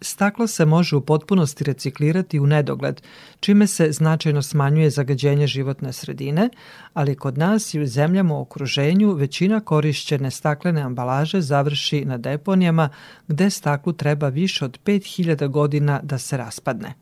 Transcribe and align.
Staklo 0.00 0.46
se 0.46 0.64
može 0.64 0.96
u 0.96 1.00
potpunosti 1.00 1.64
reciklirati 1.64 2.40
u 2.40 2.46
nedogled, 2.46 3.02
čime 3.40 3.66
se 3.66 3.92
značajno 3.92 4.42
smanjuje 4.42 4.90
zagađenje 4.90 5.46
životne 5.46 5.92
sredine, 5.92 6.48
ali 6.94 7.14
kod 7.14 7.38
nas 7.38 7.74
i 7.74 7.80
u 7.80 7.86
zemljama 7.86 8.34
u 8.34 8.40
okruženju 8.40 9.12
većina 9.12 9.60
korišćene 9.60 10.30
staklene 10.30 10.80
ambalaže 10.80 11.40
završi 11.40 12.04
na 12.04 12.18
deponijama 12.18 12.88
gde 13.28 13.50
staklu 13.50 13.92
treba 13.92 14.28
više 14.28 14.64
od 14.64 14.78
5000 14.84 15.48
godina 15.48 16.00
da 16.02 16.18
se 16.18 16.36
raspadne. 16.36 16.94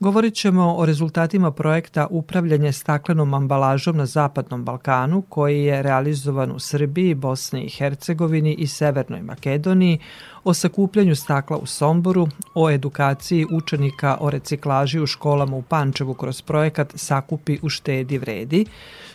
Govorit 0.00 0.34
ćemo 0.34 0.74
o 0.76 0.86
rezultatima 0.86 1.50
projekta 1.50 2.06
Upravljanje 2.10 2.72
staklenom 2.72 3.34
ambalažom 3.34 3.96
na 3.96 4.06
Zapadnom 4.06 4.64
Balkanu 4.64 5.22
koji 5.22 5.64
je 5.64 5.82
realizovan 5.82 6.52
u 6.52 6.58
Srbiji, 6.58 7.14
Bosni 7.14 7.62
i 7.64 7.70
Hercegovini 7.70 8.54
i 8.54 8.66
Severnoj 8.66 9.22
Makedoniji, 9.22 9.98
o 10.44 10.54
sakupljanju 10.54 11.16
stakla 11.16 11.56
u 11.56 11.66
Somboru, 11.66 12.28
o 12.54 12.70
edukaciji 12.70 13.46
učenika 13.52 14.16
o 14.20 14.30
reciklaži 14.30 15.00
u 15.00 15.06
školama 15.06 15.56
u 15.56 15.62
Pančevu 15.62 16.14
kroz 16.14 16.42
projekat 16.42 16.92
Sakupi 16.94 17.58
u 17.62 17.68
štedi 17.68 18.18
vredi. 18.18 18.66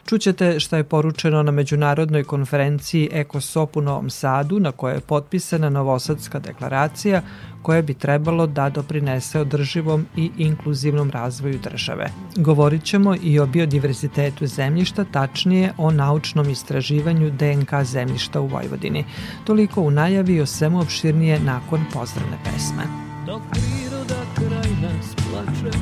Čućete 0.05 0.59
šta 0.59 0.77
je 0.77 0.83
poručeno 0.83 1.43
na 1.43 1.51
međunarodnoj 1.51 2.23
konferenciji 2.23 3.09
EkoSop 3.11 3.77
u 3.77 3.81
Novom 3.81 4.09
Sadu 4.09 4.59
na 4.59 4.71
kojoj 4.71 4.95
je 4.95 4.99
potpisana 4.99 5.69
Novosadska 5.69 6.39
deklaracija 6.39 7.21
koja 7.63 7.81
bi 7.81 7.93
trebalo 7.93 8.47
da 8.47 8.69
doprinese 8.69 9.39
održivom 9.39 10.05
i 10.17 10.31
inkluzivnom 10.37 11.11
razvoju 11.11 11.59
države. 11.63 12.09
Govorit 12.35 12.83
ćemo 12.83 13.15
i 13.23 13.39
o 13.39 13.45
biodiverzitetu 13.45 14.47
zemljišta, 14.47 15.05
tačnije 15.11 15.73
o 15.77 15.91
naučnom 15.91 16.49
istraživanju 16.49 17.31
DNK 17.31 17.83
zemljišta 17.83 18.41
u 18.41 18.47
Vojvodini. 18.47 19.05
Toliko 19.45 19.81
u 19.81 19.91
najavi 19.91 20.41
o 20.41 20.45
svemu 20.45 20.79
opširnije 20.79 21.39
nakon 21.39 21.85
pozdravne 21.93 22.37
pesme. 22.43 22.83
Dok 23.25 23.41
priroda 23.51 24.21
kraj 24.35 24.71
nas 24.81 25.15
plače 25.15 25.77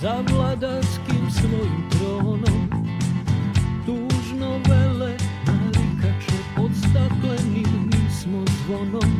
za 0.00 0.24
vladarskim 0.32 1.30
svojim 1.30 1.90
tronom 1.90 2.70
tužno 3.86 4.50
vele 4.68 5.16
narikače 5.46 6.36
pod 6.56 6.70
staklenim 6.76 7.90
smo 8.20 8.44
zvonom 8.64 9.19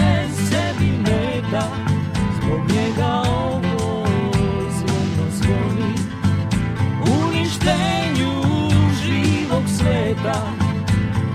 sveta. 10.11 10.41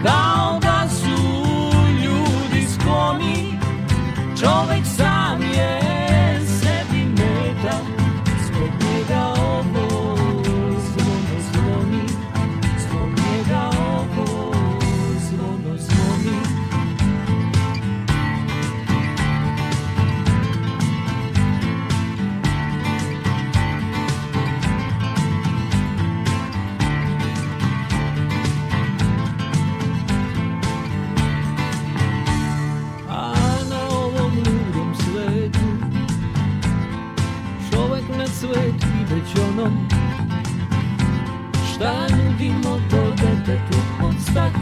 Kao 0.05 0.59
da 0.61 0.89
su 0.89 1.23
ljudi 2.05 2.67
skloni 2.75 3.59
čovek 4.41 4.87
sam 4.97 5.43
je 5.43 5.86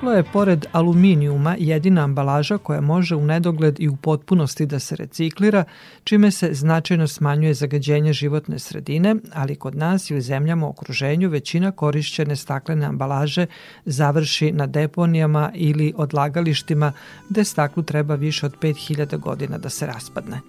Staklo 0.00 0.16
je 0.16 0.32
pored 0.32 0.66
aluminijuma 0.72 1.56
jedina 1.58 2.04
ambalaža 2.04 2.58
koja 2.58 2.80
može 2.80 3.16
u 3.16 3.24
nedogled 3.24 3.80
i 3.80 3.88
u 3.88 3.96
potpunosti 3.96 4.66
da 4.66 4.78
se 4.78 4.96
reciklira, 4.96 5.64
čime 6.04 6.30
se 6.30 6.54
značajno 6.54 7.08
smanjuje 7.08 7.54
zagađenje 7.54 8.12
životne 8.12 8.58
sredine, 8.58 9.16
ali 9.32 9.56
kod 9.56 9.74
nas 9.74 10.10
i 10.10 10.16
u 10.16 10.20
zemljama 10.20 10.66
u 10.66 10.70
okruženju 10.70 11.28
većina 11.28 11.72
korišćene 11.72 12.36
staklene 12.36 12.86
ambalaže 12.86 13.46
završi 13.84 14.52
na 14.52 14.66
deponijama 14.66 15.50
ili 15.54 15.92
odlagalištima 15.96 16.92
gde 17.28 17.44
staklu 17.44 17.82
treba 17.82 18.14
više 18.14 18.46
od 18.46 18.54
5000 18.60 19.18
godina 19.18 19.58
da 19.58 19.68
se 19.68 19.86
raspadne. 19.86 20.40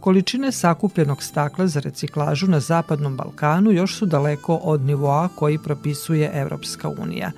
Količine 0.00 0.52
sakupljenog 0.52 1.22
stakla 1.22 1.66
za 1.66 1.80
reciklažu 1.80 2.46
na 2.46 2.60
Zapadnom 2.60 3.16
Balkanu 3.16 3.72
još 3.72 3.96
su 3.96 4.06
daleko 4.06 4.54
od 4.54 4.80
nivoa 4.80 5.28
koji 5.34 5.58
propisuje 5.58 6.30
Evropska 6.34 6.88
unija. 6.88 7.30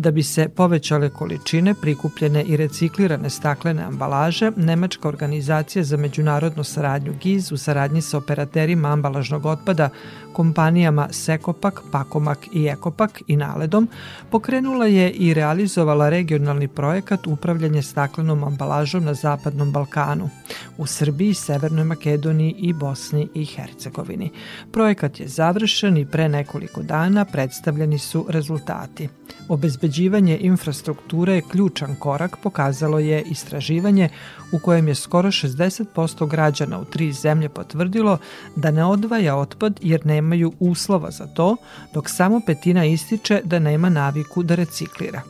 Da 0.00 0.10
bi 0.10 0.22
se 0.22 0.48
postojale 0.48 1.08
količine 1.10 1.74
prikupljene 1.74 2.42
i 2.42 2.56
reciklirane 2.56 3.30
staklene 3.30 3.82
ambalaže, 3.82 4.50
Nemačka 4.56 5.08
organizacija 5.08 5.84
za 5.84 5.96
međunarodnu 5.96 6.64
saradnju 6.64 7.12
GIZ 7.22 7.52
u 7.52 7.56
saradnji 7.56 8.02
sa 8.02 8.18
operaterima 8.18 8.88
ambalažnog 8.88 9.46
otpada 9.46 9.88
kompanijama 10.32 11.08
Sekopak, 11.10 11.80
Pakomak 11.92 12.38
i 12.52 12.66
Ekopak 12.66 13.22
i 13.26 13.36
Naledom 13.36 13.88
pokrenula 14.30 14.86
je 14.86 15.10
i 15.10 15.34
realizovala 15.34 16.08
regionalni 16.08 16.68
projekat 16.68 17.26
upravljanje 17.26 17.82
staklenom 17.82 18.44
ambalažom 18.44 19.04
na 19.04 19.14
Zapadnom 19.14 19.72
Balkanu 19.72 20.30
u 20.78 20.86
Srbiji, 20.86 21.34
Severnoj 21.34 21.84
Makedoniji 21.84 22.54
i 22.58 22.72
Bosni 22.72 23.28
i 23.34 23.44
Hercegovini. 23.44 24.30
Projekat 24.72 25.20
je 25.20 25.28
završen 25.28 25.96
i 25.96 26.06
pre 26.06 26.28
nekoliko 26.28 26.82
dana 26.82 27.24
predstavljeni 27.24 27.98
su 27.98 28.26
rezultati. 28.28 29.08
Obezbeđivanje 29.48 30.38
infrastrukture 30.40 31.34
je 31.34 31.42
ključan 31.50 31.94
korak, 31.94 32.36
pokazalo 32.42 32.98
je 32.98 33.22
istraživanje 33.22 34.08
u 34.52 34.58
kojem 34.58 34.88
je 34.88 34.94
skoro 34.94 35.28
60% 35.28 36.28
građana 36.28 36.80
u 36.80 36.84
tri 36.84 37.12
zemlje 37.12 37.48
potvrdilo 37.48 38.18
da 38.56 38.70
ne 38.70 38.84
odvaja 38.84 39.36
otpad 39.36 39.78
jer 39.82 40.06
nemaju 40.30 40.52
uslova 40.60 41.10
za 41.10 41.26
to, 41.26 41.56
dok 41.94 42.10
samo 42.10 42.40
petina 42.46 42.84
ističe 42.84 43.40
da 43.44 43.58
nema 43.58 43.88
naviku 43.88 44.42
da 44.42 44.54
reciklira. 44.54 45.22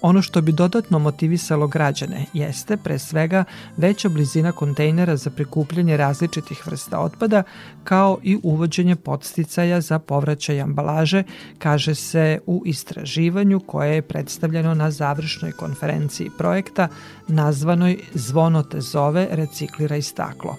Ono 0.00 0.22
što 0.22 0.40
bi 0.40 0.52
dodatno 0.52 0.98
motivisalo 0.98 1.66
građane 1.66 2.26
jeste 2.32 2.76
pre 2.76 2.98
svega 2.98 3.44
veća 3.76 4.08
blizina 4.08 4.52
kontejnera 4.52 5.16
za 5.16 5.30
prikupljanje 5.30 5.96
različitih 5.96 6.66
vrsta 6.66 7.00
otpada 7.00 7.42
kao 7.84 8.18
i 8.22 8.38
uvođenje 8.42 8.96
podsticaja 8.96 9.80
za 9.80 9.98
povraćaj 9.98 10.60
ambalaže, 10.60 11.22
kaže 11.58 11.94
se 11.94 12.38
u 12.46 12.62
istraživanju 12.66 13.60
koje 13.60 13.94
je 13.94 14.02
predstavljeno 14.02 14.74
na 14.74 14.90
završnoj 14.90 15.52
konferenciji 15.52 16.30
projekta 16.38 16.88
nazvanoj 17.28 17.98
Zvono 18.14 18.62
te 18.62 18.80
zove, 18.80 19.28
recikliraj 19.30 20.02
staklo. 20.02 20.56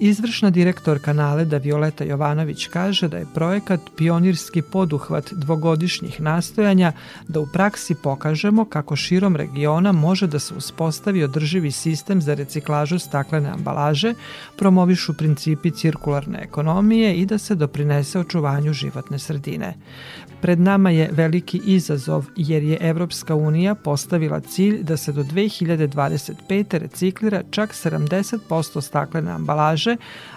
Izvršna 0.00 0.50
direktorka 0.50 1.12
Naleda 1.12 1.56
Violeta 1.56 2.04
Jovanović 2.04 2.66
kaže 2.66 3.08
da 3.08 3.16
je 3.16 3.26
projekat 3.34 3.80
pionirski 3.96 4.62
poduhvat 4.62 5.32
dvogodišnjih 5.32 6.20
nastojanja 6.20 6.92
da 7.28 7.40
u 7.40 7.46
praksi 7.46 7.94
pokažemo 7.94 8.64
kako 8.64 8.96
širom 8.96 9.36
regiona 9.36 9.92
može 9.92 10.26
da 10.26 10.38
se 10.38 10.54
uspostavi 10.54 11.24
održivi 11.24 11.70
sistem 11.70 12.22
za 12.22 12.34
reciklažu 12.34 12.98
staklene 12.98 13.48
ambalaže, 13.48 14.14
promovišu 14.58 15.14
principi 15.14 15.70
cirkularne 15.70 16.38
ekonomije 16.42 17.14
i 17.14 17.26
da 17.26 17.38
se 17.38 17.54
doprinese 17.54 18.18
očuvanju 18.18 18.72
životne 18.72 19.18
sredine. 19.18 19.74
Pred 20.40 20.60
nama 20.60 20.90
je 20.90 21.08
veliki 21.12 21.60
izazov 21.64 22.26
jer 22.36 22.62
je 22.62 22.78
Evropska 22.80 23.34
unija 23.34 23.74
postavila 23.74 24.40
cilj 24.40 24.82
da 24.82 24.96
se 24.96 25.12
do 25.12 25.22
2025. 25.22 26.78
reciklira 26.78 27.42
čak 27.50 27.70
70% 27.70 28.80
staklene 28.80 29.30
ambalaže, 29.30 29.43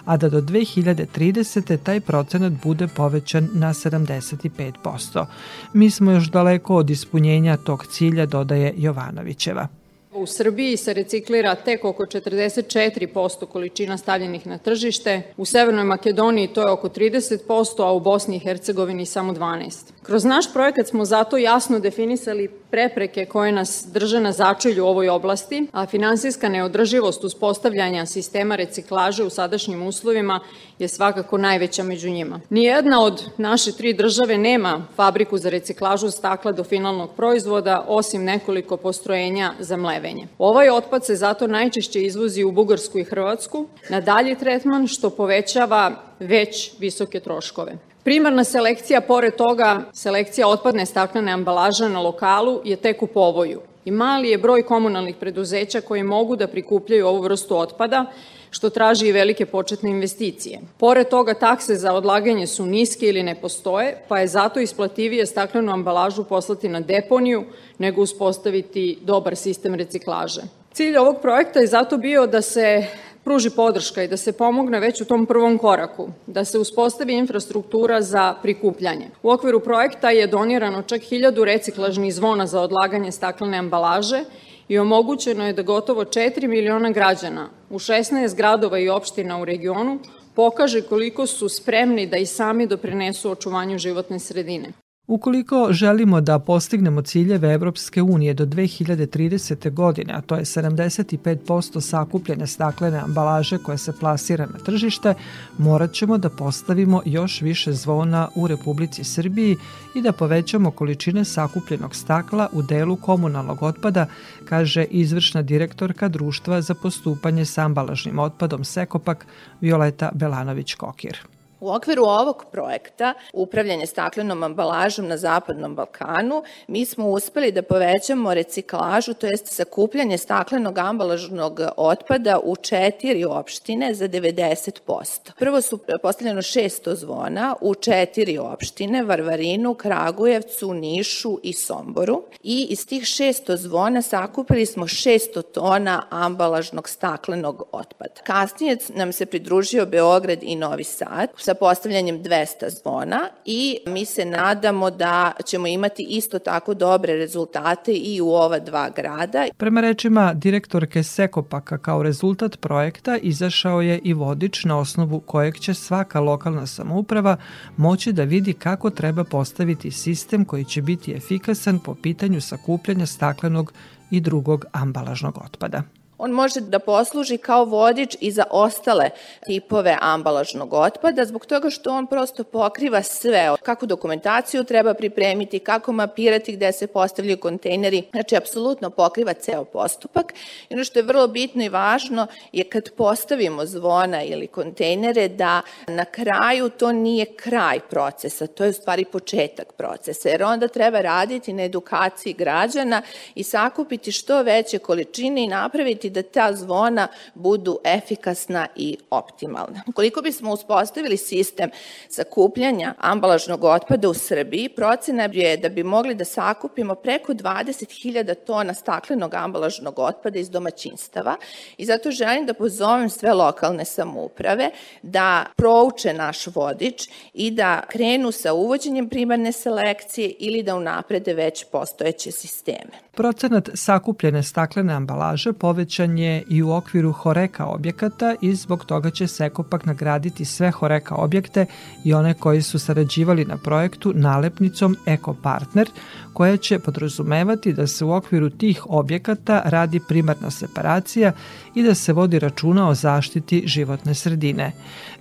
a 0.06 0.18
da 0.18 0.30
do 0.30 0.42
2030. 0.42 1.78
taj 1.78 2.00
procenat 2.00 2.54
bude 2.64 2.88
povećan 2.88 3.50
na 3.54 3.74
75%. 3.74 5.26
Mi 5.74 5.90
smo 5.90 6.12
još 6.12 6.30
daleko 6.32 6.76
od 6.76 6.90
ispunjenja 6.90 7.58
tog 7.58 7.86
cilja, 7.86 8.26
dodaje 8.26 8.74
Jovanovićeva. 8.78 9.77
U 10.18 10.26
Srbiji 10.26 10.78
se 10.78 10.94
reciklira 10.94 11.56
tek 11.56 11.86
oko 11.86 12.06
44% 12.06 13.46
količina 13.46 13.98
stavljenih 13.98 14.48
na 14.48 14.58
tržište, 14.58 15.22
u 15.38 15.46
Severnoj 15.46 15.84
Makedoniji 15.84 16.48
to 16.48 16.62
je 16.62 16.72
oko 16.72 16.90
30%, 16.90 17.84
a 17.84 17.92
u 17.92 18.00
Bosni 18.00 18.36
i 18.36 18.40
Hercegovini 18.40 19.06
samo 19.06 19.34
12%. 19.34 19.92
Kroz 20.04 20.26
naš 20.26 20.54
projekat 20.54 20.88
smo 20.88 21.06
zato 21.06 21.38
jasno 21.38 21.80
definisali 21.80 22.50
prepreke 22.72 23.26
koje 23.26 23.52
nas 23.52 23.88
drže 23.94 24.20
na 24.20 24.32
začelju 24.32 24.84
u 24.84 24.88
ovoj 24.88 25.10
oblasti, 25.10 25.68
a 25.72 25.86
finansijska 25.86 26.50
neodrživost 26.50 27.24
uspostavljanja 27.24 28.06
sistema 28.06 28.56
reciklaže 28.56 29.24
u 29.24 29.30
sadašnjim 29.30 29.84
uslovima 29.84 30.40
je 30.80 30.88
svakako 30.88 31.38
najveća 31.38 31.84
među 31.84 32.10
njima. 32.10 32.40
Nijedna 32.50 33.02
od 33.02 33.24
naše 33.38 33.72
tri 33.72 33.94
države 33.94 34.38
nema 34.38 34.86
fabriku 34.96 35.38
za 35.38 35.50
reciklažu 35.50 36.12
stakla 36.12 36.52
do 36.52 36.64
finalnog 36.64 37.10
proizvoda, 37.16 37.86
osim 37.88 38.24
nekoliko 38.24 38.78
postrojenja 38.78 39.54
za 39.60 39.78
mlevenje. 39.78 40.28
Ovaj 40.38 40.70
otpad 40.70 41.06
se 41.06 41.16
zato 41.16 41.48
najčešće 41.48 42.02
izvozi 42.02 42.44
u 42.44 42.52
Bugarsku 42.52 43.00
i 43.00 43.04
Hrvatsku 43.04 43.68
na 43.90 44.02
dalji 44.02 44.36
tretman, 44.36 44.88
što 44.88 45.10
povećava 45.10 45.92
već 46.20 46.72
visoke 46.80 47.20
troškove. 47.20 47.78
Primarna 48.04 48.44
selekcija, 48.44 49.02
pored 49.02 49.36
toga, 49.36 49.82
selekcija 49.94 50.48
otpadne 50.48 50.86
staklene 50.86 51.32
ambalaže 51.32 51.90
na 51.90 52.02
lokalu 52.02 52.62
je 52.64 52.76
tek 52.76 53.04
u 53.04 53.08
povoju 53.08 53.62
i 53.86 53.92
mali 53.92 54.30
je 54.30 54.38
broj 54.38 54.64
komunalnih 54.64 55.16
preduzeća 55.16 55.82
koji 55.82 56.04
mogu 56.04 56.36
da 56.36 56.48
prikupljaju 56.48 57.08
ovu 57.08 57.22
vrstu 57.22 57.58
otpada, 57.58 58.06
što 58.50 58.70
traži 58.70 59.08
i 59.08 59.12
velike 59.12 59.46
početne 59.46 59.90
investicije. 59.90 60.60
Pored 60.78 61.10
toga, 61.10 61.34
takse 61.34 61.76
za 61.76 61.94
odlaganje 61.94 62.48
su 62.48 62.66
niske 62.66 63.06
ili 63.06 63.24
ne 63.24 63.36
postoje, 63.42 64.04
pa 64.08 64.20
je 64.20 64.28
zato 64.28 64.60
isplativije 64.60 65.26
staklenu 65.26 65.72
ambalažu 65.72 66.24
poslati 66.24 66.70
na 66.70 66.80
deponiju 66.80 67.44
nego 67.78 68.02
uspostaviti 68.02 68.98
dobar 69.02 69.36
sistem 69.36 69.76
reciklaže. 69.76 70.42
Cilj 70.74 70.98
ovog 70.98 71.22
projekta 71.22 71.60
je 71.60 71.68
zato 71.68 71.98
bio 71.98 72.28
da 72.28 72.42
se 72.42 72.88
pruži 73.24 73.50
podrška 73.50 74.04
i 74.04 74.08
da 74.08 74.18
se 74.18 74.32
pomogne 74.32 74.80
već 74.80 75.02
u 75.02 75.06
tom 75.06 75.26
prvom 75.26 75.58
koraku, 75.58 76.10
da 76.28 76.46
se 76.46 76.60
uspostavi 76.60 77.14
infrastruktura 77.14 78.02
za 78.02 78.36
prikupljanje. 78.42 79.10
U 79.24 79.32
okviru 79.32 79.60
projekta 79.60 80.10
je 80.10 80.28
donirano 80.28 80.82
čak 80.82 81.02
hiljadu 81.02 81.46
reciklažnih 81.46 82.14
zvona 82.14 82.48
za 82.48 82.62
odlaganje 82.62 83.12
staklene 83.12 83.58
ambalaže 83.58 84.24
i 84.68 84.80
omogućeno 84.80 85.48
je 85.48 85.54
da 85.54 85.62
gotovo 85.62 86.06
4 86.06 86.48
miliona 86.48 86.92
građana 86.92 87.50
u 87.70 87.80
16 87.80 88.36
gradova 88.36 88.80
i 88.80 88.90
opština 88.90 89.42
u 89.42 89.46
regionu 89.46 90.00
pokaže 90.36 90.82
koliko 90.82 91.28
su 91.28 91.50
spremni 91.50 92.08
da 92.08 92.18
i 92.18 92.26
sami 92.26 92.68
doprinesu 92.68 93.32
očuvanju 93.32 93.78
životne 93.78 94.20
sredine. 94.20 94.74
Ukoliko 95.08 95.68
želimo 95.72 96.22
da 96.22 96.40
postignemo 96.40 97.02
ciljeve 97.02 97.54
Evropske 97.54 98.02
unije 98.02 98.34
do 98.34 98.46
2030. 98.46 99.74
godine, 99.74 100.14
a 100.14 100.22
to 100.22 100.36
je 100.36 100.42
75% 100.42 101.82
sakupljene 101.82 102.48
staklene 102.48 102.98
ambalaže 102.98 103.58
koja 103.58 103.78
se 103.78 103.94
plasira 104.00 104.46
na 104.46 104.60
tržište, 104.60 105.14
morat 105.58 105.94
ćemo 105.94 106.18
da 106.18 106.30
postavimo 106.30 107.02
još 107.06 107.42
više 107.42 107.74
zvona 107.74 108.30
u 108.36 108.48
Republici 108.48 109.04
Srbiji 109.04 109.56
i 109.96 110.02
da 110.02 110.12
povećamo 110.12 110.72
količine 110.72 111.26
sakupljenog 111.26 111.96
stakla 111.96 112.50
u 112.54 112.62
delu 112.62 112.96
komunalnog 112.96 113.64
otpada, 113.64 114.06
kaže 114.46 114.84
izvršna 114.84 115.42
direktorka 115.42 116.08
Društva 116.08 116.62
za 116.62 116.74
postupanje 116.74 117.46
sa 117.46 117.66
ambalažnim 117.66 118.20
otpadom 118.20 118.64
Sekopak 118.64 119.26
Violeta 119.62 120.12
Belanović-Kokir. 120.14 121.37
U 121.60 121.70
okviru 121.70 122.04
ovog 122.04 122.46
projekta 122.52 123.14
upravljanje 123.34 123.86
staklenom 123.86 124.44
ambalažom 124.44 125.08
na 125.08 125.18
Zapadnom 125.18 125.76
Balkanu 125.76 126.44
mi 126.68 126.86
smo 126.86 127.10
uspeli 127.10 127.52
da 127.52 127.62
povećamo 127.62 128.34
reciklažu, 128.34 129.14
to 129.14 129.28
jest 129.28 129.48
sakupljanje 129.48 130.18
staklenog 130.18 130.78
ambalažnog 130.78 131.60
otpada 131.78 132.40
u 132.44 132.56
četiri 132.56 133.26
opštine 133.26 133.94
za 133.94 134.08
90%. 134.08 135.32
Prvo 135.40 135.62
su 135.62 135.80
postavljeno 136.02 136.42
600 136.42 136.96
zvona 136.96 137.56
u 137.62 137.76
četiri 137.76 138.38
opštine, 138.38 139.04
Varvarinu, 139.04 139.74
Kragujevcu, 139.74 140.74
Nišu 140.74 141.40
i 141.44 141.54
Somboru 141.54 142.24
i 142.44 142.68
iz 142.70 142.88
tih 142.88 143.04
600 143.04 143.56
zvona 143.56 144.02
sakupili 144.02 144.66
smo 144.66 144.88
600 144.88 145.42
tona 145.42 146.04
ambalažnog 146.10 146.90
staklenog 146.90 147.64
otpada. 147.72 148.22
Kasnije 148.24 148.78
nam 148.90 149.14
se 149.14 149.26
pridružio 149.26 149.86
Beograd 149.86 150.40
i 150.42 150.56
Novi 150.56 150.84
Sad 150.84 151.30
sa 151.48 151.54
postavljanjem 151.54 152.24
200 152.24 152.70
zvona 152.82 153.20
i 153.46 153.78
mi 153.86 154.06
se 154.06 154.26
nadamo 154.26 154.90
da 154.92 155.32
ćemo 155.46 155.68
imati 155.68 156.04
isto 156.10 156.40
tako 156.40 156.74
dobre 156.74 157.14
rezultate 157.14 157.94
i 157.94 158.22
u 158.22 158.30
ova 158.30 158.60
dva 158.60 158.90
grada. 158.90 159.46
Prema 159.58 159.82
rečima 159.82 160.34
direktorke 160.34 161.04
Sekopaka 161.04 161.78
kao 161.78 162.04
rezultat 162.04 162.60
projekta 162.60 163.18
izašao 163.18 163.82
je 163.82 164.00
i 164.04 164.14
vodič 164.14 164.66
na 164.66 164.80
osnovu 164.80 165.20
kojeg 165.20 165.60
će 165.60 165.74
svaka 165.74 166.20
lokalna 166.20 166.68
samouprava 166.68 167.38
moći 167.78 168.14
da 168.14 168.24
vidi 168.24 168.54
kako 168.54 168.90
treba 168.90 169.24
postaviti 169.24 169.92
sistem 169.92 170.46
koji 170.46 170.66
će 170.66 170.82
biti 170.82 171.14
efikasan 171.14 171.80
po 171.80 171.96
pitanju 171.96 172.42
sakupljanja 172.42 173.06
staklenog 173.06 173.74
i 174.12 174.20
drugog 174.22 174.66
ambalažnog 174.72 175.38
otpada. 175.46 175.84
On 176.18 176.32
može 176.32 176.62
da 176.62 176.80
posluži 176.80 177.38
kao 177.38 177.66
vodič 177.66 178.18
i 178.20 178.32
za 178.32 178.44
ostale 178.52 179.10
tipove 179.46 179.98
ambalažnog 180.02 180.74
otpada, 180.74 181.26
zbog 181.26 181.46
toga 181.46 181.70
što 181.70 181.92
on 181.92 182.08
prosto 182.08 182.44
pokriva 182.44 183.04
sve, 183.04 183.56
kako 183.64 183.86
dokumentaciju 183.86 184.64
treba 184.64 184.94
pripremiti, 184.94 185.60
kako 185.60 185.92
mapirati 185.92 186.52
gde 186.52 186.72
se 186.72 186.88
postavljaju 186.88 187.38
kontejneri, 187.38 188.04
znači 188.12 188.36
apsolutno 188.36 188.90
pokriva 188.90 189.34
ceo 189.34 189.66
postupak. 189.66 190.34
I 190.70 190.74
ono 190.74 190.84
što 190.84 191.00
je 191.00 191.04
vrlo 191.04 191.28
bitno 191.28 191.64
i 191.64 191.70
važno 191.70 192.28
je 192.52 192.64
kad 192.64 192.90
postavimo 192.90 193.66
zvona 193.66 194.24
ili 194.24 194.48
kontejnere 194.48 195.28
da 195.28 195.62
na 195.88 196.06
kraju 196.06 196.70
to 196.70 196.92
nije 196.92 197.26
kraj 197.26 197.80
procesa, 197.80 198.48
to 198.48 198.64
je 198.64 198.70
u 198.70 198.74
stvari 198.74 199.06
početak 199.06 199.74
procesa, 199.74 200.30
jer 200.30 200.44
onda 200.44 200.68
treba 200.68 201.02
raditi 201.02 201.54
na 201.54 201.64
edukaciji 201.64 202.34
građana 202.34 203.02
i 203.36 203.44
sakupiti 203.44 204.12
što 204.12 204.42
veće 204.42 204.80
količine 204.80 205.44
i 205.44 205.48
napraviti 205.48 206.07
da 206.10 206.24
ta 206.24 206.54
zvona 206.56 207.08
budu 207.36 207.80
efikasna 207.84 208.68
i 208.76 208.98
optimalna. 209.10 209.82
Koliko 209.96 210.22
bismo 210.22 210.54
uspostavili 210.54 211.18
sistem 211.18 211.70
sakupljanja 212.10 212.94
ambalažnog 212.98 213.64
otpada 213.64 214.10
u 214.10 214.14
Srbiji, 214.14 214.70
procena 214.70 215.30
je 215.34 215.58
da 215.58 215.70
bi 215.70 215.84
mogli 215.84 216.16
da 216.16 216.26
sakupimo 216.26 216.96
preko 216.96 217.34
20.000 217.34 218.36
tona 218.36 218.74
staklenog 218.74 219.34
ambalažnog 219.34 220.00
otpada 220.00 220.40
iz 220.40 220.50
domaćinstava 220.50 221.36
i 221.78 221.86
zato 221.86 222.12
želim 222.12 222.46
da 222.46 222.54
pozovem 222.54 223.10
sve 223.10 223.34
lokalne 223.34 223.86
samouprave 223.86 224.72
da 225.02 225.46
prouče 225.56 226.14
naš 226.14 226.48
vodič 226.48 227.10
i 227.34 227.52
da 227.52 227.82
krenu 227.90 228.32
sa 228.32 228.54
uvođenjem 228.54 229.10
primarne 229.10 229.52
selekcije 229.52 230.34
ili 230.40 230.64
da 230.64 230.76
unaprede 230.76 231.34
već 231.34 231.66
postojeće 231.72 232.32
sisteme. 232.32 232.92
Procenat 233.12 233.70
sakupljene 233.74 234.44
staklene 234.44 234.94
ambalaže 234.94 235.54
povećan 235.98 236.18
je 236.18 236.44
i 236.48 236.64
u 236.64 236.72
okviru 236.72 237.12
Horeka 237.12 237.66
objekata 237.66 238.36
i 238.42 238.56
zbog 238.56 238.86
toga 238.86 239.10
će 239.10 239.28
Sekopak 239.28 239.86
nagraditi 239.86 240.46
sve 240.46 240.72
Horeka 240.72 241.16
objekte 241.16 241.66
i 242.04 242.14
one 242.14 242.34
koji 242.34 242.62
su 242.62 242.80
sarađivali 242.80 243.46
na 243.46 243.58
projektu 243.58 244.14
nalepnicom 244.16 244.96
Eko 245.06 245.34
Partner, 245.34 245.90
koja 246.34 246.58
će 246.58 246.80
podrazumevati 246.80 247.74
da 247.74 247.88
se 247.88 248.06
u 248.06 248.12
okviru 248.12 248.50
tih 248.50 248.82
objekata 248.90 249.62
radi 249.66 250.00
primarna 250.08 250.52
separacija 250.52 251.32
i 251.78 251.84
da 251.84 251.96
se 251.96 252.14
vodi 252.14 252.40
računa 252.40 252.90
o 252.90 252.96
zaštiti 252.96 253.64
životne 253.66 254.14
sredine. 254.14 254.72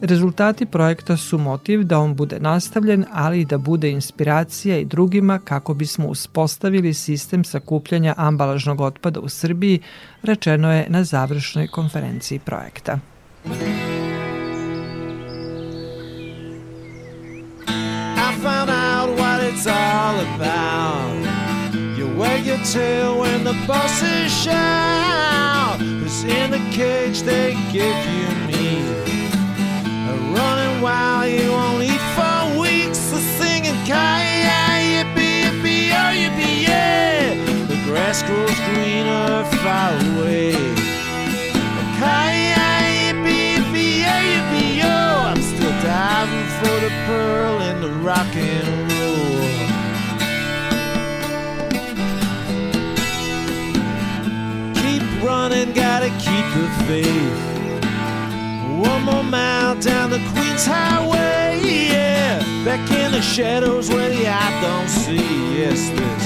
Rezultati 0.00 0.66
projekta 0.66 1.16
su 1.16 1.38
motiv 1.38 1.82
da 1.82 1.98
on 1.98 2.14
bude 2.14 2.40
nastavljen, 2.40 3.04
ali 3.12 3.40
i 3.40 3.44
da 3.44 3.58
bude 3.58 3.90
inspiracija 3.90 4.78
i 4.78 4.84
drugima 4.84 5.38
kako 5.38 5.74
bismo 5.74 6.06
uspostavili 6.08 6.94
sistem 6.94 7.44
sakupljanja 7.44 8.14
ambalažnog 8.16 8.80
otpada 8.80 9.20
u 9.20 9.28
Srbiji, 9.28 9.80
rečeno 10.22 10.72
je 10.72 10.86
na 10.88 11.04
završnoj 11.04 11.66
konferenciji 11.66 12.38
projekta. 12.38 12.98
I 18.16 18.40
found 18.42 18.70
out 18.70 19.18
what 19.18 19.52
it's 19.52 19.66
all 19.66 20.20
about. 20.34 21.25
Your 22.46 22.58
tail 22.58 23.18
when 23.18 23.42
the 23.42 23.54
bosses 23.66 24.32
shout. 24.32 25.80
Cause 25.80 26.22
in 26.22 26.52
the 26.52 26.60
cage 26.70 27.22
they 27.22 27.54
give 27.72 28.00
you 28.14 28.28
meat. 28.46 28.86
A 29.84 30.14
running 30.32 30.80
wild, 30.80 31.28
you 31.28 31.50
won't 31.50 31.82
eat 31.82 32.04
for 32.14 32.60
weeks. 32.60 32.98
So 32.98 33.16
singing 33.16 33.74
kaya, 33.84 34.78
yippee, 34.78 35.42
yippee, 35.42 35.90
oh, 35.90 36.14
yippee, 36.14 36.62
yeah. 36.68 37.34
The 37.66 37.82
grass 37.84 38.22
grows 38.22 38.60
greener 38.70 39.42
far 39.64 39.90
away. 40.14 40.52
Kaya, 41.98 42.68
yippee, 43.10 43.56
yippee, 43.56 43.98
yeah, 44.02 44.22
yippee, 44.22 44.84
oh. 44.84 45.32
I'm 45.32 45.42
still 45.42 45.74
diving 45.82 46.48
for 46.60 46.78
the 46.78 46.92
pearl 47.06 47.60
in 47.62 47.80
the 47.80 47.90
rock 48.06 48.32
and 48.36 48.92
roll. 48.92 49.35
Keep 55.46 55.52
running, 55.52 55.74
gotta 55.74 56.08
keep 56.18 56.46
the 56.54 56.68
faith. 56.86 57.54
One 58.80 59.04
more 59.04 59.22
mile 59.22 59.78
down 59.80 60.10
the 60.10 60.18
Queens 60.32 60.66
Highway, 60.66 61.60
yeah. 61.64 62.40
Back 62.64 62.90
in 62.90 63.12
the 63.12 63.22
shadows 63.22 63.88
where 63.88 64.08
the 64.08 64.26
eye 64.26 64.60
don't 64.60 64.88
see. 64.88 65.58
Yes, 65.58 65.88
this 65.90 66.24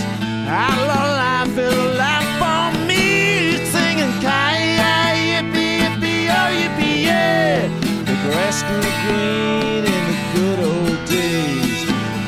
outlaw 0.48 1.04
life 1.20 1.58
is 1.58 1.74
alive 1.74 2.28
for 2.40 2.86
me. 2.86 3.58
Singing 3.66 4.14
kaya, 4.22 5.12
yippee, 5.12 5.80
yippee, 5.82 6.30
oh, 6.30 6.50
yippee, 6.56 7.04
yeah. 7.04 7.68
The 8.06 8.16
grass 8.24 8.62
grew 8.62 8.80
green 9.04 9.84
in 9.84 10.02
the 10.08 10.16
good 10.34 10.60
old 10.60 11.08
days. 11.10 11.84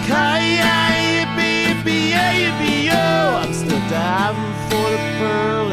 Kaya, 0.06 0.74
yippee, 1.16 1.68
yippee, 1.68 2.10
yeah, 2.10 2.32
yippee, 2.34 2.90
oh. 2.92 3.36
I'm 3.42 3.54
still 3.54 3.80
diving 3.88 4.54
for 4.68 4.90
the 4.90 5.00
pearl 5.18 5.72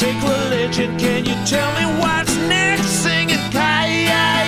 take 0.00 0.22
religion, 0.22 0.98
can 0.98 1.26
you 1.26 1.34
tell 1.44 1.70
me 1.78 1.84
what's 2.00 2.34
next? 2.48 2.88
Singing 3.02 3.36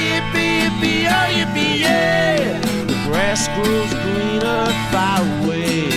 yippee, 0.08 0.64
yippee, 0.64 1.04
oh, 1.12 1.28
yippee, 1.36 1.80
yeah. 1.80 2.58
The 2.86 2.96
grass 3.06 3.48
grows 3.48 3.92
greener 4.02 4.64
far 4.90 5.20
away. 5.44 5.91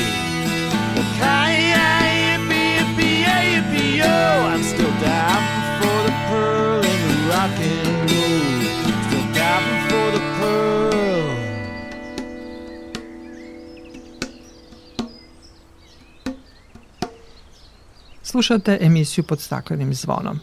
Slušate 18.36 18.78
emisiju 18.82 19.24
pod 19.24 19.40
staklenim 19.40 19.94
zvonom. 19.94 20.40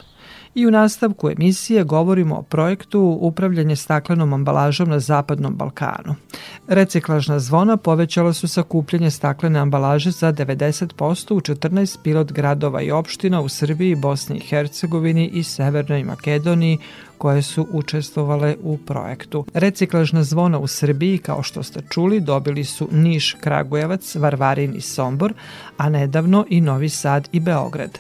I 0.55 0.67
u 0.67 0.71
nastavku 0.71 1.31
emisije 1.31 1.85
govorimo 1.85 2.37
o 2.37 2.43
projektu 2.43 3.19
Upravljanje 3.21 3.77
staklenom 3.77 4.33
ambalažom 4.33 4.89
na 4.89 4.99
Zapadnom 4.99 5.55
Balkanu. 5.55 6.15
Reciklažna 6.69 7.39
zvona 7.39 7.77
povećala 7.77 8.33
su 8.33 8.49
sakupljanje 8.49 9.11
staklene 9.11 9.59
ambalaže 9.59 10.11
za 10.11 10.33
90% 10.33 11.35
u 11.35 11.41
14 11.41 11.99
pilot 12.03 12.33
gradova 12.33 12.83
i 12.83 12.91
opština 12.91 13.41
u 13.41 13.49
Srbiji, 13.49 13.95
Bosni 13.95 14.37
i 14.37 14.47
Hercegovini 14.47 15.29
i 15.29 15.43
Severnoj 15.43 16.05
Makedoniji 16.05 16.79
koje 17.23 17.43
su 17.43 17.67
učestvovale 17.73 18.57
u 18.63 18.79
projektu. 18.79 19.45
Reciklažna 19.55 20.23
zvona 20.23 20.59
u 20.59 20.67
Srbiji, 20.67 21.19
kao 21.19 21.43
što 21.43 21.63
ste 21.63 21.81
čuli, 21.91 22.21
dobili 22.21 22.65
su 22.65 22.89
Niš, 22.93 23.37
Kragujevac, 23.41 24.15
Varvarin 24.17 24.75
i 24.77 24.81
Sombor, 24.81 25.35
a 25.77 25.89
nedavno 25.89 26.47
i 26.49 26.61
Novi 26.61 26.89
Sad 26.89 27.29
i 27.33 27.41
Beograd. 27.41 27.99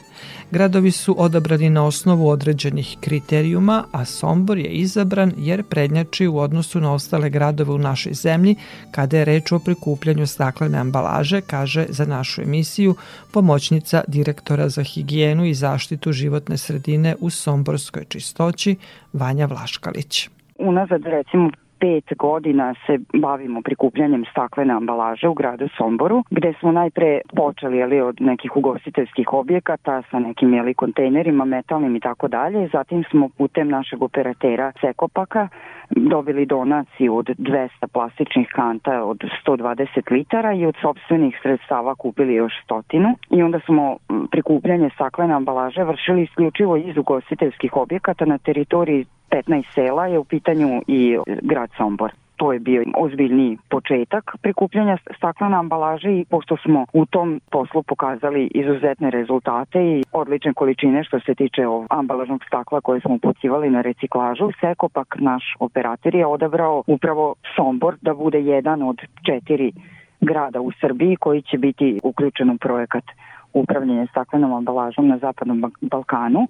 Gradovi 0.52 0.90
su 0.90 1.14
odabrani 1.18 1.70
na 1.70 1.84
osnovu 1.84 2.28
određenih 2.28 2.96
kriterijuma, 3.00 3.84
a 3.92 4.04
Sombor 4.04 4.58
je 4.58 4.68
izabran 4.68 5.32
jer 5.36 5.62
prednjači 5.62 6.26
u 6.26 6.38
odnosu 6.38 6.80
na 6.80 6.92
ostale 6.92 7.30
gradove 7.30 7.72
u 7.72 7.78
našoj 7.78 8.14
zemlji 8.14 8.56
kada 8.90 9.18
je 9.18 9.24
reč 9.24 9.52
o 9.52 9.58
prikupljanju 9.58 10.26
staklene 10.26 10.78
ambalaže, 10.78 11.40
kaže 11.40 11.86
za 11.88 12.04
našu 12.04 12.42
emisiju 12.42 12.94
pomoćnica 13.30 14.04
direktora 14.08 14.68
za 14.68 14.82
higijenu 14.82 15.44
i 15.44 15.54
zaštitu 15.54 16.12
životne 16.12 16.58
sredine 16.58 17.16
u 17.20 17.30
Somborskoj 17.30 18.04
čistoći 18.08 18.76
Vanja 19.12 19.46
Vlaškalić. 19.46 20.28
Unazad 20.58 21.02
recimo 21.04 21.50
pet 21.82 22.18
godina 22.18 22.74
se 22.86 22.98
bavimo 23.14 23.62
prikupljanjem 23.62 24.24
staklene 24.30 24.74
ambalaže 24.74 25.28
u 25.28 25.34
gradu 25.34 25.68
Somboru, 25.76 26.24
gde 26.30 26.54
smo 26.60 26.72
najpre 26.72 27.20
počeli 27.36 27.78
jeli, 27.78 28.00
od 28.00 28.20
nekih 28.20 28.56
ugostiteljskih 28.56 29.32
objekata 29.32 30.02
sa 30.10 30.18
nekim 30.18 30.54
jeli, 30.54 30.74
kontejnerima, 30.74 31.44
metalnim 31.44 31.96
i 31.96 32.00
tako 32.00 32.28
dalje. 32.28 32.68
Zatim 32.72 33.04
smo 33.10 33.28
putem 33.28 33.68
našeg 33.68 34.02
operatera 34.02 34.72
Sekopaka 34.80 35.48
dobili 35.96 36.46
donaciju 36.46 37.16
od 37.16 37.26
200 37.26 37.68
plastičnih 37.92 38.48
kanta 38.54 39.04
od 39.04 39.24
120 39.46 40.12
litara 40.12 40.52
i 40.52 40.66
od 40.66 40.74
sobstvenih 40.80 41.38
sredstava 41.42 41.94
kupili 41.94 42.34
još 42.34 42.52
stotinu. 42.64 43.16
I 43.30 43.42
onda 43.42 43.60
smo 43.66 43.96
prikupljanje 44.30 44.90
staklene 44.94 45.34
ambalaže 45.34 45.84
vršili 45.84 46.22
isključivo 46.22 46.76
iz 46.76 46.96
ugostiteljskih 46.96 47.76
objekata 47.76 48.24
na 48.24 48.38
teritoriji 48.38 49.06
15 49.30 49.74
sela 49.74 50.06
je 50.06 50.18
u 50.18 50.24
pitanju 50.24 50.82
i 50.86 51.18
grad 51.42 51.70
Sombor 51.76 52.12
to 52.42 52.52
je 52.52 52.58
bio 52.58 52.84
ozbiljni 52.96 53.58
početak 53.70 54.24
prikupljanja 54.42 54.96
staklene 55.16 55.56
ambalaže 55.56 56.10
i 56.12 56.24
pošto 56.30 56.56
smo 56.56 56.86
u 56.92 57.06
tom 57.06 57.40
poslu 57.50 57.82
pokazali 57.82 58.50
izuzetne 58.54 59.10
rezultate 59.10 59.78
i 59.78 60.02
odlične 60.12 60.54
količine 60.54 61.04
što 61.04 61.20
se 61.20 61.34
tiče 61.34 61.66
ovog 61.66 61.86
ambalažnog 61.90 62.44
stakla 62.46 62.80
koje 62.80 63.00
smo 63.00 63.14
upucivali 63.14 63.70
na 63.70 63.80
reciklažu, 63.80 64.50
Sekopak, 64.60 65.16
naš 65.18 65.44
operator, 65.60 66.14
je 66.14 66.26
odabrao 66.26 66.82
upravo 66.86 67.34
Sombor 67.56 67.96
da 68.00 68.14
bude 68.14 68.40
jedan 68.40 68.82
od 68.82 68.98
četiri 69.26 69.72
grada 70.20 70.60
u 70.60 70.72
Srbiji 70.80 71.16
koji 71.16 71.42
će 71.42 71.58
biti 71.58 72.00
uključen 72.02 72.50
u 72.50 72.56
projekat 72.58 73.04
upravljanja 73.52 74.06
staklenom 74.06 74.52
ambalažom 74.52 75.08
na 75.08 75.18
Zapadnom 75.18 75.72
Balkanu 75.80 76.46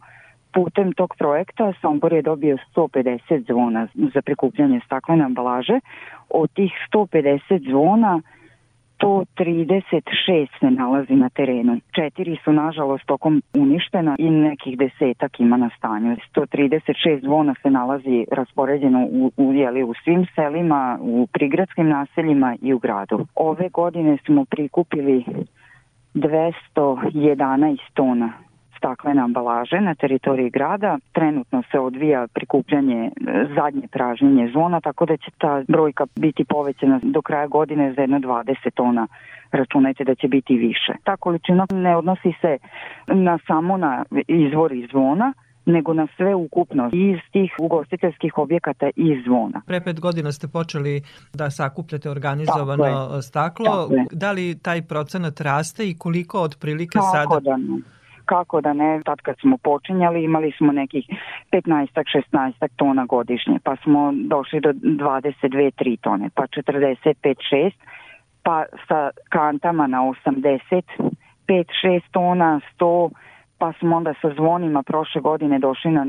putem 0.53 0.93
tog 0.93 1.15
projekta 1.19 1.73
Sombor 1.81 2.13
je 2.13 2.23
dobio 2.23 2.57
150 2.77 3.47
zvona 3.47 3.89
za 4.15 4.23
prikupljanje 4.23 4.81
staklene 4.87 5.25
ambalaže. 5.25 5.81
Od 6.29 6.51
tih 6.53 6.73
150 6.95 7.71
zvona 7.71 8.21
136 9.03 10.49
se 10.61 10.71
nalazi 10.71 11.13
na 11.13 11.29
terenu. 11.29 11.81
Četiri 11.93 12.37
su 12.45 12.53
nažalost 12.53 13.07
tokom 13.07 13.43
uništena 13.55 14.17
i 14.19 14.31
nekih 14.31 14.79
desetak 14.79 15.41
ima 15.41 15.57
na 15.57 15.71
stanju. 15.79 16.17
136 16.37 17.21
zvona 17.23 17.55
se 17.63 17.71
nalazi 17.71 18.27
raspoređeno 18.33 19.07
u, 19.11 19.33
u, 19.37 19.53
jeli, 19.53 19.83
u 19.83 19.95
svim 20.05 20.27
selima, 20.35 20.99
u 21.01 21.27
prigradskim 21.33 21.89
naseljima 21.89 22.57
i 22.63 22.73
u 22.75 22.79
gradu. 22.79 23.27
Ove 23.35 23.69
godine 23.69 24.19
smo 24.27 24.45
prikupili 24.45 25.25
211 26.15 27.79
tona 27.95 28.33
staklene 28.83 29.23
ambalaže 29.23 29.81
na 29.81 29.95
teritoriji 29.95 30.51
grada. 30.51 30.99
Trenutno 31.13 31.63
se 31.71 31.79
odvija 31.79 32.27
prikupljanje 32.35 33.01
e, 33.05 33.11
zadnje 33.57 33.87
pražnjenje 33.93 34.49
zvona, 34.53 34.81
tako 34.81 35.07
da 35.07 35.17
će 35.17 35.31
ta 35.39 35.63
brojka 35.69 36.07
biti 36.17 36.45
povećana 36.45 37.01
do 37.03 37.23
kraja 37.23 37.47
godine 37.47 37.93
za 37.95 38.01
jedno 38.01 38.19
20 38.19 38.71
tona 38.75 39.07
računajte 39.53 40.05
da 40.05 40.15
će 40.15 40.29
biti 40.29 40.55
više. 40.57 40.93
Ta 41.05 41.17
količina 41.17 41.67
ne 41.73 41.97
odnosi 41.97 42.33
se 42.41 42.59
na 43.07 43.39
samo 43.47 43.77
na 43.77 44.05
izvor 44.29 44.73
iz 44.73 44.89
zvona, 44.91 45.33
nego 45.67 45.95
na 45.95 46.07
sve 46.17 46.35
ukupno 46.35 46.91
iz 46.93 47.19
tih 47.33 47.53
ugostiteljskih 47.61 48.39
objekata 48.39 48.91
i 48.97 49.23
zvona. 49.27 49.63
Pre 49.67 49.81
pet 49.81 50.01
godina 50.01 50.33
ste 50.33 50.49
počeli 50.49 51.03
da 51.35 51.51
sakupljate 51.51 52.11
organizovano 52.11 53.23
staklo. 53.23 53.91
Da 54.13 54.33
li 54.33 54.59
taj 54.63 54.83
procenat 54.83 55.41
raste 55.41 55.89
i 55.89 55.95
koliko 55.99 56.41
otprilike 56.41 56.99
Tako 56.99 57.13
sada? 57.13 57.41
Da 57.41 57.57
ne 57.57 58.02
kako 58.33 58.61
da 58.61 58.73
ne, 58.73 59.01
tad 59.05 59.21
kad 59.21 59.37
smo 59.41 59.57
počinjali 59.57 60.25
imali 60.25 60.53
smo 60.59 60.73
nekih 60.73 61.05
15-16 61.53 62.69
tona 62.77 63.05
godišnje, 63.05 63.59
pa 63.65 63.77
smo 63.77 64.13
došli 64.15 64.61
do 64.61 64.73
22-3 64.73 66.01
tone, 66.01 66.31
pa 66.35 66.43
45-6, 66.43 67.73
pa 68.43 68.65
sa 68.89 69.11
kantama 69.29 69.87
na 69.87 69.99
80, 69.99 70.83
5-6 71.49 72.01
tona, 72.11 72.61
100, 72.79 73.11
pa 73.59 73.73
smo 73.79 73.97
onda 73.97 74.15
sa 74.23 74.31
zvonima 74.35 74.83
prošle 74.83 75.21
godine 75.21 75.59
došli 75.59 75.91
na 75.91 76.07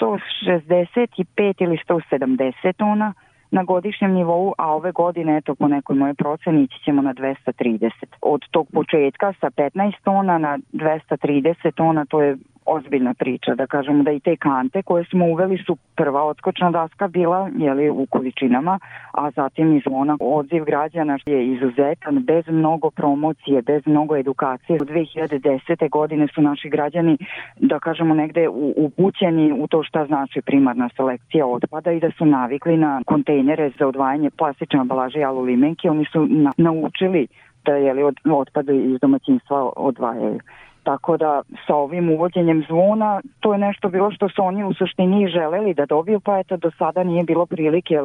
165 0.00 1.54
ili 1.58 1.78
170 1.88 2.72
tona, 2.76 3.14
na 3.50 3.62
godišnjem 3.62 4.12
nivou, 4.12 4.54
a 4.58 4.74
ove 4.74 4.92
godine, 4.92 5.36
eto 5.36 5.54
po 5.54 5.68
nekoj 5.68 5.96
moje 5.96 6.14
proceni, 6.14 6.62
ići 6.62 6.84
ćemo 6.84 7.02
na 7.02 7.14
230. 7.14 7.90
Od 8.22 8.40
tog 8.50 8.66
početka 8.72 9.32
sa 9.40 9.50
15 9.50 9.92
tona 10.04 10.38
na 10.38 10.58
230 10.72 11.72
tona, 11.74 12.04
to 12.04 12.22
je 12.22 12.36
ozbiljna 12.70 13.14
priča, 13.14 13.54
da 13.54 13.66
kažemo 13.66 14.02
da 14.02 14.10
i 14.10 14.20
te 14.20 14.36
kante 14.36 14.82
koje 14.82 15.04
smo 15.04 15.24
uveli 15.26 15.58
su 15.66 15.76
prva 15.96 16.22
odskočna 16.24 16.70
daska 16.70 17.08
bila 17.08 17.50
jeli, 17.58 17.90
u 17.90 18.06
količinama, 18.10 18.78
a 19.12 19.30
zatim 19.30 19.76
i 19.76 19.82
zvona 19.86 20.16
odziv 20.20 20.64
građana 20.64 21.18
je 21.26 21.46
izuzetan, 21.46 22.22
bez 22.22 22.44
mnogo 22.48 22.90
promocije, 22.90 23.62
bez 23.62 23.82
mnogo 23.86 24.16
edukacije. 24.16 24.76
U 24.82 24.84
2010. 24.84 25.90
godine 25.90 26.28
su 26.34 26.42
naši 26.42 26.68
građani, 26.68 27.18
da 27.56 27.78
kažemo 27.78 28.14
negde, 28.14 28.48
upućeni 28.76 29.52
u 29.52 29.66
to 29.66 29.82
šta 29.82 30.06
znači 30.06 30.40
primarna 30.42 30.88
selekcija 30.96 31.46
otpada 31.46 31.92
i 31.92 32.00
da 32.00 32.10
su 32.18 32.24
navikli 32.24 32.76
na 32.76 33.02
kontejnere 33.06 33.70
za 33.78 33.86
odvajanje 33.86 34.30
plastične 34.30 34.80
ambalaže 34.80 35.18
i 35.18 35.24
alulimenke, 35.24 35.90
oni 35.90 36.04
su 36.12 36.26
na, 36.26 36.52
naučili 36.56 37.26
da 37.64 37.72
jeli, 37.72 38.02
od, 38.02 38.16
otpade 38.24 38.76
iz 38.76 39.00
domaćinstva 39.00 39.70
odvajaju. 39.76 40.40
Tako 40.82 41.16
da 41.16 41.42
sa 41.66 41.74
ovim 41.74 42.10
uvođenjem 42.10 42.64
zvona 42.68 43.20
to 43.40 43.52
je 43.52 43.58
nešto 43.58 43.88
bilo 43.88 44.10
što 44.10 44.28
su 44.28 44.42
oni 44.42 44.64
u 44.64 44.74
suštini 44.74 45.28
želeli 45.28 45.74
da 45.74 45.86
dobiju, 45.86 46.20
pa 46.20 46.38
eto 46.38 46.56
do 46.56 46.70
sada 46.78 47.04
nije 47.04 47.24
bilo 47.24 47.46
prilike, 47.46 47.94
jer 47.94 48.04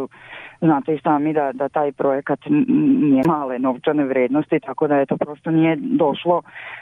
znate 0.62 0.96
i 0.96 1.00
sami 1.04 1.34
da, 1.34 1.52
da 1.54 1.70
taj 1.70 1.92
projekat 1.92 2.40
nije 3.10 3.24
male 3.28 3.60
novčane 3.60 4.04
vrednosti, 4.04 4.60
tako 4.60 4.88
da 4.88 5.00
eto 5.00 5.18
prosto 5.18 5.52
nije 5.52 5.78
došlo 5.82 6.42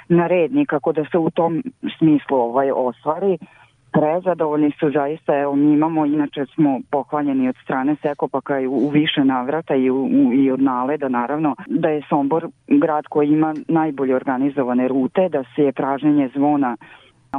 na 0.10 0.28
red 0.28 0.54
nikako 0.56 0.91
da 0.91 1.06
se 1.12 1.17
u 1.17 1.30
tom 1.30 1.63
smislu 1.98 2.38
ovaj 2.38 2.72
ostvari 2.72 3.38
prezadovoljni 3.93 4.71
su 4.79 4.91
zaista, 4.91 5.39
evo 5.39 5.56
mi 5.56 5.73
imamo, 5.73 6.06
inače 6.06 6.45
smo 6.45 6.79
pohvaljeni 6.91 7.49
od 7.49 7.56
strane 7.63 7.95
Sekopaka 8.01 8.60
i 8.60 8.67
u, 8.67 8.73
u 8.73 8.89
više 8.89 9.23
navrata 9.23 9.75
i, 9.75 9.89
u, 9.89 10.10
i 10.34 10.51
od 10.51 10.62
naleda 10.62 11.10
naravno, 11.10 11.56
da 11.67 11.89
je 11.89 12.01
Sombor 12.10 12.47
grad 12.67 13.06
koji 13.08 13.27
ima 13.27 13.53
najbolje 13.67 14.15
organizovane 14.15 14.88
rute, 14.88 15.29
da 15.29 15.43
se 15.56 15.62
je 15.63 15.71
pražnjenje 15.71 16.29
zvona 16.36 16.77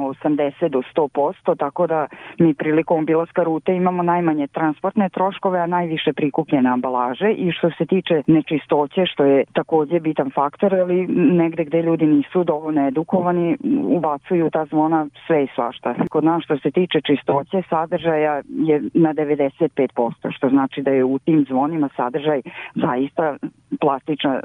80 0.02 0.68
do 0.68 0.82
100%, 0.96 1.56
tako 1.58 1.86
da 1.86 2.06
mi 2.38 2.54
prilikom 2.54 2.98
obilaska 2.98 3.42
rute 3.42 3.74
imamo 3.74 4.02
najmanje 4.02 4.46
transportne 4.46 5.08
troškove, 5.08 5.58
a 5.60 5.66
najviše 5.66 6.12
prikupljene 6.12 6.70
ambalaže 6.70 7.30
i 7.30 7.52
što 7.52 7.70
se 7.78 7.86
tiče 7.86 8.22
nečistoće, 8.26 9.06
što 9.06 9.24
je 9.24 9.44
takođe 9.52 10.00
bitan 10.00 10.30
faktor, 10.34 10.74
ali 10.74 11.06
negde 11.08 11.64
gde 11.64 11.82
ljudi 11.82 12.06
nisu 12.06 12.44
dovoljno 12.44 12.88
edukovani, 12.88 13.56
ubacuju 13.96 14.50
ta 14.50 14.64
zvona 14.64 15.06
sve 15.26 15.44
i 15.44 15.48
svašta. 15.54 15.94
Kod 16.10 16.24
nas 16.24 16.44
što 16.44 16.58
se 16.58 16.70
tiče 16.70 17.00
čistoće, 17.00 17.62
sadržaja 17.68 18.42
je 18.48 18.82
na 18.94 19.14
95%, 19.14 20.36
što 20.36 20.48
znači 20.48 20.82
da 20.82 20.90
je 20.90 21.04
u 21.04 21.18
tim 21.18 21.44
zvonima 21.48 21.88
sadržaj 21.96 22.42
zaista 22.74 23.36
plastična 23.80 24.40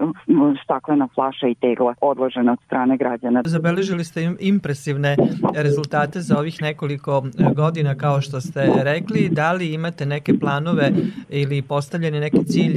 staklena 0.63 1.07
flaša 1.15 1.47
i 1.47 1.55
tegla 1.55 1.93
odložena 2.01 2.51
od 2.51 2.59
strane 2.65 2.97
građana. 2.97 3.41
Zabeležili 3.45 4.03
ste 4.03 4.19
impresivne 4.39 5.15
rezultate 5.55 6.19
za 6.19 6.37
ovih 6.39 6.61
nekoliko 6.61 7.23
e, 7.25 7.53
godina 7.53 7.95
kao 7.95 8.21
što 8.21 8.41
ste 8.41 8.71
rekli. 8.83 9.29
Da 9.31 9.51
li 9.51 9.73
imate 9.73 10.05
neke 10.05 10.33
planove 10.39 10.91
ili 11.29 11.61
postavljeni 11.61 12.19
neki 12.19 12.43
cilj 12.45 12.75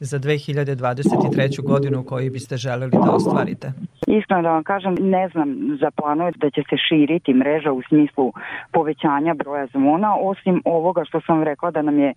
za 0.00 0.18
2023. 0.18 1.62
godinu 1.62 2.04
koji 2.04 2.30
biste 2.30 2.56
želeli 2.56 2.90
da 2.92 3.10
ostvarite? 3.10 3.72
Iskreno 4.06 4.42
da 4.42 4.50
vam 4.50 4.64
kažem, 4.64 4.94
ne 5.00 5.28
znam 5.28 5.48
za 5.80 5.90
planove 5.90 6.32
da 6.36 6.50
će 6.50 6.62
se 6.70 6.76
širiti 6.88 7.34
mreža 7.34 7.72
u 7.72 7.82
smislu 7.88 8.32
povećanja 8.72 9.34
broja 9.34 9.66
zvona, 9.66 10.16
osim 10.20 10.62
ovoga 10.64 11.04
što 11.04 11.20
sam 11.20 11.42
rekla 11.42 11.70
da 11.70 11.82
nam 11.82 11.98
je 11.98 12.14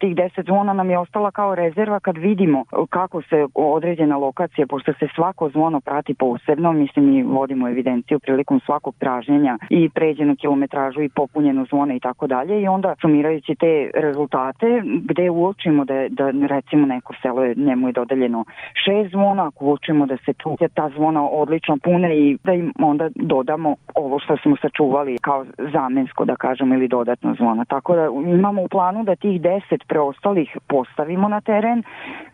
tih 0.00 0.16
10 0.16 0.44
zvona 0.46 0.72
nam 0.72 0.90
je 0.90 0.98
ostala 0.98 1.30
kao 1.30 1.54
rezerva 1.54 2.00
kad 2.00 2.16
vidimo 2.16 2.64
kako 2.90 3.22
se 3.22 3.46
određena 3.54 4.16
lokacija, 4.16 4.66
pošto 4.66 4.92
se 4.92 5.08
svako 5.14 5.50
zvono 5.50 5.80
prati 5.80 6.14
posebno, 6.14 6.72
mislim 6.72 7.18
i 7.18 7.22
vodimo 7.22 7.68
evidenciju 7.68 8.18
prilikom 8.18 8.60
svakog 8.66 8.94
traženja 8.98 9.35
i 9.70 9.88
pređenu 9.88 10.36
kilometražu 10.36 11.02
i 11.02 11.08
popunjenu 11.08 11.66
zvona 11.66 11.94
i 11.94 12.00
tako 12.00 12.26
dalje 12.26 12.62
i 12.62 12.68
onda 12.68 12.94
sumirajući 13.00 13.54
te 13.54 13.90
rezultate 13.94 14.82
gde 14.84 15.30
uočimo 15.30 15.84
da, 15.84 16.08
da 16.08 16.30
recimo 16.46 16.86
neko 16.86 17.14
selo 17.22 17.44
je, 17.44 17.54
njemu 17.56 17.88
je 17.88 17.92
dodeljeno 17.92 18.44
šest 18.84 19.10
zvona, 19.10 19.46
ako 19.46 19.64
uočimo 19.64 20.06
da 20.06 20.16
se 20.16 20.32
tu 20.32 20.56
ta 20.74 20.88
zvona 20.88 21.28
odlično 21.28 21.78
pune 21.82 22.18
i 22.18 22.38
da 22.44 22.52
im 22.52 22.72
onda 22.78 23.08
dodamo 23.14 23.76
ovo 23.94 24.18
što 24.18 24.36
smo 24.36 24.56
sačuvali 24.56 25.18
kao 25.18 25.44
zamensko 25.72 26.24
da 26.24 26.36
kažemo 26.36 26.74
ili 26.74 26.88
dodatno 26.88 27.34
zvona. 27.34 27.64
Tako 27.64 27.96
da 27.96 28.04
imamo 28.38 28.62
u 28.62 28.68
planu 28.68 29.04
da 29.04 29.16
tih 29.16 29.40
10 29.40 29.60
preostalih 29.88 30.56
postavimo 30.66 31.28
na 31.28 31.40
teren. 31.40 31.82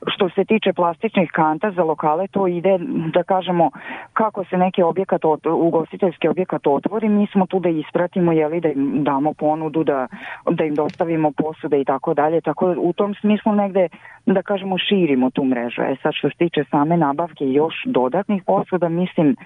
Što 0.06 0.28
se 0.28 0.44
tiče 0.44 0.72
plastičnih 0.72 1.30
kanta 1.32 1.70
za 1.70 1.82
lokale, 1.82 2.28
to 2.28 2.46
ide, 2.46 2.78
da 3.12 3.22
kažemo, 3.22 3.70
kako 4.12 4.44
se 4.44 4.56
neki 4.56 4.82
objekat, 4.82 5.22
ugostiteljski 5.46 6.28
objekat 6.28 6.66
otvori, 6.66 6.91
mi 7.00 7.26
smo 7.32 7.46
tu 7.46 7.60
da 7.60 7.68
ispratimo, 7.68 8.32
jeli, 8.32 8.60
da 8.60 8.68
im 8.68 9.04
damo 9.04 9.32
ponudu, 9.32 9.84
da, 9.84 10.06
da 10.50 10.64
im 10.64 10.74
dostavimo 10.74 11.32
posude 11.32 11.80
i 11.80 11.84
tako 11.84 12.14
dalje, 12.14 12.40
tako 12.40 12.74
u 12.78 12.92
tom 12.92 13.14
smislu 13.14 13.52
negde, 13.52 13.88
da 14.26 14.42
kažemo, 14.42 14.78
širimo 14.78 15.30
tu 15.30 15.44
mrežu. 15.44 15.82
E 15.82 15.96
sad 16.02 16.12
što 16.14 16.28
se 16.28 16.36
tiče 16.36 16.64
same 16.70 16.96
nabavke 16.96 17.44
još 17.44 17.74
dodatnih 17.86 18.42
posuda, 18.46 18.88
mislim 18.88 19.36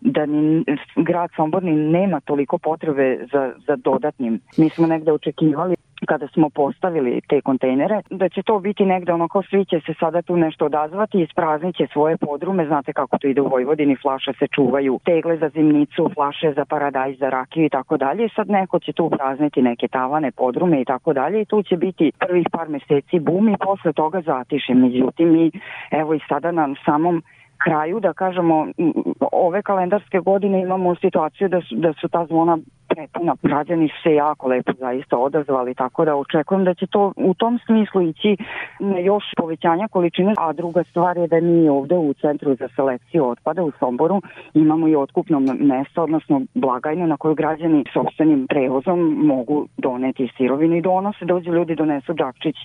da 0.00 0.26
ni 0.26 0.64
grad 0.96 1.30
Sombor 1.36 1.62
ni 1.62 1.76
nema 1.76 2.20
toliko 2.20 2.58
potrebe 2.58 3.18
za, 3.32 3.52
za 3.66 3.76
dodatnim. 3.76 4.40
Mi 4.58 4.68
smo 4.68 4.86
negde 4.86 5.12
očekivali 5.12 5.76
kada 6.06 6.28
smo 6.28 6.50
postavili 6.50 7.20
te 7.28 7.40
kontejnere, 7.40 8.00
da 8.10 8.28
će 8.28 8.42
to 8.42 8.58
biti 8.58 8.84
negde 8.84 9.12
onako 9.12 9.42
svi 9.42 9.64
će 9.64 9.80
se 9.86 9.94
sada 10.00 10.22
tu 10.22 10.36
nešto 10.36 10.64
odazvati, 10.64 11.22
ispraznit 11.22 11.76
će 11.76 11.86
svoje 11.92 12.16
podrume, 12.16 12.66
znate 12.66 12.92
kako 12.92 13.18
to 13.18 13.28
ide 13.28 13.40
u 13.40 13.48
Vojvodini, 13.48 13.96
flaše 14.02 14.32
se 14.38 14.46
čuvaju, 14.46 15.00
tegle 15.04 15.36
za 15.36 15.48
zimnicu, 15.48 16.10
flaše 16.14 16.52
za 16.56 16.64
paradajz, 16.64 17.18
za 17.18 17.28
rakiju 17.28 17.64
i 17.64 17.68
tako 17.68 17.96
dalje. 17.96 18.28
Sad 18.36 18.50
neko 18.50 18.78
će 18.78 18.92
tu 18.92 19.10
prazniti 19.10 19.62
neke 19.62 19.88
tavane, 19.88 20.30
podrume 20.30 20.80
i 20.80 20.84
tako 20.84 21.12
dalje 21.12 21.42
i 21.42 21.44
tu 21.44 21.62
će 21.62 21.76
biti 21.76 22.12
prvih 22.18 22.46
par 22.52 22.68
meseci 22.68 23.18
bum 23.18 23.48
i 23.48 23.56
posle 23.64 23.92
toga 23.92 24.20
zatiše. 24.20 24.74
Međutim, 24.74 25.32
mi 25.32 25.50
evo 25.90 26.14
i 26.14 26.20
sada 26.28 26.52
na 26.52 26.74
samom 26.84 27.22
kraju, 27.58 28.00
da 28.00 28.12
kažemo, 28.12 28.66
ove 29.32 29.62
kalendarske 29.62 30.18
godine 30.18 30.62
imamo 30.62 30.94
situaciju 30.94 31.48
da 31.48 31.60
su, 31.60 31.74
da 31.74 31.92
su 31.92 32.08
ta 32.08 32.26
zvona 32.26 32.58
prepuna. 32.96 33.36
Građani 33.42 33.88
se 34.02 34.14
jako 34.14 34.48
lepo 34.48 34.72
zaista 34.78 35.18
odazvali, 35.18 35.74
tako 35.74 36.04
da 36.04 36.16
očekujem 36.16 36.64
da 36.64 36.74
će 36.74 36.86
to 36.86 37.12
u 37.16 37.34
tom 37.34 37.58
smislu 37.66 38.02
ići 38.02 38.36
na 38.80 38.98
još 38.98 39.24
povećanja 39.36 39.88
količine, 39.88 40.34
a 40.38 40.52
druga 40.52 40.84
stvar 40.90 41.16
je 41.16 41.26
da 41.26 41.40
mi 41.40 41.68
ovde 41.68 41.94
u 41.94 42.14
Centru 42.14 42.54
za 42.54 42.68
selekciju 42.76 43.28
otpada 43.28 43.62
u 43.62 43.72
Somboru 43.78 44.22
imamo 44.54 44.88
i 44.88 44.96
otkupno 44.96 45.40
mesto, 45.40 46.02
odnosno 46.02 46.42
blagajnu 46.54 47.06
na 47.06 47.16
koju 47.16 47.34
građani 47.34 47.84
sobstvenim 47.92 48.46
prevozom 48.46 48.98
mogu 49.26 49.66
doneti 49.76 50.28
sirovine 50.36 50.78
i 50.78 50.82
donose, 50.82 51.24
dođu 51.24 51.52
ljudi 51.52 51.74
donesu 51.74 52.14
džakčić, 52.14 52.56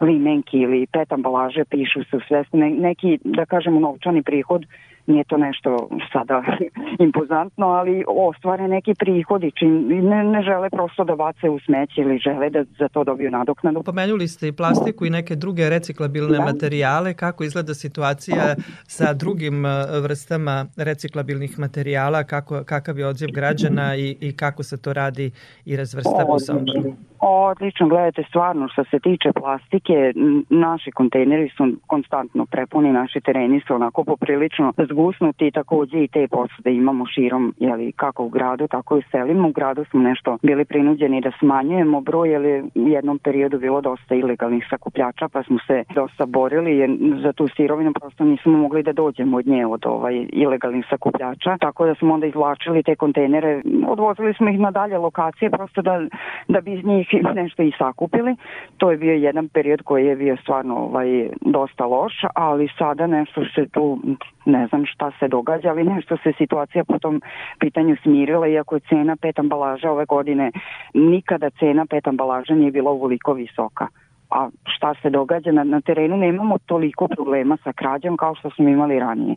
limenki 0.00 0.58
ili 0.58 0.86
pet 0.86 1.12
ambalaže, 1.12 1.64
pišu 1.64 2.04
se 2.04 2.16
u 2.16 2.20
svesni, 2.28 2.70
neki, 2.70 3.18
da 3.24 3.46
kažemo, 3.46 3.80
novčani 3.80 4.22
prihod 4.22 4.66
nije 5.06 5.24
to 5.24 5.36
nešto 5.36 5.88
sada 6.12 6.42
impozantno, 7.06 7.66
ali 7.66 8.04
ostvare 8.08 8.68
neki 8.68 8.94
prihodi, 8.98 9.50
čim 9.58 9.88
ne, 9.88 10.24
ne 10.24 10.42
žele 10.42 10.70
prosto 10.70 11.04
da 11.04 11.16
bace 11.16 11.48
u 11.48 11.58
smeće 11.58 12.00
ili 12.00 12.18
žele 12.18 12.50
da 12.50 12.64
za 12.78 12.88
to 12.88 13.04
dobiju 13.04 13.30
nadoknadu. 13.30 13.82
Pomenuli 13.82 14.28
ste 14.28 14.48
i 14.48 14.52
plastiku 14.52 15.06
i 15.06 15.10
neke 15.10 15.36
druge 15.36 15.68
reciklabilne 15.70 16.38
da. 16.38 16.44
materijale, 16.44 17.14
kako 17.14 17.44
izgleda 17.44 17.74
situacija 17.74 18.54
sa 18.82 19.12
drugim 19.12 19.66
e, 19.66 19.68
vrstama 20.02 20.66
reciklabilnih 20.76 21.58
materijala, 21.58 22.24
kako, 22.24 22.64
kakav 22.64 22.98
je 22.98 23.06
odziv 23.06 23.28
građana 23.34 23.96
i, 23.96 24.16
i 24.20 24.36
kako 24.36 24.62
se 24.62 24.82
to 24.82 24.92
radi 24.92 25.30
i 25.64 25.76
razvrstava 25.76 26.34
u 26.34 26.38
Somboru? 26.38 26.94
Odlično, 27.22 27.88
gledajte, 27.88 28.22
stvarno 28.28 28.68
što 28.68 28.84
se 28.84 28.98
tiče 28.98 29.32
plastike, 29.32 30.12
naši 30.50 30.90
kontejneri 30.90 31.48
su 31.56 31.76
konstantno 31.86 32.46
prepuni, 32.46 32.92
naši 32.92 33.20
tereni 33.20 33.60
su 33.66 33.74
onako 33.74 34.04
poprilično 34.04 34.72
zgusnuti, 34.90 35.50
takođe 35.50 36.04
i 36.04 36.08
te 36.08 36.28
posude 36.28 36.74
imamo 36.74 37.06
širom, 37.06 37.54
jeli, 37.58 37.92
kako 37.92 38.24
u 38.24 38.28
gradu, 38.28 38.68
tako 38.68 38.96
i 38.96 38.98
u 38.98 39.02
selima. 39.10 39.48
U 39.48 39.52
gradu 39.52 39.84
smo 39.84 40.00
nešto 40.00 40.38
bili 40.42 40.64
prinuđeni 40.64 41.20
da 41.20 41.30
smanjujemo 41.38 42.00
broj, 42.00 42.30
jer 42.30 42.44
je 42.44 42.62
u 42.74 42.88
jednom 42.88 43.18
periodu 43.18 43.58
bilo 43.58 43.80
dosta 43.80 44.14
ilegalnih 44.14 44.66
sakupljača, 44.70 45.28
pa 45.28 45.42
smo 45.42 45.58
se 45.66 45.84
dosta 45.94 46.26
borili, 46.26 46.76
jer 46.76 46.90
za 47.22 47.32
tu 47.32 47.48
sirovinu 47.48 47.92
prosto 47.92 48.24
nismo 48.24 48.58
mogli 48.58 48.82
da 48.82 48.92
dođemo 48.92 49.36
od 49.36 49.46
nje, 49.46 49.66
od 49.66 49.86
ovaj 49.86 50.26
ilegalnih 50.32 50.84
sakupljača, 50.90 51.56
tako 51.60 51.86
da 51.86 51.94
smo 51.94 52.14
onda 52.14 52.26
izvlačili 52.26 52.82
te 52.82 52.96
kontejnere, 52.96 53.62
odvozili 53.88 54.34
smo 54.34 54.48
ih 54.48 54.58
na 54.58 54.70
dalje 54.70 54.98
lokacije, 54.98 55.50
prosto 55.50 55.82
da, 55.82 56.00
da 56.48 56.60
bi 56.60 56.72
iz 56.72 56.84
njih 56.84 57.08
nešto 57.34 57.62
i 57.62 57.72
sakupili. 57.78 58.36
To 58.76 58.90
je 58.90 58.96
bio 58.96 59.14
jedan 59.14 59.48
period 59.48 59.82
koji 59.82 60.06
je 60.06 60.16
bio 60.16 60.36
stvarno 60.36 60.74
ovaj, 60.76 61.28
dosta 61.40 61.84
loš, 61.84 62.14
ali 62.34 62.68
sada 62.78 63.06
nešto 63.06 63.44
se 63.54 63.66
tu, 63.68 63.98
ne 64.44 64.66
znam 64.66 64.79
šta 64.86 65.12
se 65.18 65.28
događa, 65.28 65.68
ali 65.68 65.84
nešto 65.84 66.16
se 66.16 66.32
situacija 66.38 66.84
po 66.84 66.98
tom 66.98 67.22
pitanju 67.58 67.96
smirila, 68.02 68.48
iako 68.48 68.74
je 68.74 68.80
cena 68.88 69.16
pet 69.16 69.38
ambalaža 69.38 69.90
ove 69.90 70.04
godine, 70.04 70.50
nikada 70.94 71.50
cena 71.50 71.86
pet 71.86 72.06
ambalaža 72.06 72.54
nije 72.54 72.70
bila 72.70 72.90
uvoliko 72.90 73.32
visoka 73.32 73.86
a 74.30 74.48
šta 74.76 74.94
se 75.02 75.10
događa 75.10 75.52
na, 75.52 75.64
na 75.64 75.80
terenu 75.80 76.16
nemamo 76.16 76.58
toliko 76.66 77.08
problema 77.08 77.56
sa 77.64 77.72
krađom 77.72 78.16
kao 78.16 78.34
što 78.34 78.50
smo 78.50 78.68
imali 78.68 78.98
ranije 78.98 79.36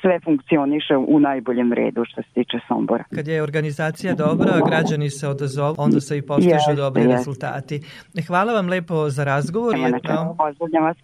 sve 0.00 0.20
funkcioniše 0.24 0.96
u 0.96 1.20
najboljem 1.20 1.72
redu 1.72 2.04
što 2.04 2.22
se 2.22 2.28
tiče 2.34 2.58
Sombora. 2.68 3.04
Kad 3.14 3.28
je 3.28 3.42
organizacija 3.42 4.14
dobra, 4.14 4.52
građani 4.66 5.10
se 5.10 5.28
odazovu, 5.28 5.74
onda 5.78 6.00
se 6.00 6.18
i 6.18 6.26
postižu 6.26 6.74
dobri 6.76 7.02
yes. 7.02 7.10
rezultati. 7.10 7.80
Hvala 8.26 8.52
vam 8.52 8.68
lepo 8.68 9.10
za 9.10 9.24
razgovor. 9.24 9.74
Pozdravljam 10.38 10.84
vas. 10.84 10.96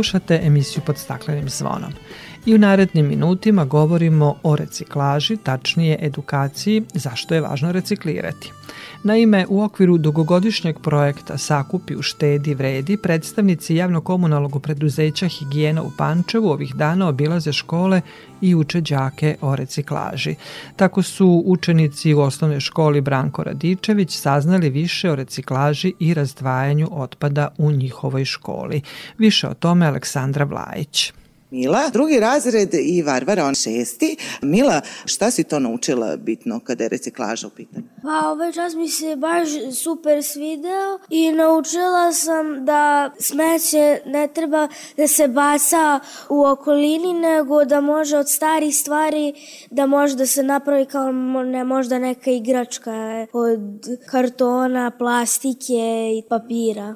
Slušate 0.00 0.40
emisiju 0.42 0.82
pod 0.86 0.98
staklenim 0.98 1.48
zvonom. 1.48 1.92
I 2.46 2.54
u 2.54 2.58
narednim 2.58 3.08
minutima 3.08 3.64
govorimo 3.64 4.36
o 4.42 4.56
reciklaži, 4.56 5.36
tačnije 5.36 5.98
edukaciji 6.00 6.82
zašto 6.94 7.34
je 7.34 7.40
važno 7.40 7.72
reciklirati. 7.72 8.52
Naime, 9.02 9.46
u 9.48 9.62
okviru 9.62 9.98
dugogodišnjeg 9.98 10.78
projekta 10.78 11.38
Sakupi 11.38 11.96
u 11.96 12.02
štedi 12.02 12.54
vredi 12.54 12.96
predstavnici 12.96 13.74
javno-komunalnog 13.74 14.62
preduzeća 14.62 15.28
Higijena 15.28 15.82
u 15.82 15.90
Pančevu 15.98 16.48
ovih 16.48 16.74
dana 16.74 17.08
obilaze 17.08 17.52
škole 17.52 18.00
i 18.40 18.54
uče 18.54 18.80
đake 18.80 19.36
o 19.40 19.56
reciklaži. 19.56 20.34
Tako 20.76 21.02
su 21.02 21.42
učenici 21.46 22.14
u 22.14 22.20
osnovnoj 22.20 22.60
školi 22.60 23.00
Branko 23.00 23.44
Radičević 23.44 24.18
saznali 24.18 24.70
više 24.70 25.10
o 25.10 25.16
reciklaži 25.16 25.92
i 25.98 26.14
razdvajanju 26.14 26.88
otpada 26.90 27.48
u 27.58 27.70
njihovoj 27.70 28.24
školi. 28.24 28.82
Više 29.18 29.48
o 29.48 29.54
tome 29.54 29.86
Aleksandra 29.86 30.44
Vlajić. 30.44 31.12
Mila, 31.50 31.88
drugi 31.92 32.20
razred 32.20 32.74
i 32.74 33.02
Varvara, 33.02 33.44
on 33.44 33.54
šesti. 33.54 34.16
Mila, 34.42 34.80
šta 35.04 35.30
si 35.30 35.44
to 35.44 35.58
naučila 35.58 36.16
bitno 36.16 36.60
kada 36.60 36.84
je 36.84 36.88
reciklaža 36.88 37.46
u 37.46 37.50
pitanju? 37.50 37.84
Pa 38.02 38.28
ovaj 38.28 38.52
čas 38.52 38.74
mi 38.74 38.88
se 38.88 39.16
baš 39.16 39.48
super 39.82 40.24
svideo 40.24 40.98
i 41.10 41.32
naučila 41.32 42.12
sam 42.12 42.64
da 42.64 43.10
smeće 43.20 44.00
ne 44.06 44.28
treba 44.34 44.68
da 44.96 45.08
se 45.08 45.28
baca 45.28 46.00
u 46.28 46.44
okolini, 46.44 47.14
nego 47.14 47.64
da 47.64 47.80
može 47.80 48.16
od 48.16 48.30
starih 48.30 48.76
stvari 48.76 49.34
da 49.70 49.86
može 49.86 50.16
da 50.16 50.26
se 50.26 50.42
napravi 50.42 50.86
kao 50.86 51.12
ne, 51.12 51.64
možda 51.64 51.98
neka 51.98 52.30
igračka 52.30 53.26
od 53.32 53.60
kartona, 54.06 54.90
plastike 54.90 55.74
i 56.18 56.22
papira. 56.28 56.94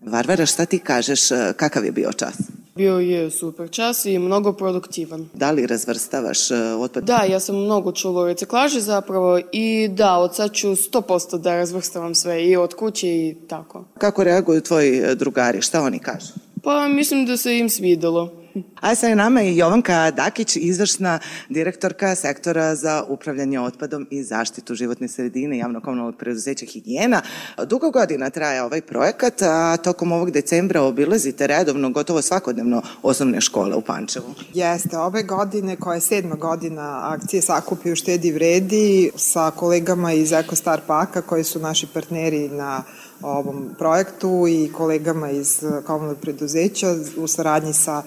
Varvara, 0.00 0.46
šta 0.46 0.66
ti 0.66 0.78
kažeš, 0.78 1.20
kakav 1.56 1.84
je 1.84 1.92
bio 1.92 2.12
čas? 2.12 2.34
Bio 2.74 2.98
je 2.98 3.30
super 3.30 3.70
čas 3.70 4.04
i 4.04 4.18
mnogo 4.18 4.52
produktivan. 4.52 5.28
Da 5.34 5.50
li 5.50 5.66
razvrstavaš 5.66 6.50
e, 6.50 6.54
otpad? 6.54 7.04
Da, 7.04 7.24
ja 7.30 7.40
sam 7.40 7.56
mnogo 7.56 7.92
čula 7.92 8.22
o 8.22 8.26
reciklaži 8.26 8.80
zapravo 8.80 9.40
i 9.52 9.88
da, 9.88 10.18
od 10.18 10.34
sad 10.34 10.52
ću 10.52 10.68
100% 10.68 11.38
da 11.38 11.56
razvrstavam 11.56 12.14
sve 12.14 12.44
i 12.44 12.56
od 12.56 12.74
kuće 12.74 13.08
i 13.08 13.36
tako. 13.48 13.84
Kako 13.98 14.24
reaguju 14.24 14.60
tvoji 14.60 14.98
e, 14.98 15.14
drugari? 15.14 15.62
Šta 15.62 15.82
oni 15.82 15.98
kažu? 15.98 16.32
Pa 16.62 16.88
mislim 16.88 17.26
da 17.26 17.36
se 17.36 17.58
im 17.58 17.70
svidelo. 17.70 18.41
A 18.80 18.94
sa 18.94 19.14
nama 19.14 19.40
je 19.40 19.56
Jovanka 19.56 20.10
Dakić, 20.10 20.56
izvršna 20.56 21.18
direktorka 21.48 22.14
sektora 22.14 22.74
za 22.74 23.04
upravljanje 23.08 23.60
otpadom 23.60 24.06
i 24.10 24.22
zaštitu 24.22 24.74
životne 24.74 25.08
sredine 25.08 25.58
javno-komunalnog 25.58 26.16
preduzeća 26.16 26.66
Higijena. 26.66 27.22
Dugo 27.66 27.90
godina 27.90 28.30
traje 28.30 28.62
ovaj 28.62 28.80
projekat, 28.80 29.42
a 29.42 29.76
tokom 29.76 30.12
ovog 30.12 30.30
decembra 30.30 30.82
obilazite 30.82 31.46
redovno, 31.46 31.90
gotovo 31.90 32.22
svakodnevno 32.22 32.82
osnovne 33.02 33.40
škole 33.40 33.76
u 33.76 33.80
Pančevu. 33.80 34.34
Jeste, 34.54 34.98
ove 34.98 35.22
godine, 35.22 35.76
koja 35.76 35.94
je 35.94 36.00
sedma 36.00 36.34
godina 36.34 37.00
akcije 37.02 37.42
Sakupi 37.42 37.92
u 37.92 37.96
štedi 37.96 38.32
vredi, 38.32 39.10
sa 39.16 39.50
kolegama 39.50 40.12
iz 40.12 40.32
Star 40.52 40.80
Paka, 40.86 41.22
koji 41.22 41.44
su 41.44 41.60
naši 41.60 41.86
partneri 41.86 42.48
na 42.48 42.82
ovom 43.22 43.74
projektu 43.78 44.44
i 44.48 44.72
kolegama 44.72 45.30
iz 45.30 45.62
komunalnog 45.86 46.18
preduzeća 46.18 46.94
u 47.16 47.26
saradnji 47.26 47.72
sa 47.72 48.02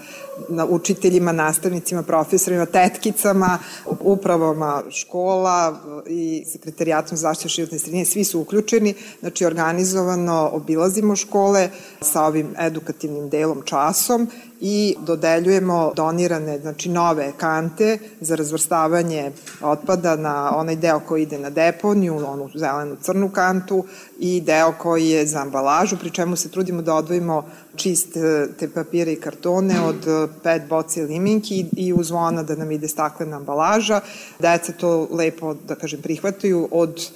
učiteljima, 0.70 1.32
nastavnicima, 1.32 2.04
profesorima, 2.04 2.66
tetkicama, 2.66 3.60
upravama 4.00 4.84
škola 4.90 5.80
i 6.08 6.44
sekretarijatom 6.52 7.18
zaštite 7.18 7.50
životne 7.50 7.80
sredine, 7.80 8.06
svi 8.06 8.24
su 8.24 8.40
uključeni, 8.40 8.94
znači 9.20 9.46
organizovano 9.46 10.50
obilazimo 10.54 11.16
škole 11.16 11.70
sa 12.02 12.24
ovim 12.24 12.56
edukativnim 12.60 13.30
delom 13.30 13.62
časom 13.62 14.28
i 14.60 14.96
dodeljujemo 15.00 15.94
donirane, 15.96 16.60
znači 16.60 16.90
nove 16.90 17.32
kante 17.38 17.98
za 18.22 18.36
razvrstavanje 18.36 19.32
otpada 19.62 20.16
na 20.16 20.58
onaj 20.58 20.76
deo 20.76 21.00
koji 21.00 21.24
ide 21.24 21.40
na 21.40 21.50
deponiju, 21.50 22.16
onu 22.28 22.50
zelenu 22.56 22.96
crnu 23.02 23.30
kantu 23.30 23.86
i 24.20 24.42
deo 24.42 24.74
koji 24.80 25.10
je 25.10 25.28
za 25.28 25.42
ambalažu, 25.42 25.98
pri 25.98 26.12
čemu 26.12 26.36
se 26.36 26.50
trudimo 26.50 26.82
da 26.82 26.96
odvojimo 26.96 27.46
čiste 27.76 28.48
te 28.60 28.70
papire 28.70 29.14
i 29.14 29.20
kartone 29.20 29.82
od 29.82 30.06
pet 30.44 30.62
boce 30.70 31.04
liminki 31.04 31.66
i 31.78 31.94
uz 31.94 32.12
ona 32.12 32.44
da 32.44 32.56
nam 32.56 32.72
ide 32.72 32.88
staklena 32.88 33.38
ambalaža. 33.38 34.02
Deca 34.40 34.72
to 34.72 35.08
lepo, 35.12 35.54
da 35.54 35.76
kažem, 35.76 36.02
prihvataju 36.02 36.68
od 36.72 37.10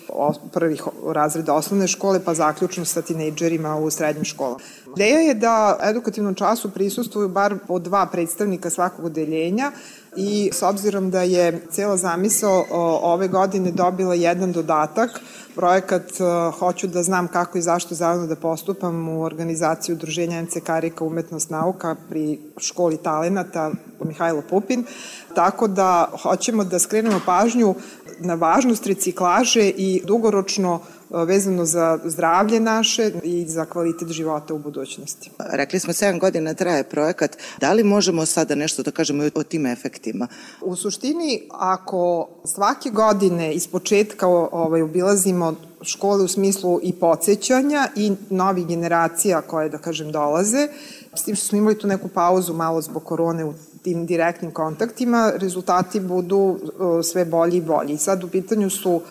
prvih 0.54 0.84
razreda 1.14 1.54
osnovne 1.54 1.88
škole 1.88 2.24
pa 2.26 2.34
zaključno 2.34 2.86
sa 2.86 3.02
tinejdžerima 3.02 3.76
u 3.78 3.90
srednjim 3.90 4.26
školama. 4.26 4.60
Ideja 4.96 5.20
je 5.20 5.34
da 5.34 5.80
edukativnom 5.84 6.36
času 6.36 6.72
prisustuju 6.72 7.30
bar 7.30 7.56
po 7.68 7.80
dva 7.80 8.06
predstavnika 8.06 8.70
svakog 8.70 9.06
odeljenja 9.06 9.72
i 10.16 10.50
s 10.54 10.62
obzirom 10.64 11.12
da 11.12 11.22
je 11.22 11.62
cela 11.72 11.98
zamisao 11.98 12.66
ove 13.02 13.28
godine 13.28 13.72
dobila 13.72 14.14
jedan 14.14 14.52
dodatak, 14.52 15.10
projekat 15.56 16.04
Hoću 16.60 16.88
da 16.88 17.04
znam 17.04 17.28
kako 17.28 17.58
i 17.58 17.62
zašto 17.62 17.96
zajedno 17.96 18.28
da 18.28 18.36
postupam 18.36 19.10
u 19.10 19.22
organizaciju 19.22 19.96
Udruženja 19.96 20.42
MC 20.42 20.54
Karika 20.64 21.04
Umetnost 21.04 21.50
nauka 21.50 21.96
pri 22.10 22.40
školi 22.58 22.98
talenata 22.98 23.72
Mihajlo 24.06 24.42
Pupin, 24.50 24.86
tako 25.36 25.68
da 25.68 26.12
hoćemo 26.24 26.64
da 26.64 26.80
skrenemo 26.80 27.20
pažnju 27.26 27.76
na 28.20 28.34
važnost 28.34 28.88
reciklaže 28.88 29.70
i 29.70 30.02
dugoročno 30.06 30.80
vezano 31.10 31.66
za 31.66 32.00
zdravlje 32.06 32.60
naše 32.60 33.12
i 33.24 33.46
za 33.48 33.66
kvalitet 33.66 34.10
života 34.10 34.54
u 34.54 34.60
budućnosti. 34.60 35.32
Rekli 35.40 35.80
smo 35.80 35.94
7 35.94 36.20
godina 36.20 36.54
traje 36.54 36.84
projekat. 36.84 37.38
Da 37.60 37.74
li 37.74 37.84
možemo 37.84 38.26
sada 38.26 38.56
nešto 38.56 38.84
da 38.84 38.92
kažemo 38.92 39.24
o 39.36 39.44
tim 39.44 39.66
efektima? 39.66 40.28
U 40.62 40.76
suštini, 40.76 41.42
ako 41.52 42.30
svake 42.46 42.90
godine 42.90 43.54
iz 43.54 43.68
početka 43.68 44.28
ovaj, 44.28 44.82
obilazimo 44.82 45.56
škole 45.82 46.24
u 46.24 46.28
smislu 46.28 46.80
i 46.84 46.94
podsjećanja 46.94 47.88
i 47.96 48.12
novih 48.30 48.68
generacija 48.68 49.42
koje, 49.42 49.70
da 49.70 49.78
kažem, 49.78 50.12
dolaze, 50.12 50.68
s 51.16 51.24
tim 51.24 51.36
što 51.36 51.46
smo 51.46 51.58
imali 51.58 51.78
tu 51.78 51.88
neku 51.88 52.08
pauzu 52.08 52.54
malo 52.54 52.82
zbog 52.82 53.04
korone 53.04 53.46
u 53.46 53.54
tim 53.84 54.06
direktnim 54.06 54.52
kontaktima, 54.52 55.32
rezultati 55.36 56.00
budu 56.00 56.60
sve 57.04 57.26
bolji 57.26 57.58
i 57.58 57.62
bolji. 57.62 57.94
I 57.94 57.98
sad 57.98 58.24
u 58.24 58.28
pitanju 58.28 58.70
su 58.70 58.92
uh, 58.92 59.02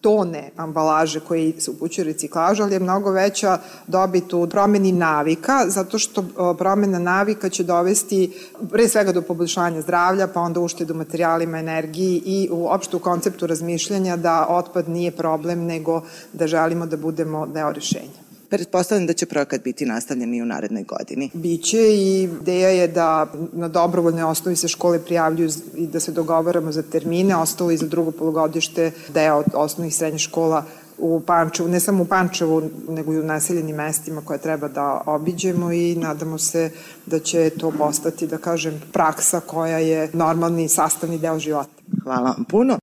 tone 0.00 0.50
ambalaže 0.56 1.20
koje 1.20 1.60
se 1.60 1.70
upućuje 1.70 2.04
reciklažu, 2.04 2.62
ali 2.62 2.74
je 2.74 2.80
mnogo 2.80 3.10
veća 3.10 3.58
dobit 3.86 4.32
u 4.32 4.46
promeni 4.46 4.92
navika, 4.92 5.64
zato 5.66 5.98
što 5.98 6.24
promena 6.58 6.98
navika 6.98 7.48
će 7.48 7.64
dovesti 7.64 8.32
pre 8.70 8.88
svega 8.88 9.12
do 9.12 9.22
poboljšanja 9.22 9.80
zdravlja, 9.80 10.26
pa 10.26 10.40
onda 10.40 10.60
uštedu 10.60 10.94
materijalima, 10.94 11.58
energiji 11.58 12.22
i 12.24 12.48
uopšte 12.52 12.96
u 12.96 13.00
konceptu 13.00 13.46
razmišljanja 13.46 14.16
da 14.16 14.46
otpad 14.48 14.88
nije 14.88 15.10
problem, 15.10 15.64
nego 15.64 16.02
da 16.32 16.46
želimo 16.46 16.86
da 16.86 16.96
budemo 16.96 17.46
deo 17.46 17.72
rešenja. 17.72 18.27
Pretpostavljam 18.50 19.06
da 19.06 19.12
će 19.12 19.26
projekat 19.26 19.64
biti 19.64 19.86
nastavljen 19.86 20.34
i 20.34 20.42
u 20.42 20.46
narednoj 20.46 20.82
godini. 20.82 21.30
Biće 21.34 21.78
i 21.78 22.22
ideja 22.22 22.68
je 22.68 22.88
da 22.88 23.32
na 23.52 23.68
dobrovoljnoj 23.68 24.22
osnovi 24.22 24.56
se 24.56 24.68
škole 24.68 25.04
prijavljuju 25.04 25.50
i 25.76 25.86
da 25.86 26.00
se 26.00 26.12
dogovaramo 26.12 26.72
za 26.72 26.82
termine, 26.82 27.36
ostalo 27.36 27.70
i 27.70 27.76
za 27.76 27.86
drugo 27.86 28.10
polugodište 28.10 28.90
deo 29.08 29.44
osnovnih 29.54 29.92
i 29.92 29.96
srednjih 29.96 30.22
škola 30.22 30.64
u 30.98 31.20
Pančevu, 31.20 31.68
ne 31.68 31.80
samo 31.80 32.02
u 32.02 32.06
Pančevu, 32.06 32.62
nego 32.88 33.12
i 33.12 33.20
u 33.20 33.22
naseljenim 33.22 33.76
mestima 33.76 34.20
koje 34.24 34.38
treba 34.38 34.68
da 34.68 35.02
obiđemo 35.06 35.72
i 35.72 35.94
nadamo 35.94 36.38
se 36.38 36.70
da 37.06 37.18
će 37.18 37.50
to 37.50 37.70
postati, 37.70 38.26
da 38.26 38.38
kažem, 38.38 38.82
praksa 38.92 39.40
koja 39.40 39.78
je 39.78 40.10
normalni 40.12 40.68
sastavni 40.68 41.18
deo 41.18 41.38
života. 41.38 41.70
Hvala 42.04 42.30
vam 42.30 42.44
puno. 42.44 42.78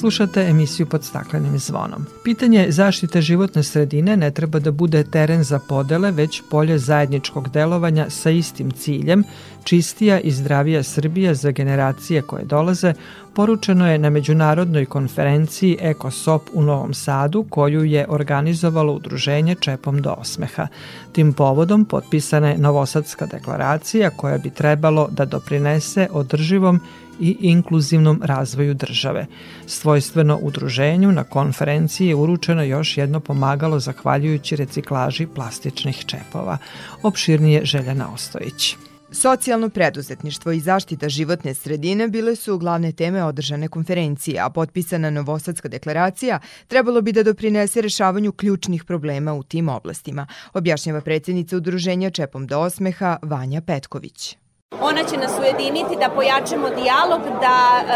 Slušate 0.00 0.40
emisiju 0.40 0.86
pod 0.86 1.04
staklenim 1.04 1.58
zvonom. 1.58 2.06
Pitanje 2.24 2.66
zaštite 2.68 3.20
životne 3.20 3.62
sredine 3.62 4.16
ne 4.16 4.30
treba 4.30 4.58
da 4.58 4.70
bude 4.70 5.04
teren 5.04 5.42
za 5.44 5.58
podele, 5.58 6.10
već 6.10 6.42
polje 6.50 6.78
zajedničkog 6.78 7.48
delovanja 7.48 8.10
sa 8.10 8.30
istim 8.30 8.70
ciljem, 8.70 9.24
čistija 9.64 10.20
i 10.20 10.30
zdravija 10.30 10.82
Srbija 10.82 11.34
za 11.34 11.50
generacije 11.50 12.22
koje 12.22 12.44
dolaze, 12.44 12.94
poručeno 13.34 13.90
je 13.90 13.98
na 13.98 14.10
međunarodnoj 14.10 14.86
konferenciji 14.86 15.76
EkoSop 15.80 16.42
u 16.52 16.62
Novom 16.62 16.94
Sadu, 16.94 17.44
koju 17.50 17.84
je 17.84 18.06
organizovalo 18.08 18.92
udruženje 18.92 19.54
Čepom 19.54 20.02
do 20.02 20.14
osmeha. 20.18 20.66
Tim 21.12 21.32
povodom 21.32 21.84
potpisana 21.84 22.48
je 22.48 22.58
Novosadska 22.58 23.26
deklaracija 23.26 24.10
koja 24.10 24.38
bi 24.38 24.50
trebalo 24.50 25.08
da 25.10 25.24
doprinese 25.24 26.08
održivom 26.12 26.80
i 27.20 27.36
inkluzivnom 27.40 28.22
razvoju 28.24 28.74
države. 28.74 29.26
Svojstveno 29.66 30.38
udruženju 30.42 31.12
na 31.12 31.24
konferenciji 31.24 32.08
je 32.08 32.14
uručeno 32.14 32.62
još 32.62 32.96
jedno 32.96 33.20
pomagalo 33.20 33.80
zahvaljujući 33.80 34.56
reciklaži 34.56 35.26
plastičnih 35.26 36.04
čepova. 36.06 36.58
Opširnije 37.02 37.64
Željana 37.64 38.12
Ostojić. 38.14 38.76
Socijalno 39.12 39.68
preduzetništvo 39.68 40.52
i 40.52 40.60
zaštita 40.60 41.08
životne 41.08 41.54
sredine 41.54 42.08
bile 42.08 42.36
su 42.36 42.58
glavne 42.58 42.92
teme 42.92 43.24
održane 43.24 43.68
konferencije, 43.68 44.40
a 44.40 44.50
potpisana 44.50 45.10
Novosadska 45.10 45.68
deklaracija 45.68 46.40
trebalo 46.68 47.00
bi 47.00 47.12
da 47.12 47.22
doprinese 47.22 47.80
rešavanju 47.80 48.32
ključnih 48.32 48.84
problema 48.84 49.34
u 49.34 49.42
tim 49.42 49.68
oblastima, 49.68 50.26
objašnjava 50.52 51.00
predsednica 51.00 51.56
udruženja 51.56 52.10
Čepom 52.10 52.46
do 52.46 52.58
osmeha 52.58 53.16
Vanja 53.22 53.60
Petković. 53.60 54.36
Ona 54.78 55.02
će 55.10 55.16
nas 55.16 55.32
ujediniti 55.40 56.00
da 56.02 56.08
pojačamo 56.16 56.68
dijalog, 56.78 57.22
da 57.44 57.56
e, 57.80 57.86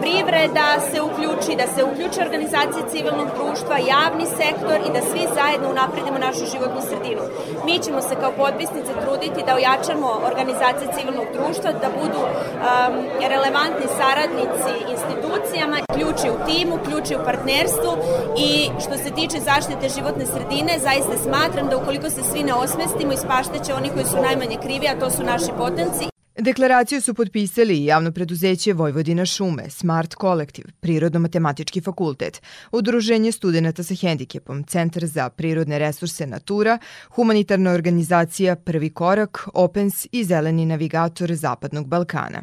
privreda 0.00 0.68
se 0.90 0.98
uključi, 1.08 1.52
da 1.60 1.66
se 1.74 1.80
uključi 1.90 2.18
organizacije 2.26 2.82
civilnog 2.92 3.28
društva, 3.38 3.76
javni 3.94 4.26
sektor 4.40 4.76
i 4.86 4.92
da 4.94 5.00
svi 5.10 5.22
zajedno 5.38 5.66
unapredimo 5.74 6.18
našu 6.26 6.44
životnu 6.52 6.80
sredinu. 6.88 7.22
Mi 7.66 7.74
ćemo 7.84 8.00
se 8.08 8.14
kao 8.22 8.32
potpisnice 8.42 8.92
truditi 9.02 9.46
da 9.46 9.52
ojačamo 9.60 10.08
organizacije 10.30 10.86
civilnog 10.96 11.28
društva, 11.36 11.70
da 11.82 11.88
budu 12.00 12.20
um, 12.26 12.94
relevantni 13.32 13.86
saradnici 13.98 14.72
institucijama, 14.94 15.76
ključi 15.96 16.26
u 16.34 16.40
timu, 16.48 16.74
ključi 16.86 17.12
u 17.16 17.24
partnerstvu 17.28 17.92
i 18.48 18.50
što 18.84 18.94
se 19.02 19.10
tiče 19.18 19.38
zaštite 19.50 19.94
životne 19.96 20.24
sredine, 20.34 20.72
zaista 20.88 21.14
smatram 21.26 21.66
da 21.68 21.78
ukoliko 21.80 22.08
se 22.10 22.22
svi 22.30 22.42
ne 22.48 22.54
osmestimo, 22.64 23.12
ispašteće 23.12 23.70
oni 23.74 23.88
koji 23.94 24.06
su 24.12 24.26
najmanje 24.26 24.56
krivi, 24.64 24.86
a 24.88 24.98
to 25.00 25.08
su 25.10 25.22
naši 25.32 25.50
presidency 25.80 26.19
Deklaraciju 26.38 27.00
su 27.00 27.14
potpisali 27.14 27.74
i 27.78 27.84
javno 27.84 28.12
preduzeće 28.12 28.72
Vojvodina 28.72 29.26
šume, 29.26 29.70
Smart 29.70 30.14
Kolektiv, 30.14 30.64
Prirodno-matematički 30.80 31.84
fakultet, 31.84 32.42
Udruženje 32.72 33.32
studenta 33.32 33.82
sa 33.82 33.94
hendikepom, 33.94 34.64
Centar 34.64 35.06
za 35.06 35.28
prirodne 35.28 35.78
resurse 35.78 36.26
Natura, 36.26 36.78
Humanitarna 37.10 37.72
organizacija 37.72 38.56
Prvi 38.56 38.90
korak, 38.90 39.48
Opens 39.54 40.06
i 40.12 40.24
Zeleni 40.24 40.66
navigator 40.66 41.34
Zapadnog 41.34 41.86
Balkana. 41.86 42.42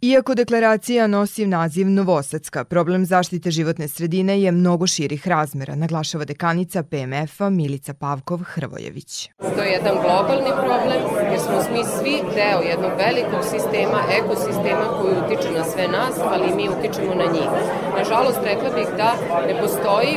Iako 0.00 0.34
deklaracija 0.34 1.06
nosi 1.06 1.46
naziv 1.46 1.90
Novosadska, 1.90 2.64
problem 2.64 3.06
zaštite 3.06 3.50
životne 3.50 3.88
sredine 3.88 4.42
je 4.42 4.52
mnogo 4.52 4.86
širih 4.86 5.28
razmera, 5.28 5.74
naglašava 5.74 6.24
dekanica 6.24 6.82
PMF-a 6.82 7.50
Milica 7.50 7.94
Pavkov-Hrvojević. 7.94 9.28
To 9.56 9.62
je 9.62 9.72
jedan 9.72 9.94
globalni 10.02 10.50
problem 10.64 11.02
jer 11.30 11.40
smo 11.40 11.56
mi 11.72 11.84
svi 11.84 12.34
deo 12.34 12.60
jednog 12.60 12.90
velikog 12.98 13.21
ekosistemskog 13.22 13.44
sistema, 13.54 13.98
ekosistema 14.20 14.86
koji 14.98 15.14
utiče 15.22 15.50
na 15.58 15.64
sve 15.64 15.84
nas, 15.98 16.14
ali 16.32 16.56
mi 16.56 16.72
utičemo 16.74 17.14
na 17.22 17.26
njih. 17.34 17.50
Nažalost, 17.98 18.40
rekla 18.50 18.70
bih 18.78 18.88
da 19.00 19.10
ne 19.48 19.54
postoji 19.62 20.14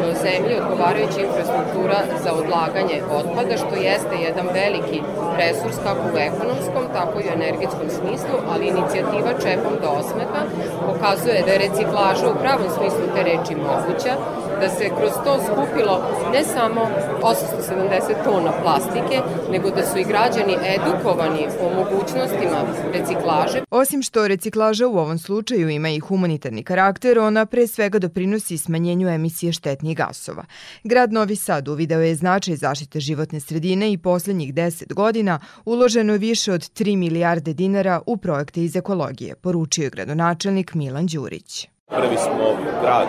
u 0.00 0.08
zemlji 0.24 0.54
odgovarajuća 0.60 1.20
infrastruktura 1.20 1.98
za 2.24 2.30
odlaganje 2.40 2.96
otpada, 3.18 3.54
što 3.62 3.74
jeste 3.88 4.14
jedan 4.26 4.46
veliki 4.62 4.98
resurs 5.40 5.76
kako 5.86 6.04
u 6.14 6.18
ekonomskom, 6.28 6.84
tako 6.96 7.16
i 7.20 7.28
u 7.28 7.34
energetskom 7.40 7.88
smislu, 7.98 8.36
ali 8.50 8.72
inicijativa 8.74 9.30
Čepom 9.44 9.74
do 9.82 9.88
osmeha 10.00 10.42
pokazuje 10.86 11.44
da 11.46 11.50
je 11.52 11.62
reciklaža 11.66 12.26
u 12.28 12.40
pravom 12.42 12.70
smislu 12.76 13.04
te 13.14 13.20
reči 13.30 13.54
moguća, 13.68 14.12
da 14.60 14.68
se 14.68 14.84
kroz 14.98 15.12
to 15.24 15.40
skupilo 15.44 15.94
ne 16.32 16.44
samo 16.44 16.80
870 17.22 18.24
tona 18.24 18.52
plastike, 18.62 19.20
nego 19.50 19.70
da 19.70 19.86
su 19.86 19.98
i 19.98 20.04
građani 20.04 20.56
edukovani 20.76 21.46
o 21.60 21.74
mogućnostima 21.74 22.60
reciklaže. 22.92 23.62
Osim 23.70 24.02
što 24.02 24.28
reciklaža 24.28 24.86
u 24.86 24.98
ovom 24.98 25.18
slučaju 25.18 25.68
ima 25.68 25.88
i 25.88 25.98
humanitarni 25.98 26.62
karakter, 26.62 27.18
ona 27.18 27.46
pre 27.46 27.66
svega 27.66 27.98
doprinosi 27.98 28.58
smanjenju 28.58 29.08
emisije 29.08 29.52
štetnih 29.52 29.96
gasova. 29.96 30.44
Grad 30.84 31.12
Novi 31.12 31.36
Sad 31.36 31.68
uvideo 31.68 32.00
je 32.00 32.14
značaj 32.14 32.56
zaštite 32.56 33.00
životne 33.00 33.40
sredine 33.40 33.92
i 33.92 33.98
poslednjih 33.98 34.54
10 34.54 34.94
godina 34.94 35.40
uloženo 35.64 36.12
više 36.12 36.52
od 36.52 36.60
3 36.60 36.96
milijarde 36.96 37.52
dinara 37.52 38.00
u 38.06 38.16
projekte 38.16 38.64
iz 38.64 38.76
ekologije, 38.76 39.34
poručio 39.34 39.84
je 39.84 39.90
gradonačelnik 39.90 40.74
Milan 40.74 41.06
Đurić. 41.06 41.68
Prvi 41.88 42.16
smo 42.16 42.56
grad 42.82 43.08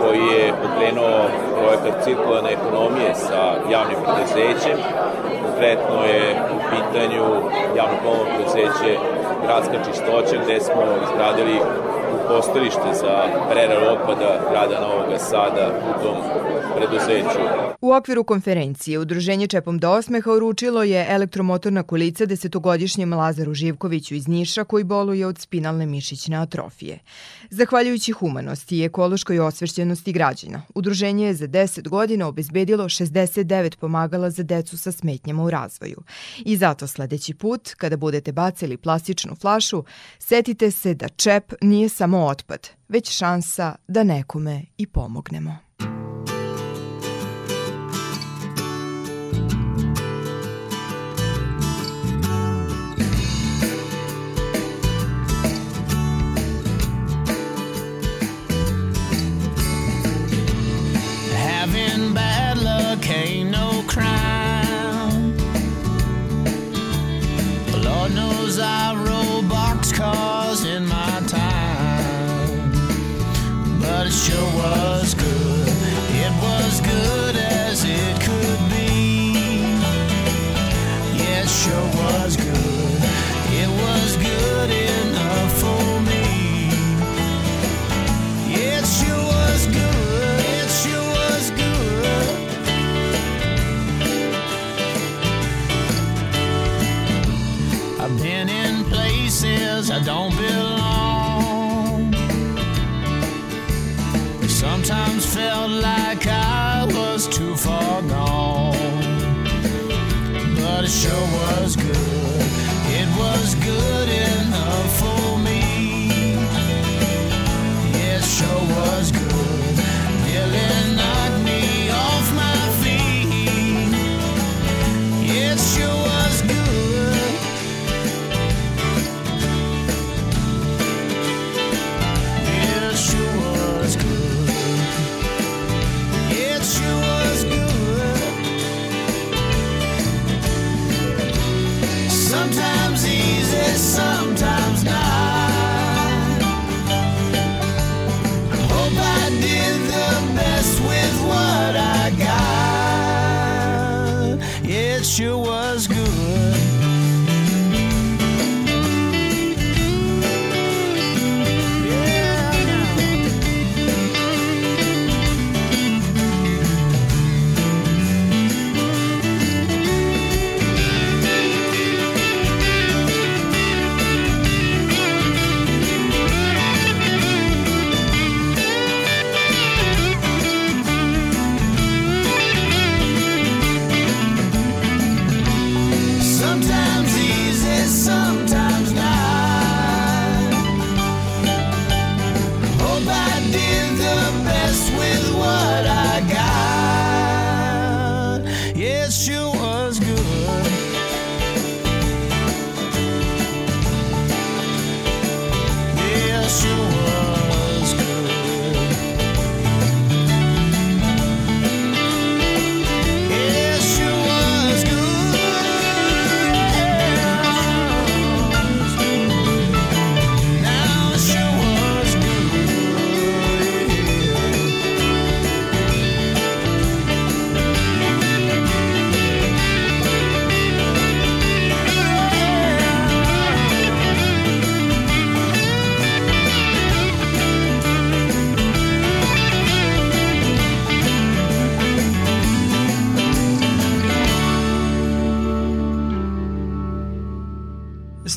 koji 0.00 0.24
je 0.36 0.52
pokrenuo 0.62 1.16
projekat 1.56 2.04
cirkularne 2.04 2.50
ekonomije 2.52 3.10
sa 3.14 3.42
javnim 3.74 3.98
preduzećem. 4.04 4.78
Konkretno 5.44 5.96
je 6.12 6.22
u 6.56 6.58
pitanju 6.72 7.24
javno 7.78 7.96
pomoć 8.04 8.28
preduzeće 8.34 8.92
Gradska 9.44 9.76
čistoća 9.86 10.36
gde 10.44 10.60
smo 10.60 10.82
izgradili 11.04 11.56
postojlište 12.28 12.94
za 13.00 13.14
preradu 13.50 13.86
otpada 13.92 14.40
grada 14.50 14.80
Novog 14.80 15.20
Sada 15.30 15.80
u 15.90 16.02
tom 16.02 16.16
preduzeću. 16.76 17.40
U 17.80 17.92
okviru 17.92 18.24
konferencije 18.24 18.98
Udruženje 18.98 19.46
Čepom 19.46 19.78
do 19.78 19.90
osmeha 19.90 20.32
uručilo 20.32 20.82
je 20.82 21.06
elektromotorna 21.08 21.82
kolica 21.82 22.26
desetogodišnjem 22.26 23.12
Lazaru 23.12 23.54
Živkoviću 23.54 24.14
iz 24.14 24.28
Niša 24.28 24.64
koji 24.64 24.84
boluje 24.84 25.26
od 25.26 25.38
spinalne 25.38 25.86
mišićne 25.86 26.36
atrofije. 26.36 26.98
Zahvaljujući 27.50 28.12
humanosti 28.12 28.78
i 28.78 28.84
ekološkoj 28.84 29.38
osvešćenosti 29.38 30.12
građana, 30.12 30.62
Udruženje 30.74 31.26
je 31.26 31.34
za 31.34 31.48
10 31.48 31.88
godina 31.88 32.26
obezbedilo 32.26 32.84
69 32.84 33.76
pomagala 33.76 34.30
za 34.30 34.42
decu 34.42 34.78
sa 34.78 34.92
smetnjama 34.92 35.44
u 35.44 35.50
razvoju. 35.50 36.02
I 36.44 36.56
zato 36.56 36.86
sledeći 36.86 37.34
put, 37.34 37.74
kada 37.76 37.96
budete 37.96 38.32
bacili 38.32 38.76
plastičnu 38.76 39.34
flašu, 39.34 39.84
setite 40.18 40.70
se 40.70 40.94
da 40.94 41.08
čep 41.08 41.52
nije 41.60 41.88
samo 42.00 42.26
otpad, 42.26 42.68
već 42.88 43.18
šansa 43.18 43.74
da 43.88 44.02
nekome 44.02 44.64
i 44.76 44.86
pomognemo. 44.86 45.56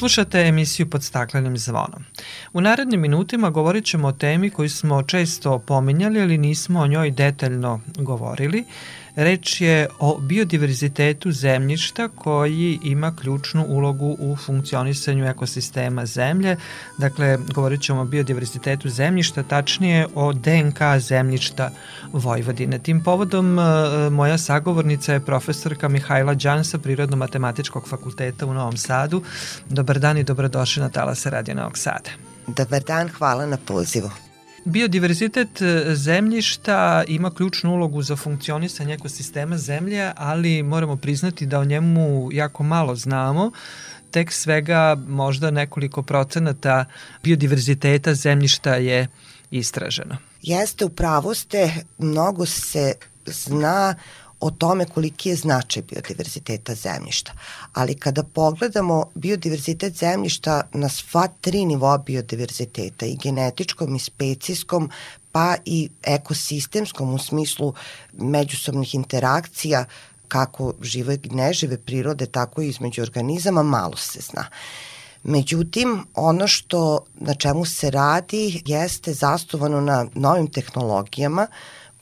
Slušate 0.03 0.39
emisiju 0.39 0.89
pod 0.89 1.03
staklenim 1.03 1.57
zvonom. 1.57 2.03
U 2.53 2.61
narednim 2.61 3.01
minutima 3.01 3.49
govorit 3.49 3.85
ćemo 3.85 4.07
o 4.07 4.11
temi 4.11 4.49
koju 4.49 4.69
smo 4.69 5.03
često 5.03 5.59
pominjali, 5.59 6.21
ali 6.21 6.37
nismo 6.37 6.79
o 6.79 6.87
njoj 6.87 7.11
detaljno 7.11 7.81
govorili. 7.97 8.65
Reč 9.15 9.61
je 9.61 9.87
o 9.99 10.17
biodiverzitetu 10.19 11.31
zemljišta 11.31 12.07
koji 12.07 12.79
ima 12.83 13.15
ključnu 13.15 13.65
ulogu 13.67 14.15
u 14.19 14.35
funkcionisanju 14.35 15.25
ekosistema 15.25 16.05
zemlje. 16.05 16.57
Dakle, 16.97 17.37
govorit 17.53 17.81
ćemo 17.81 18.01
o 18.01 18.05
biodiverzitetu 18.05 18.89
zemljišta, 18.89 19.43
tačnije 19.43 20.07
o 20.15 20.33
DNK 20.33 20.79
zemljišta 20.99 21.71
Vojvodine. 22.13 22.79
Tim 22.79 23.03
povodom 23.03 23.59
e, 23.59 23.63
moja 24.09 24.37
sagovornica 24.37 25.13
je 25.13 25.25
profesorka 25.25 25.87
Mihajla 25.87 26.33
Đan 26.33 26.65
sa 26.65 26.77
Prirodno-matematičkog 26.77 27.89
fakulteta 27.89 28.45
u 28.45 28.53
Novom 28.53 28.77
Sadu. 28.77 29.23
Dobar 29.69 29.99
dan 29.99 30.17
i 30.17 30.23
dobrodošli 30.23 30.81
na 30.81 30.89
Talase 30.89 31.29
Radio 31.29 31.55
Novog 31.55 31.77
Sada. 31.77 32.09
Dobar 32.47 32.81
dan, 32.83 33.09
hvala 33.09 33.45
na 33.45 33.57
pozivu. 33.57 34.32
Biodiverzitet 34.65 35.61
e, 35.61 35.95
zemljišta 35.95 37.03
ima 37.07 37.31
ključnu 37.33 37.73
ulogu 37.73 38.01
za 38.01 38.15
funkcionisanje 38.15 38.93
ekosistema 38.93 39.57
zemlje, 39.57 40.11
ali 40.15 40.63
moramo 40.63 40.95
priznati 40.95 41.45
da 41.45 41.59
o 41.59 41.65
njemu 41.65 42.29
jako 42.31 42.63
malo 42.63 42.95
znamo. 42.95 43.51
Tek 44.11 44.31
svega 44.31 44.97
možda 45.07 45.51
nekoliko 45.51 46.01
procenata 46.01 46.85
biodiverziteta 47.23 48.13
zemljišta 48.13 48.75
je 48.75 49.07
istraženo. 49.51 50.17
Jeste, 50.41 50.85
u 50.85 50.89
pravu 50.89 51.33
ste, 51.33 51.71
mnogo 51.97 52.45
se 52.45 52.93
zna 53.25 53.95
o 54.43 54.51
tome 54.51 54.85
koliki 54.85 55.29
je 55.29 55.35
značaj 55.35 55.83
biodiverziteta 55.83 56.75
zemljišta. 56.75 57.31
Ali 57.73 57.95
kada 57.95 58.23
pogledamo 58.23 59.05
biodiverzitet 59.15 59.97
zemljišta 59.97 60.61
na 60.73 60.89
sva 60.89 61.27
tri 61.41 61.65
nivoa 61.65 61.97
biodiverziteta 61.97 63.05
i 63.05 63.17
genetičkom 63.23 63.95
i 63.95 63.99
specijskom 63.99 64.89
pa 65.31 65.55
i 65.65 65.89
ekosistemskom 66.03 67.13
u 67.13 67.17
smislu 67.17 67.73
međusobnih 68.13 68.95
interakcija 68.95 69.85
kako 70.27 70.73
žive 70.81 71.17
i 71.23 71.29
nežive 71.29 71.77
prirode, 71.77 72.25
tako 72.25 72.61
i 72.61 72.69
između 72.69 73.01
organizama, 73.01 73.63
malo 73.63 73.97
se 73.97 74.19
zna. 74.21 74.45
Međutim, 75.23 76.05
ono 76.15 76.47
što 76.47 77.05
na 77.15 77.33
čemu 77.33 77.65
se 77.65 77.91
radi 77.91 78.61
jeste 78.65 79.13
zastovano 79.13 79.81
na 79.81 80.05
novim 80.15 80.47
tehnologijama 80.47 81.47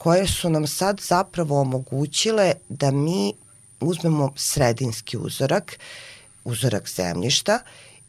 koje 0.02 0.26
su 0.26 0.50
nam 0.50 0.66
sad 0.66 1.00
zapravo 1.00 1.60
omogućile 1.60 2.52
da 2.68 2.90
mi 2.90 3.32
uzmemo 3.80 4.32
sredinski 4.36 5.16
uzorak, 5.16 5.78
uzorak 6.44 6.88
zemljišta 6.88 7.58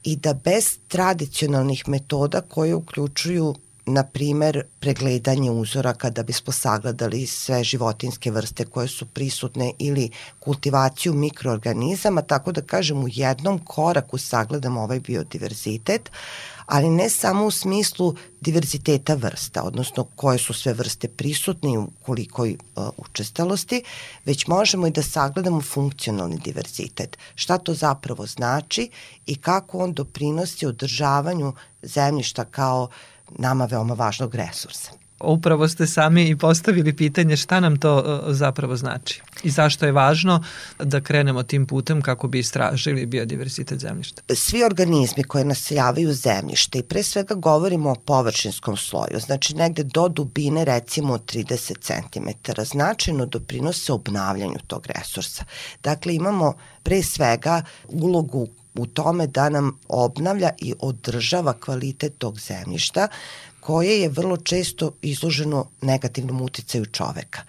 i 0.03 0.15
da 0.15 0.33
bez 0.33 0.77
tradicionalnih 0.87 1.83
metoda 1.87 2.41
koje 2.41 2.75
uključuju 2.75 3.55
na 3.85 4.03
primer 4.03 4.63
pregledanje 4.79 5.51
uzoraka 5.51 6.09
da 6.09 6.23
bismo 6.23 6.53
sagledali 6.53 7.27
sve 7.27 7.63
životinske 7.63 8.31
vrste 8.31 8.65
koje 8.65 8.87
su 8.87 9.05
prisutne 9.05 9.71
ili 9.79 10.09
kultivaciju 10.39 11.13
mikroorganizama, 11.13 12.21
tako 12.21 12.51
da 12.51 12.61
kažem 12.61 13.03
u 13.03 13.07
jednom 13.11 13.59
koraku 13.59 14.17
sagledamo 14.17 14.81
ovaj 14.81 14.99
biodiverzitet, 14.99 16.11
ali 16.65 16.89
ne 16.89 17.09
samo 17.09 17.45
u 17.45 17.51
smislu 17.51 18.15
diverziteta 18.41 19.13
vrsta, 19.13 19.63
odnosno 19.63 20.03
koje 20.15 20.39
su 20.39 20.53
sve 20.53 20.73
vrste 20.73 21.07
prisutne 21.07 21.73
i 21.73 21.77
u 21.77 21.87
kolikoj 22.05 22.57
uh, 22.75 22.87
učestalosti, 22.97 23.83
već 24.25 24.47
možemo 24.47 24.87
i 24.87 24.91
da 24.91 25.03
sagledamo 25.03 25.61
funkcionalni 25.61 26.37
diverzitet. 26.37 27.17
Šta 27.35 27.57
to 27.57 27.73
zapravo 27.73 28.25
znači 28.25 28.89
i 29.25 29.35
kako 29.35 29.77
on 29.77 29.93
doprinosi 29.93 30.65
održavanju 30.65 31.53
zemljišta 31.81 32.45
kao 32.45 32.89
nama 33.29 33.65
veoma 33.65 33.93
važnog 33.93 34.35
resursa. 34.35 35.02
Upravo 35.23 35.67
ste 35.67 35.87
sami 35.87 36.29
i 36.29 36.35
postavili 36.35 36.93
pitanje 36.93 37.37
šta 37.37 37.59
nam 37.59 37.77
to 37.77 37.97
uh, 37.97 38.33
zapravo 38.33 38.75
znači 38.75 39.21
i 39.43 39.49
zašto 39.49 39.85
je 39.85 39.91
važno 39.91 40.43
da 40.79 41.01
krenemo 41.01 41.43
tim 41.43 41.65
putem 41.65 42.01
kako 42.01 42.27
bi 42.27 42.39
istražili 42.39 43.05
biodiversitet 43.05 43.79
zemljišta. 43.79 44.21
Svi 44.35 44.63
organizmi 44.63 45.23
koje 45.23 45.45
naseljavaju 45.45 46.13
zemljište 46.13 46.79
i 46.79 46.83
pre 46.83 47.03
svega 47.03 47.35
govorimo 47.35 47.91
o 47.91 47.95
površinskom 47.95 48.77
sloju, 48.77 49.19
znači 49.19 49.55
negde 49.55 49.83
do 49.83 50.07
dubine 50.07 50.65
recimo 50.65 51.17
30 51.17 51.79
cm, 51.79 52.61
značajno 52.63 53.25
doprinose 53.25 53.93
obnavljanju 53.93 54.57
tog 54.67 54.87
resursa. 54.87 55.43
Dakle, 55.83 56.15
imamo 56.15 56.53
pre 56.83 57.03
svega 57.03 57.61
ulogu 57.87 58.47
u 58.75 58.85
tome 58.85 59.27
da 59.27 59.49
nam 59.49 59.79
obnavlja 59.87 60.49
i 60.57 60.73
održava 60.79 61.53
kvalitet 61.53 62.17
tog 62.17 62.39
zemljišta 62.39 63.07
koje 63.65 64.01
je 64.01 64.09
vrlo 64.09 64.37
često 64.37 64.91
izloženo 65.01 65.65
negativnom 65.81 66.41
uticaju 66.41 66.85
čoveka. 66.85 67.41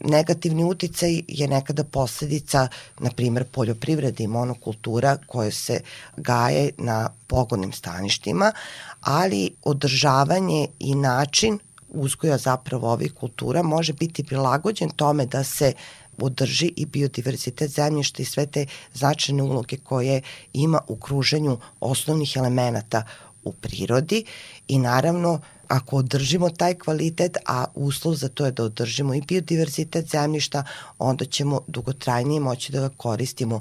Negativni 0.00 0.64
uticaj 0.64 1.22
je 1.28 1.48
nekada 1.48 1.84
posledica, 1.84 2.68
na 2.98 3.10
primer, 3.10 3.44
poljoprivrede 3.44 4.24
i 4.24 4.26
monokultura 4.26 5.16
koje 5.26 5.52
se 5.52 5.80
gaje 6.16 6.70
na 6.78 7.10
pogodnim 7.26 7.72
staništima, 7.72 8.52
ali 9.00 9.50
održavanje 9.64 10.66
i 10.78 10.94
način 10.94 11.58
uzgoja 11.88 12.38
zapravo 12.38 12.92
ovih 12.92 13.12
kultura 13.12 13.62
može 13.62 13.92
biti 13.92 14.24
prilagođen 14.24 14.90
tome 14.90 15.26
da 15.26 15.44
se 15.44 15.72
održi 16.18 16.72
i 16.76 16.86
biodiverzitet 16.86 17.70
zemljišta 17.70 18.22
i 18.22 18.26
sve 18.26 18.46
te 18.46 18.66
značajne 18.94 19.42
uloge 19.42 19.76
koje 19.76 20.22
ima 20.52 20.80
u 20.88 20.96
kruženju 20.96 21.58
osnovnih 21.80 22.36
elemenata 22.36 23.04
u 23.44 23.52
prirodi 23.52 24.24
i 24.68 24.78
naravno 24.78 25.40
ako 25.68 25.96
održimo 25.96 26.50
taj 26.50 26.74
kvalitet, 26.74 27.36
a 27.46 27.64
uslov 27.74 28.14
za 28.14 28.28
to 28.28 28.46
je 28.46 28.52
da 28.52 28.64
održimo 28.64 29.14
i 29.14 29.22
biodiverzitet 29.28 30.10
zemljišta, 30.10 30.64
onda 30.98 31.24
ćemo 31.24 31.60
dugotrajnije 31.66 32.40
moći 32.40 32.72
da 32.72 32.80
ga 32.80 32.88
koristimo 32.96 33.60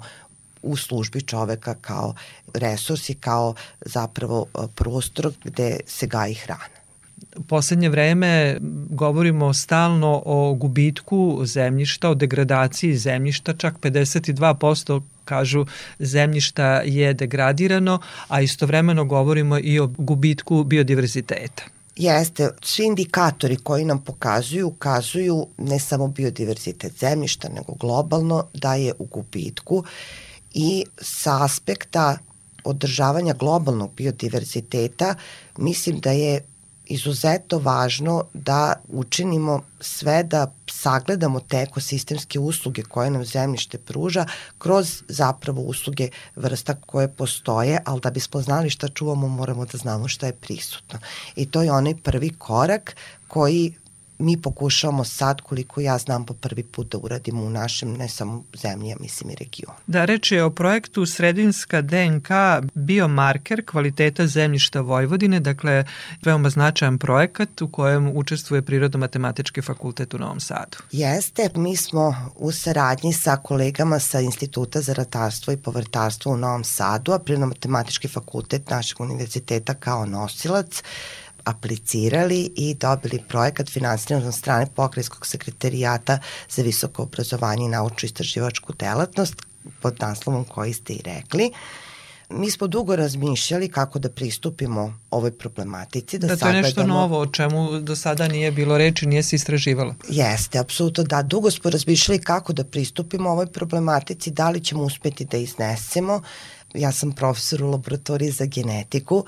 u 0.62 0.78
službi 0.78 1.22
čoveka 1.22 1.76
kao 1.82 2.16
resurs 2.54 3.10
i 3.10 3.14
kao 3.14 3.56
zapravo 3.82 4.46
prostor 4.76 5.32
gde 5.44 5.80
se 5.86 6.08
gaji 6.08 6.34
hrana 6.34 6.78
poslednje 7.48 7.90
vreme 7.90 8.58
govorimo 8.90 9.54
stalno 9.54 10.22
o 10.26 10.54
gubitku 10.54 11.42
zemljišta, 11.46 12.10
o 12.10 12.16
degradaciji 12.16 12.98
zemljišta, 12.98 13.54
čak 13.54 13.80
52% 13.80 15.02
kažu 15.26 15.66
zemljišta 16.00 16.82
je 16.86 17.14
degradirano, 17.14 18.00
a 18.28 18.42
istovremeno 18.42 19.06
govorimo 19.06 19.60
i 19.60 19.80
o 19.80 19.88
gubitku 19.98 20.64
biodiverziteta. 20.64 21.77
Jeste, 21.98 22.50
svi 22.62 22.86
indikatori 22.86 23.56
koji 23.56 23.86
nam 23.86 24.04
pokazuju, 24.04 24.68
ukazuju 24.68 25.48
ne 25.58 25.80
samo 25.80 26.08
biodiverzitet 26.08 27.00
zemljišta, 27.00 27.50
nego 27.50 27.74
globalno 27.74 28.48
da 28.54 28.76
je 28.76 28.94
u 29.00 29.06
gubitku 29.06 29.84
i 30.54 30.86
sa 31.02 31.44
aspekta 31.44 32.18
održavanja 32.64 33.34
globalnog 33.34 33.94
biodiverziteta 33.96 35.16
mislim 35.58 36.00
da 36.00 36.12
je 36.12 36.42
izuzetno 36.90 37.60
važno 37.60 38.24
da 38.34 38.74
učinimo 38.90 39.62
sve 39.80 40.24
da 40.24 40.52
sagledamo 40.72 41.40
te 41.40 41.62
ekosistemske 41.62 42.40
usluge 42.40 42.84
koje 42.84 43.10
nam 43.10 43.26
zemljište 43.26 43.78
pruža 43.78 44.26
kroz 44.58 45.04
zapravo 45.08 45.62
usluge 45.62 46.10
vrsta 46.36 46.76
koje 46.86 47.08
postoje, 47.08 47.80
ali 47.86 48.02
da 48.02 48.10
bismo 48.10 48.42
znali 48.42 48.70
šta 48.70 48.88
čuvamo 48.88 49.28
moramo 49.28 49.66
da 49.66 49.78
znamo 49.78 50.08
šta 50.08 50.26
je 50.26 50.34
prisutno. 50.34 51.00
I 51.36 51.46
to 51.46 51.62
je 51.62 51.72
onaj 51.72 51.96
prvi 52.04 52.30
korak 52.30 52.96
koji 53.28 53.74
mi 54.20 54.42
pokušavamo 54.42 55.04
sad, 55.04 55.42
koliko 55.42 55.82
ja 55.82 55.98
znam, 55.98 56.26
po 56.26 56.34
prvi 56.34 56.64
put 56.64 56.92
da 56.92 56.98
uradimo 56.98 57.44
u 57.44 57.50
našem, 57.50 57.94
ne 57.94 58.10
samo 58.10 58.44
zemlji, 58.62 58.94
a 58.94 58.96
mislim 59.00 59.30
i 59.32 59.36
regionu. 59.36 59.78
Da, 59.88 60.06
reč 60.06 60.32
je 60.32 60.44
o 60.44 60.50
projektu 60.50 61.06
Sredinska 61.06 61.82
DNK 61.82 62.30
biomarker 62.74 63.66
kvaliteta 63.66 64.28
zemljišta 64.28 64.82
Vojvodine, 64.82 65.40
dakle 65.40 65.84
veoma 66.22 66.50
značajan 66.50 66.98
projekat 66.98 67.62
u 67.62 67.68
kojem 67.68 68.12
učestvuje 68.14 68.62
Prirodno-matematički 68.62 69.62
fakultet 69.62 70.14
u 70.14 70.18
Novom 70.18 70.40
Sadu. 70.40 70.78
Jeste, 70.92 71.50
mi 71.56 71.76
smo 71.76 72.32
u 72.36 72.52
saradnji 72.52 73.14
sa 73.14 73.36
kolegama 73.36 74.00
sa 74.00 74.20
Instituta 74.20 74.82
za 74.82 74.94
ratarstvo 74.94 75.54
i 75.54 75.58
povrtarstvo 75.58 76.32
u 76.32 76.38
Novom 76.38 76.64
Sadu, 76.64 77.12
a 77.12 77.20
Prirodno-matematički 77.20 78.08
fakultet 78.08 78.70
našeg 78.70 79.02
univerziteta 79.02 79.74
kao 79.74 80.06
nosilac 80.06 80.84
aplicirali 81.48 82.52
i 82.56 82.74
dobili 82.74 83.24
projekat 83.28 83.70
finansiran 83.70 84.28
od 84.28 84.36
strane 84.36 84.68
Pokrajskog 84.76 85.26
sekretarijata 85.28 86.20
za 86.50 86.62
visoko 86.62 87.04
obrazovanje 87.04 87.66
i 87.66 87.70
naučno-istraživačku 87.70 88.74
delatnost 88.80 89.36
pod 89.82 89.96
naslovom 90.00 90.46
koji 90.46 90.74
ste 90.74 90.94
i 90.94 91.02
rekli. 91.06 91.52
Mi 92.30 92.52
smo 92.52 92.68
dugo 92.68 92.96
razmišljali 92.96 93.70
kako 93.70 94.00
da 94.00 94.10
pristupimo 94.10 95.00
ovoj 95.12 95.32
problematici. 95.32 96.18
Da, 96.18 96.28
da 96.28 96.36
to 96.38 96.48
je 96.48 96.54
nešto 96.54 96.88
novo 96.88 97.20
o 97.20 97.26
čemu 97.26 97.80
do 97.80 97.96
sada 97.96 98.28
nije 98.28 98.52
bilo 98.52 98.78
reči, 98.78 99.06
nije 99.06 99.24
se 99.24 99.36
istraživalo. 99.36 99.96
Jeste, 100.10 100.60
apsolutno 100.60 101.04
da. 101.04 101.22
Dugo 101.22 101.52
smo 101.52 101.70
razmišljali 101.70 102.20
kako 102.22 102.54
da 102.54 102.64
pristupimo 102.64 103.30
ovoj 103.30 103.48
problematici, 103.48 104.32
da 104.32 104.50
li 104.50 104.64
ćemo 104.64 104.84
uspeti 104.84 105.26
da 105.26 105.38
iznesemo 105.38 106.22
ja 106.74 106.92
sam 106.92 107.12
profesor 107.12 107.64
u 107.64 107.72
laboratoriji 107.72 108.32
za 108.32 108.46
genetiku, 108.46 109.26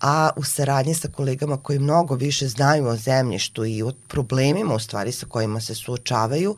a 0.00 0.30
u 0.36 0.44
saradnji 0.44 0.94
sa 0.94 1.08
kolegama 1.08 1.56
koji 1.56 1.78
mnogo 1.78 2.14
više 2.14 2.48
znaju 2.48 2.86
o 2.86 2.96
zemljištu 2.96 3.64
i 3.64 3.82
o 3.82 3.92
problemima 4.08 4.74
u 4.74 4.78
stvari 4.78 5.12
sa 5.12 5.26
kojima 5.26 5.60
se 5.60 5.74
suočavaju, 5.74 6.56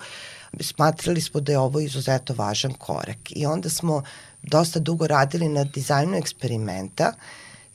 smatrali 0.61 1.21
smo 1.21 1.41
da 1.41 1.53
je 1.53 1.59
ovo 1.59 1.81
izuzetno 1.81 2.35
važan 2.35 2.73
korak. 2.73 3.19
I 3.31 3.47
onda 3.47 3.71
smo 3.71 4.03
dosta 4.43 4.81
dugo 4.81 5.07
radili 5.07 5.49
na 5.49 5.65
dizajnu 5.65 6.17
eksperimenta, 6.17 7.13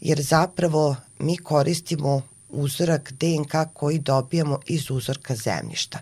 jer 0.01 0.21
zapravo 0.21 0.95
mi 1.19 1.37
koristimo 1.37 2.21
uzorak 2.49 3.11
DNK 3.11 3.53
koji 3.73 3.99
dobijamo 3.99 4.59
iz 4.65 4.91
uzorka 4.91 5.35
zemljišta 5.35 5.99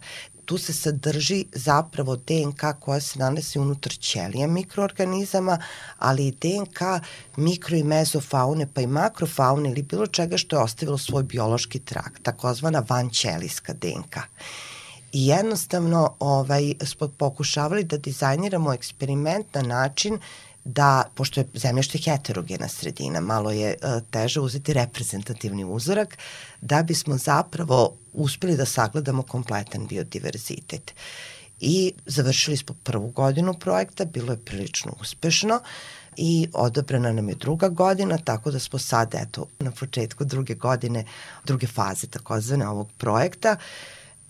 tu 0.47 0.57
se 0.57 0.73
sadrži 0.73 1.45
zapravo 1.51 2.15
DNK 2.15 2.61
koja 2.79 2.99
se 2.99 3.19
nalazi 3.19 3.59
unutar 3.59 3.91
ćelija 3.91 4.47
mikroorganizama, 4.47 5.59
ali 5.99 6.27
i 6.27 6.31
DNK 6.31 6.79
mikro 7.35 7.77
i 7.77 7.83
mezofaune 7.83 8.67
pa 8.73 8.81
i 8.81 8.87
makrofaune 8.87 9.69
ili 9.69 9.81
bilo 9.81 10.07
čega 10.07 10.37
što 10.37 10.55
je 10.55 10.63
ostavilo 10.63 10.97
svoj 10.97 11.23
biološki 11.23 11.79
trak, 11.79 12.19
takozvana 12.23 12.83
vanćelijska 12.89 13.73
DNK. 13.73 14.17
I 15.13 15.27
jednostavno 15.27 16.15
ovaj, 16.19 16.73
smo 16.85 17.07
pokušavali 17.07 17.83
da 17.83 17.97
dizajniramo 17.97 18.73
eksperiment 18.73 19.53
na 19.53 19.61
način 19.61 20.19
da, 20.63 21.03
pošto 21.15 21.39
je 21.39 21.47
zemljašte 21.53 21.97
heterogena 21.97 22.67
sredina, 22.67 23.21
malo 23.21 23.51
je 23.51 23.75
uh, 23.75 24.01
teže 24.11 24.39
uzeti 24.39 24.73
reprezentativni 24.73 25.65
uzorak, 25.65 26.17
da 26.61 26.83
bismo 26.83 27.17
zapravo 27.17 27.93
uspeli 28.17 28.57
da 28.57 28.65
sagledamo 28.65 29.23
kompletan 29.23 29.87
biodiverzitet. 29.87 30.93
I 31.59 31.93
završili 32.05 32.57
smo 32.57 32.75
prvu 32.83 33.07
godinu 33.09 33.53
projekta, 33.53 34.05
bilo 34.05 34.31
je 34.31 34.45
prilično 34.45 34.93
uspešno 35.01 35.59
i 36.17 36.47
odobrena 36.53 37.11
nam 37.11 37.29
je 37.29 37.35
druga 37.35 37.69
godina, 37.69 38.17
tako 38.17 38.51
da 38.51 38.59
smo 38.59 38.79
sad, 38.79 39.15
eto, 39.15 39.47
na 39.59 39.71
početku 39.71 40.25
druge 40.25 40.55
godine, 40.55 41.05
druge 41.45 41.67
faze 41.67 42.07
takozvane 42.07 42.67
ovog 42.67 42.89
projekta, 42.97 43.55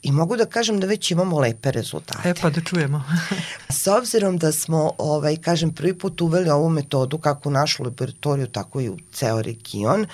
I 0.02 0.12
mogu 0.12 0.38
da 0.38 0.46
kažem 0.46 0.80
da 0.80 0.88
već 0.88 1.12
imamo 1.12 1.40
lepe 1.40 1.72
rezultate. 1.72 2.30
E 2.30 2.34
pa 2.42 2.50
da 2.50 2.62
čujemo. 2.62 3.04
S 3.82 3.88
obzirom 3.88 4.38
da 4.38 4.52
smo, 4.52 4.94
ovaj, 4.98 5.38
kažem, 5.38 5.74
prvi 5.74 5.94
put 5.98 6.22
uveli 6.22 6.50
ovu 6.50 6.70
metodu 6.70 7.18
kako 7.18 7.50
u 7.50 7.52
našu 7.52 7.84
laboratoriju, 7.84 8.48
tako 8.48 8.82
i 8.82 8.90
u 8.90 8.98
ceo 9.14 9.42
region, 9.42 10.06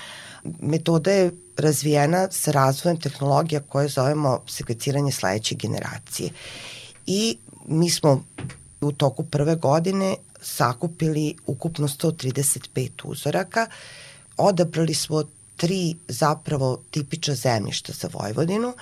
metoda 0.60 1.10
je 1.10 1.30
razvijena 1.56 2.28
sa 2.30 2.50
razvojem 2.50 3.00
tehnologija 3.00 3.60
koje 3.60 3.88
zovemo 3.88 4.40
sekveciranje 4.46 5.12
sledeće 5.12 5.54
generacije. 5.54 6.30
I 7.06 7.36
mi 7.66 7.90
smo 7.90 8.24
u 8.80 8.92
toku 8.92 9.24
prve 9.24 9.56
godine 9.56 10.16
sakupili 10.42 11.36
ukupno 11.46 11.88
135 11.88 12.90
uzoraka, 13.04 13.66
odabrali 14.36 14.94
smo 14.94 15.24
tri 15.56 15.94
zapravo 16.08 16.82
tipiča 16.90 17.34
zemljišta 17.34 17.92
za 17.92 18.08
Vojvodinu, 18.12 18.74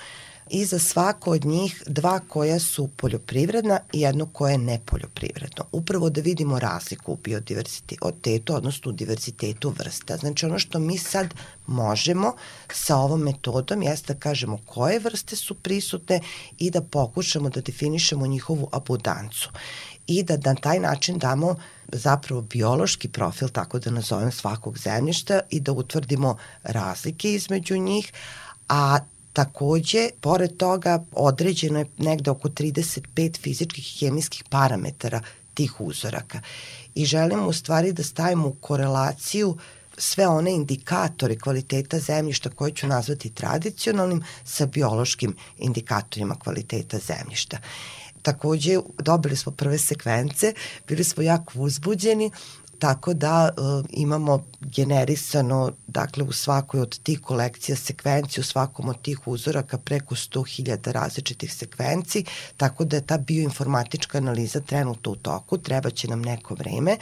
i 0.49 0.65
za 0.65 0.79
svako 0.79 1.31
od 1.31 1.45
njih 1.45 1.83
dva 1.87 2.19
koja 2.19 2.59
su 2.59 2.89
poljoprivredna 2.97 3.79
i 3.93 4.01
jedno 4.01 4.25
koje 4.25 4.51
je 4.51 4.57
nepoljoprivredno. 4.57 5.65
Upravo 5.71 6.09
da 6.09 6.21
vidimo 6.21 6.59
razliku 6.59 7.13
u 7.13 7.17
biodiversitetu, 7.23 8.55
odnosno 8.55 8.89
u 8.89 8.93
diverzitetu 8.93 9.69
vrsta. 9.69 10.17
Znači 10.17 10.45
ono 10.45 10.59
što 10.59 10.79
mi 10.79 10.97
sad 10.97 11.33
možemo 11.67 12.33
sa 12.73 12.97
ovom 12.97 13.21
metodom 13.21 13.83
jeste 13.83 14.13
da 14.13 14.19
kažemo 14.19 14.59
koje 14.65 14.99
vrste 14.99 15.35
su 15.35 15.55
prisutne 15.55 16.19
i 16.59 16.71
da 16.71 16.81
pokušamo 16.81 17.49
da 17.49 17.61
definišemo 17.61 18.27
njihovu 18.27 18.69
abundancu 18.71 19.49
i 20.07 20.23
da 20.23 20.37
na 20.37 20.55
taj 20.55 20.79
način 20.79 21.17
damo 21.17 21.55
zapravo 21.91 22.41
biološki 22.41 23.09
profil, 23.09 23.49
tako 23.49 23.79
da 23.79 23.91
nazovem 23.91 24.31
svakog 24.31 24.77
zemljišta 24.77 25.39
i 25.49 25.59
da 25.59 25.71
utvrdimo 25.71 26.37
razlike 26.63 27.33
između 27.33 27.77
njih, 27.77 28.11
a 28.69 28.99
Takođe, 29.33 30.09
pored 30.21 30.57
toga, 30.57 31.05
određeno 31.11 31.79
je 31.79 31.85
negde 31.97 32.31
oko 32.31 32.49
35 32.49 33.39
fizičkih 33.41 33.95
i 33.95 34.05
hemijskih 34.05 34.43
parametara 34.49 35.21
tih 35.53 35.81
uzoraka. 35.81 36.41
I 36.95 37.05
želimo 37.05 37.47
u 37.47 37.53
stvari 37.53 37.93
da 37.93 38.03
stavimo 38.03 38.47
u 38.47 38.53
korelaciju 38.53 39.57
sve 39.97 40.27
one 40.27 40.51
indikatore 40.51 41.39
kvaliteta 41.39 41.99
zemljišta 41.99 42.49
koje 42.49 42.71
ću 42.71 42.87
nazvati 42.87 43.29
tradicionalnim 43.29 44.23
sa 44.45 44.65
biološkim 44.65 45.35
indikatorima 45.57 46.35
kvaliteta 46.35 46.97
zemljišta. 46.97 47.57
Takođe, 48.21 48.77
dobili 48.99 49.35
smo 49.35 49.51
prve 49.51 49.77
sekvence, 49.77 50.53
bili 50.87 51.03
smo 51.03 51.23
jako 51.23 51.59
uzbuđeni, 51.59 52.31
tako 52.83 53.13
da 53.13 53.49
e, 53.49 53.61
imamo 53.89 54.43
generisano 54.61 55.71
dakle 55.87 56.23
u 56.23 56.31
svakoj 56.31 56.81
od 56.81 56.99
tih 56.99 57.19
kolekcija 57.21 57.75
sekvenci, 57.75 58.39
u 58.39 58.43
svakom 58.43 58.89
od 58.89 59.01
tih 59.01 59.27
uzoraka 59.27 59.77
preko 59.77 60.15
100.000 60.15 60.91
različitih 60.91 61.53
sekvenci, 61.53 62.25
tako 62.57 62.85
da 62.85 62.95
je 62.95 63.05
ta 63.07 63.17
bioinformatička 63.17 64.17
analiza 64.17 64.59
trenutno 64.59 65.11
u 65.11 65.15
toku, 65.15 65.57
treba 65.57 65.89
će 65.89 66.07
nam 66.07 66.21
neko 66.21 66.55
vreme 66.55 66.97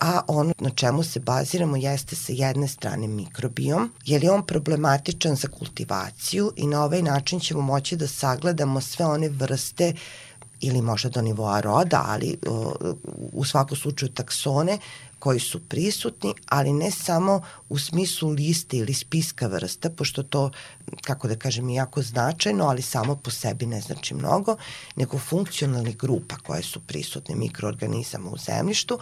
a 0.00 0.20
ono 0.26 0.52
na 0.58 0.70
čemu 0.70 1.02
se 1.02 1.20
baziramo 1.20 1.76
jeste 1.76 2.16
sa 2.16 2.32
jedne 2.32 2.68
strane 2.68 3.08
mikrobiom, 3.08 3.92
je 4.04 4.30
on 4.30 4.46
problematičan 4.46 5.36
za 5.36 5.48
kultivaciju 5.48 6.52
i 6.56 6.66
na 6.66 6.84
ovaj 6.84 7.02
način 7.02 7.40
ćemo 7.40 7.60
moći 7.60 7.96
da 7.96 8.06
sagledamo 8.06 8.80
sve 8.80 9.06
one 9.06 9.28
vrste 9.28 9.92
ili 10.60 10.82
možda 10.82 11.08
do 11.08 11.22
nivoa 11.22 11.60
roda, 11.60 12.04
ali 12.06 12.38
u 13.32 13.44
svakom 13.44 13.76
slučaju 13.76 14.12
taksone 14.12 14.78
koji 15.18 15.40
su 15.40 15.60
prisutni, 15.60 16.34
ali 16.48 16.72
ne 16.72 16.90
samo 16.90 17.42
u 17.68 17.78
smislu 17.78 18.30
liste 18.30 18.76
ili 18.76 18.94
spiska 18.94 19.46
vrsta, 19.46 19.90
pošto 19.90 20.22
to, 20.22 20.50
kako 21.02 21.28
da 21.28 21.36
kažem, 21.36 21.68
je 21.68 21.74
jako 21.74 22.02
značajno, 22.02 22.64
ali 22.64 22.82
samo 22.82 23.16
po 23.16 23.30
sebi 23.30 23.66
ne 23.66 23.80
znači 23.80 24.14
mnogo, 24.14 24.56
nego 24.96 25.18
funkcionalnih 25.18 25.96
grupa 25.96 26.36
koje 26.36 26.62
su 26.62 26.80
prisutne 26.80 27.34
mikroorganizama 27.34 28.30
u 28.30 28.36
zemljištu, 28.38 28.98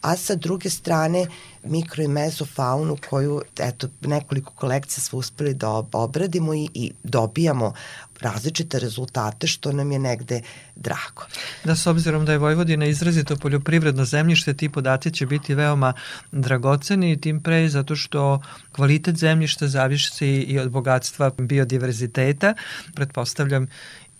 a 0.00 0.16
sa 0.16 0.34
druge 0.34 0.70
strane 0.70 1.26
mikro 1.64 2.02
i 2.02 2.08
mezofaunu 2.08 2.96
koju 3.10 3.42
eto 3.58 3.88
nekoliko 4.00 4.52
kolekcija 4.52 5.02
smo 5.02 5.18
uspeli 5.18 5.54
da 5.54 5.68
obradimo 5.92 6.54
i, 6.54 6.68
i 6.74 6.92
dobijamo 7.02 7.72
različite 8.20 8.78
rezultate 8.78 9.46
što 9.46 9.72
nam 9.72 9.92
je 9.92 9.98
negde 9.98 10.40
drago. 10.76 11.26
Da, 11.64 11.76
s 11.76 11.86
obzirom 11.86 12.24
da 12.24 12.32
je 12.32 12.38
Vojvodina 12.38 12.86
izrazito 12.86 13.36
poljoprivredno 13.36 14.04
zemljište, 14.04 14.54
ti 14.54 14.68
podaci 14.68 15.10
će 15.10 15.26
biti 15.26 15.54
veoma 15.58 15.92
dragoceni 16.32 17.12
i 17.12 17.20
tim 17.20 17.42
pre 17.42 17.68
zato 17.68 17.96
što 17.96 18.40
kvalitet 18.72 19.16
zemljišta 19.16 19.68
zavisi 19.68 20.26
i 20.26 20.58
od 20.58 20.70
bogatstva 20.70 21.30
biodiverziteta. 21.38 22.54
Pretpostavljam 22.94 23.66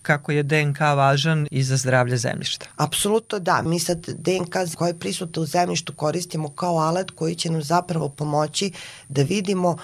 kako 0.03 0.33
je 0.33 0.43
DNK 0.43 0.81
važan 0.81 1.47
i 1.51 1.63
za 1.63 1.77
zdravlje 1.77 2.17
zemljišta. 2.17 2.67
Apsolutno 2.77 3.39
da. 3.39 3.63
Mi 3.63 3.79
sad 3.81 4.07
DNK 4.09 4.55
koje 4.77 4.91
je 4.91 4.99
prisutno 4.99 5.43
u 5.43 5.47
zemljištu 5.47 5.93
koristimo 5.93 6.49
kao 6.49 6.79
alat 6.79 7.11
koji 7.11 7.35
će 7.35 7.51
nam 7.51 7.63
zapravo 7.63 8.09
pomoći 8.09 8.73
da 9.09 9.23
vidimo 9.23 9.77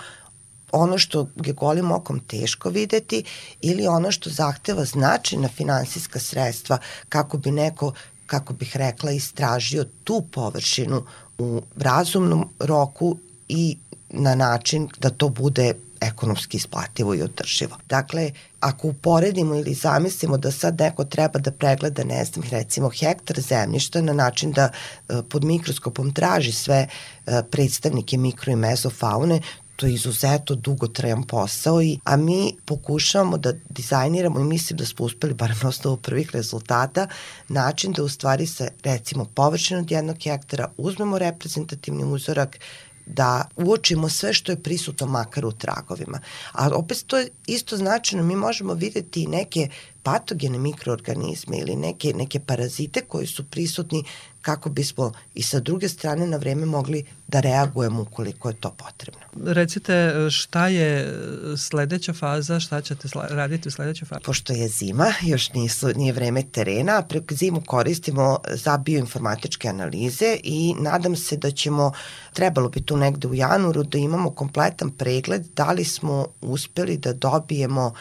ono 0.72 0.98
što 0.98 1.28
je 1.44 1.52
golim 1.52 1.92
okom 1.92 2.20
teško 2.20 2.70
videti 2.70 3.24
ili 3.61 3.86
ono 3.86 4.11
što 4.11 4.30
zahteva 4.30 4.84
značajna 4.84 5.48
finansijska 5.48 6.18
sredstva 6.18 6.78
kako 7.09 7.38
bi 7.38 7.50
neko 7.50 7.92
kako 8.26 8.52
bih 8.52 8.76
rekla, 8.76 9.11
istražio 9.11 9.84
tu 10.05 10.24
površinu 10.32 11.05
u 11.39 11.62
razumnom 11.76 12.49
roku 12.59 13.16
i 13.49 13.76
na 14.11 14.35
način 14.35 14.89
da 14.99 15.11
to 15.11 15.28
bude 15.28 15.74
ekonomski 16.01 16.57
isplativo 16.57 17.14
i 17.14 17.22
održivo. 17.22 17.76
Dakle, 17.89 18.30
ako 18.61 18.89
uporedimo 18.89 19.55
ili 19.55 19.74
zamislimo 19.74 20.37
da 20.37 20.53
sad 20.53 20.80
neko 20.80 21.05
treba 21.05 21.39
da 21.39 21.51
pregleda, 21.51 22.05
ne 22.05 22.24
znam, 22.24 22.45
recimo 22.51 22.89
hektar 22.89 23.41
zemljišta 23.41 24.01
na 24.01 24.12
način 24.12 24.53
da 24.53 24.68
e, 25.09 25.22
pod 25.28 25.45
mikroskopom 25.45 26.12
traži 26.12 26.53
sve 26.53 26.87
e, 27.26 27.43
predstavnike 27.51 28.16
mikro 28.16 28.53
i 28.53 28.57
mezofaune, 28.57 29.41
to 29.77 29.87
je 29.87 29.95
izuzetno 29.95 30.57
dugotrajan 30.57 31.22
posao, 31.22 31.83
i, 31.83 31.99
a 32.05 32.16
mi 32.16 32.57
pokušavamo 32.64 33.39
da 33.39 33.53
dizajniramo 33.68 34.41
i 34.41 34.45
mislim 34.45 34.77
da 34.77 34.87
smo 34.87 35.07
uspeli, 35.07 35.35
bar 35.35 35.55
na 35.62 35.68
osnovu 35.68 35.97
prvih 35.97 36.31
rezultata, 36.33 37.09
način 37.49 37.93
da 37.93 38.03
u 38.03 38.09
stvari 38.09 38.47
se 38.47 38.68
recimo 38.85 39.25
površinu 39.25 39.81
od 39.81 39.91
jednog 39.91 40.16
hektara 40.22 40.68
uzmemo 40.77 41.18
reprezentativni 41.18 42.05
uzorak 42.05 42.59
da 43.07 43.49
uočimo 43.57 44.09
sve 44.09 44.33
što 44.33 44.53
je 44.53 44.62
prisutno 44.62 45.07
makar 45.07 45.47
u 45.47 45.53
tragovima. 45.53 46.20
A 46.53 46.70
opet 46.75 47.05
to 47.07 47.18
je 47.18 47.29
isto 47.47 47.77
značajno, 47.77 48.25
mi 48.25 48.37
možemo 48.37 48.75
videti 48.75 49.22
i 49.22 49.27
neke 49.27 49.68
patogene 50.03 50.59
mikroorganizme 50.59 51.59
ili 51.59 51.77
neke, 51.77 52.12
neke 52.14 52.41
parazite 52.41 53.01
koji 53.01 53.27
su 53.27 53.45
prisutni 53.45 54.05
kako 54.43 54.70
bismo 54.70 55.12
i 55.35 55.43
sa 55.43 55.61
druge 55.61 55.89
strane 55.89 56.27
na 56.27 56.37
vreme 56.37 56.66
mogli 56.66 57.05
da 57.35 57.41
reagujemo 57.41 58.03
ukoliko 58.03 58.49
je 58.49 58.55
to 58.55 58.70
potrebno. 58.70 59.20
Recite 59.53 60.14
šta 60.30 60.68
je 60.68 61.14
sledeća 61.57 62.12
faza, 62.12 62.61
šta 62.61 62.80
ćete 62.80 63.09
raditi 63.30 63.68
u 63.68 63.70
sledećoj 63.70 64.07
fazi? 64.07 64.22
Pošto 64.24 64.53
je 64.53 64.68
zima, 64.68 65.07
još 65.22 65.53
nisu, 65.53 65.89
nije 65.97 66.12
vreme 66.12 66.43
terena, 66.43 67.03
preko 67.03 67.35
zimu 67.35 67.62
koristimo 67.66 68.39
za 68.51 68.76
bioinformatičke 68.78 69.68
analize 69.68 70.37
i 70.43 70.74
nadam 70.80 71.16
se 71.16 71.37
da 71.37 71.51
ćemo, 71.51 71.93
trebalo 72.32 72.68
bi 72.68 72.82
tu 72.82 72.97
negde 72.97 73.28
u 73.28 73.35
januaru 73.35 73.82
da 73.82 73.99
imamo 73.99 74.30
kompletan 74.30 74.91
pregled 74.91 75.47
da 75.57 75.72
li 75.72 75.85
smo 75.85 76.26
uspeli 76.41 76.97
da 76.97 77.12
dobijemo 77.12 77.95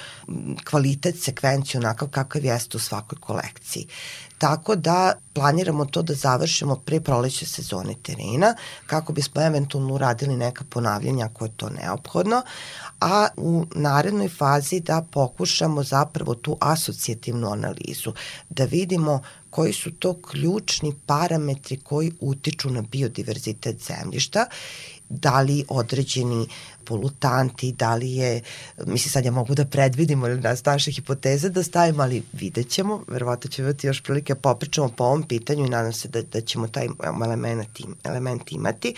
kvalitet 0.70 1.24
sekvenciju 1.24 1.82
onakav 1.82 2.08
kakav 2.08 2.46
jeste 2.46 2.78
u 2.78 2.80
svakoj 2.80 3.18
kolekciji. 3.20 3.88
Tako 4.44 4.76
da 4.76 5.14
planiramo 5.34 5.86
to 5.86 6.02
da 6.02 6.14
završimo 6.14 6.76
pre 6.76 7.00
proleće 7.00 7.46
sezone 7.46 7.96
terena, 8.04 8.56
kako 8.88 9.14
bismo 9.14 9.42
eventualno 9.42 9.94
uradili 9.94 10.38
neka 10.38 10.64
ponavljanja 10.70 11.26
ako 11.26 11.46
je 11.46 11.52
to 11.58 11.70
neophodno, 11.70 12.42
a 13.02 13.28
u 13.38 13.66
narednoj 13.76 14.30
fazi 14.30 14.80
da 14.80 15.06
pokušamo 15.12 15.84
zapravo 15.84 16.36
tu 16.36 16.58
asocijativnu 16.60 17.52
analizu, 17.52 18.14
da 18.50 18.66
vidimo 18.66 19.22
koji 19.50 19.74
su 19.74 19.92
to 19.92 20.14
ključni 20.32 20.94
parametri 21.06 21.78
koji 21.78 22.12
utiču 22.20 22.70
na 22.70 22.82
biodiverzitet 22.82 23.88
zemljišta 23.88 24.46
da 25.10 25.42
li 25.42 25.66
određeni 25.70 26.48
polutanti, 26.86 27.72
da 27.72 27.96
li 27.96 28.12
je, 28.12 28.42
mislim 28.86 29.12
sad 29.12 29.26
ja 29.26 29.32
mogu 29.32 29.56
da 29.56 29.66
predvidimo 29.66 30.28
ili 30.28 30.42
nas 30.42 30.66
naše 30.66 30.92
hipoteze 30.92 31.50
da 31.50 31.64
stavimo, 31.64 32.04
ali 32.04 32.24
vidjet 32.34 32.70
ćemo, 32.70 33.04
verovatno 33.08 33.50
ćemo 33.50 33.68
imati 33.68 33.88
još 33.88 34.04
prilike 34.04 34.36
popričamo 34.36 34.90
po 34.90 35.04
ovom 35.04 35.24
pitanju 35.24 35.66
i 35.66 35.70
nadam 35.70 35.94
se 35.94 36.08
da, 36.08 36.22
da 36.22 36.42
ćemo 36.42 36.68
taj 36.68 36.88
element, 37.26 37.68
element 38.04 38.52
imati. 38.52 38.96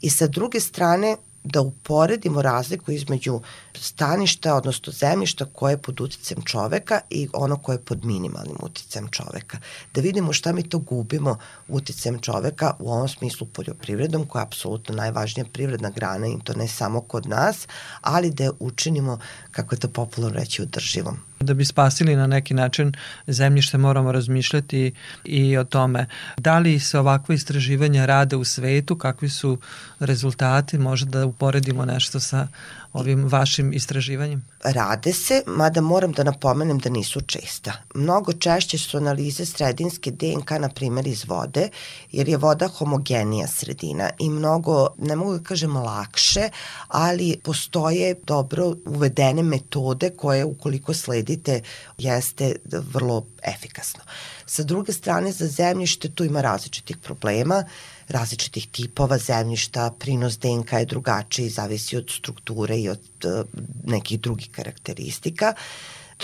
I 0.00 0.10
sa 0.10 0.26
druge 0.26 0.60
strane, 0.60 1.16
da 1.44 1.60
uporedimo 1.60 2.42
razliku 2.42 2.92
između 2.92 3.40
staništa, 3.74 4.54
odnosno 4.54 4.92
zemljišta 4.92 5.44
koje 5.44 5.72
je 5.72 5.78
pod 5.78 6.00
uticajem 6.00 6.42
čoveka 6.44 7.00
i 7.10 7.28
ono 7.32 7.56
koje 7.56 7.74
je 7.74 7.84
pod 7.84 8.04
minimalnim 8.04 8.56
uticajem 8.60 9.08
čoveka. 9.08 9.58
Da 9.94 10.00
vidimo 10.00 10.32
šta 10.32 10.52
mi 10.52 10.68
to 10.68 10.78
gubimo 10.78 11.36
uticajem 11.68 12.20
čoveka 12.20 12.74
u 12.78 12.92
ovom 12.92 13.08
smislu 13.08 13.46
poljoprivredom, 13.46 14.26
koja 14.26 14.40
je 14.40 14.46
apsolutno 14.46 14.94
najvažnija 14.94 15.46
privredna 15.52 15.90
grana 15.90 16.26
i 16.26 16.38
to 16.44 16.54
ne 16.54 16.68
samo 16.68 17.00
kod 17.00 17.26
nas, 17.26 17.66
ali 18.00 18.30
da 18.30 18.44
je 18.44 18.50
učinimo, 18.58 19.18
kako 19.50 19.74
je 19.74 19.78
to 19.78 19.88
popularno 19.88 20.38
reći, 20.38 20.62
udrživom. 20.62 21.31
Da 21.42 21.54
bi 21.54 21.64
spasili 21.64 22.16
na 22.16 22.26
neki 22.26 22.54
način 22.54 22.92
zemljište 23.26 23.78
moramo 23.78 24.12
razmišljati 24.12 24.92
i 25.24 25.56
o 25.56 25.64
tome. 25.64 26.06
Da 26.36 26.58
li 26.58 26.80
se 26.80 26.98
ovakvo 26.98 27.32
istraživanja 27.34 28.06
rade 28.06 28.36
u 28.36 28.44
svetu, 28.44 28.96
kakvi 28.96 29.28
su 29.28 29.58
rezultati, 30.00 30.78
možda 30.78 31.18
da 31.18 31.26
uporedimo 31.26 31.84
nešto 31.84 32.20
sa 32.20 32.48
ovim 32.92 33.28
vašim 33.28 33.72
istraživanjem? 33.72 34.44
Rade 34.64 35.12
se, 35.12 35.42
mada 35.46 35.80
moram 35.80 36.12
da 36.12 36.24
napomenem 36.24 36.78
da 36.78 36.90
nisu 36.90 37.20
česta. 37.20 37.72
Mnogo 37.94 38.32
češće 38.32 38.78
su 38.78 38.96
analize 38.96 39.46
sredinske 39.46 40.10
DNK, 40.10 40.50
na 40.50 40.68
primjer, 40.68 41.06
iz 41.06 41.24
vode, 41.28 41.68
jer 42.12 42.28
je 42.28 42.36
voda 42.36 42.68
homogenija 42.68 43.46
sredina 43.46 44.10
i 44.18 44.30
mnogo, 44.30 44.88
ne 44.98 45.16
mogu 45.16 45.38
da 45.38 45.44
kažem 45.44 45.76
lakše, 45.76 46.48
ali 46.88 47.40
postoje 47.44 48.14
dobro 48.26 48.74
uvedene 48.86 49.42
metode 49.42 50.10
koje 50.10 50.44
ukoliko 50.44 50.94
sledite 50.94 51.60
jeste 51.98 52.56
vrlo 52.64 53.26
efikasno. 53.44 54.02
Sa 54.46 54.62
druge 54.62 54.92
strane, 54.92 55.32
za 55.32 55.46
zemljište 55.46 56.08
tu 56.08 56.24
ima 56.24 56.40
različitih 56.40 56.96
problema 56.96 57.64
različitih 58.12 58.68
tipova 58.68 59.18
zemljišta, 59.18 59.90
prinos 59.98 60.38
DNK 60.38 60.72
je 60.72 60.84
drugačiji, 60.84 61.48
zavisi 61.48 61.96
od 61.96 62.10
strukture 62.10 62.78
i 62.78 62.88
od 62.88 63.00
uh, 63.24 63.46
nekih 63.84 64.20
drugih 64.20 64.50
karakteristika. 64.50 65.54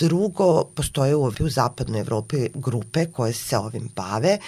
Drugo, 0.00 0.64
postoje 0.64 1.16
u, 1.16 1.32
u 1.40 1.48
zapadnoj 1.48 2.00
Evropi 2.00 2.48
grupe 2.54 3.06
koje 3.06 3.32
se 3.32 3.58
ovim 3.58 3.88
bave, 3.96 4.38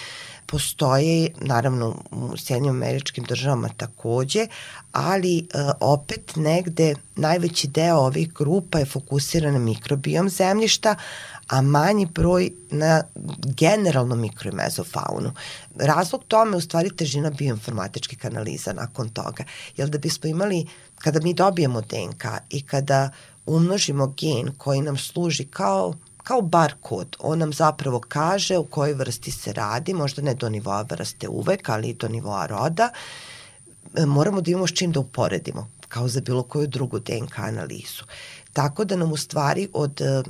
postoje 0.45 1.29
naravno 1.41 1.95
u 2.11 2.37
Sjednjim 2.37 2.75
američkim 2.75 3.23
državama 3.23 3.69
takođe, 3.77 4.47
ali 4.91 5.37
e, 5.37 5.43
opet 5.79 6.35
negde 6.35 6.95
najveći 7.15 7.67
deo 7.67 7.97
ovih 7.97 8.33
grupa 8.33 8.79
je 8.79 8.85
fokusiran 8.85 9.53
na 9.53 9.59
mikrobiom 9.59 10.29
zemljišta, 10.29 10.95
a 11.51 11.61
manji 11.61 12.05
broj 12.05 12.51
na 12.69 13.03
generalno 13.43 14.15
mikro 14.15 14.51
i 14.51 14.55
mezofaunu. 14.55 15.31
Razlog 15.75 16.23
tome 16.27 16.51
je 16.51 16.57
u 16.57 16.61
stvari 16.61 16.95
težina 16.95 17.29
bioinformatičkih 17.29 18.25
analiza 18.25 18.73
nakon 18.73 19.09
toga. 19.09 19.43
Jer 19.77 19.89
da 19.89 19.97
bismo 19.97 20.29
imali, 20.29 20.65
kada 20.95 21.19
mi 21.19 21.33
dobijemo 21.33 21.81
DNK 21.81 22.25
i 22.49 22.61
kada 22.61 23.09
umnožimo 23.45 24.07
gen 24.07 24.51
koji 24.57 24.81
nam 24.81 24.97
služi 24.97 25.45
kao 25.45 25.93
kao 26.23 26.41
bar 26.41 26.73
kod. 26.81 27.15
On 27.19 27.39
nam 27.39 27.53
zapravo 27.53 27.99
kaže 27.99 28.57
u 28.57 28.63
kojoj 28.63 28.93
vrsti 28.93 29.31
se 29.31 29.53
radi, 29.53 29.93
možda 29.93 30.21
ne 30.21 30.33
do 30.33 30.49
nivoa 30.49 30.81
vrste 30.81 31.27
uvek, 31.27 31.69
ali 31.69 31.89
i 31.89 31.93
do 31.93 32.07
nivoa 32.07 32.45
roda. 32.45 32.89
E, 33.95 34.05
moramo 34.05 34.41
da 34.41 34.51
imamo 34.51 34.67
s 34.67 34.73
čim 34.73 34.91
da 34.91 34.99
uporedimo, 34.99 35.67
kao 35.87 36.07
za 36.07 36.21
bilo 36.21 36.43
koju 36.43 36.67
drugu 36.67 36.99
DNK 36.99 37.39
analizu. 37.39 38.03
Tako 38.53 38.85
da 38.85 38.95
nam 38.95 39.11
u 39.11 39.17
stvari 39.17 39.67
od 39.73 40.01
e, 40.01 40.23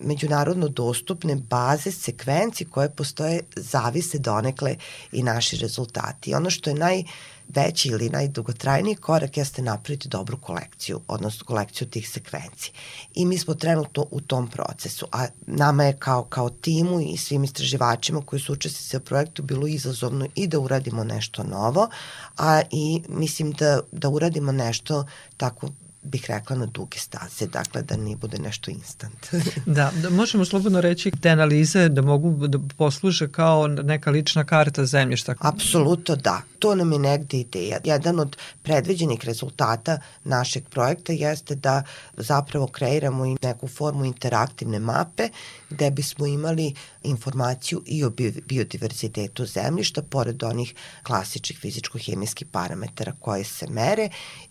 međunarodno 0.00 0.68
dostupne 0.68 1.36
baze 1.36 1.92
sekvenci 1.92 2.64
koje 2.64 2.90
postoje 2.90 3.40
zavise 3.56 4.18
donekle 4.18 4.76
i 5.12 5.22
naši 5.22 5.56
rezultati. 5.56 6.34
Ono 6.34 6.50
što 6.50 6.70
je 6.70 6.76
najveći 6.76 7.88
ili 7.88 8.08
najdugotrajniji 8.08 8.94
korak 8.94 9.36
jeste 9.36 9.62
napraviti 9.62 10.08
dobru 10.08 10.36
kolekciju, 10.36 11.00
odnosno 11.08 11.46
kolekciju 11.46 11.88
tih 11.88 12.08
sekvenci. 12.08 12.72
I 13.14 13.26
mi 13.26 13.38
smo 13.38 13.54
trenutno 13.54 14.06
u 14.10 14.20
tom 14.20 14.48
procesu, 14.48 15.06
a 15.12 15.26
nama 15.46 15.84
je 15.84 15.96
kao, 15.98 16.24
kao 16.24 16.50
timu 16.50 17.00
i 17.00 17.16
svim 17.16 17.44
istraživačima 17.44 18.22
koji 18.22 18.40
su 18.40 18.52
učestnici 18.52 18.96
u 18.96 19.00
projektu 19.00 19.42
bilo 19.42 19.66
izazovno 19.66 20.26
i 20.34 20.46
da 20.46 20.58
uradimo 20.58 21.04
nešto 21.04 21.42
novo, 21.42 21.88
a 22.36 22.62
i 22.70 23.02
mislim 23.08 23.52
da, 23.52 23.80
da 23.92 24.08
uradimo 24.08 24.52
nešto 24.52 25.04
tako 25.36 25.68
bih 26.02 26.24
rekla 26.28 26.56
na 26.56 26.66
duge 26.66 26.98
staze, 26.98 27.46
dakle 27.46 27.82
da 27.82 27.96
ne 27.96 28.16
bude 28.16 28.38
nešto 28.38 28.70
instant. 28.70 29.26
da, 29.66 29.92
da, 30.02 30.10
možemo 30.10 30.44
slobodno 30.44 30.80
reći 30.80 31.10
te 31.10 31.30
analize 31.30 31.88
da 31.88 32.02
mogu 32.02 32.46
da 32.46 32.58
posluže 32.76 33.28
kao 33.32 33.66
neka 33.68 34.10
lična 34.10 34.44
karta 34.44 34.84
zemljišta. 34.86 35.34
Apsolutno 35.38 36.16
da. 36.16 36.42
To 36.58 36.74
nam 36.74 36.92
je 36.92 36.98
negde 36.98 37.36
ideja. 37.36 37.78
Jedan 37.84 38.20
od 38.20 38.36
predviđenih 38.62 39.24
rezultata 39.24 39.98
našeg 40.24 40.68
projekta 40.68 41.12
jeste 41.12 41.54
da 41.54 41.82
zapravo 42.16 42.66
kreiramo 42.66 43.26
i 43.26 43.36
neku 43.42 43.68
formu 43.68 44.04
interaktivne 44.04 44.78
mape 44.78 45.28
gde 45.70 45.90
bismo 45.90 46.26
imali 46.26 46.74
informaciju 47.02 47.82
i 47.86 48.04
o 48.04 48.10
biodiverzitetu 48.46 49.46
zemljišta 49.46 50.02
pored 50.02 50.42
onih 50.42 50.74
klasičnih 51.02 51.58
fizičko-hemijskih 51.62 52.46
parametara 52.52 53.12
koje 53.20 53.44
se 53.44 53.66
mere 53.66 54.08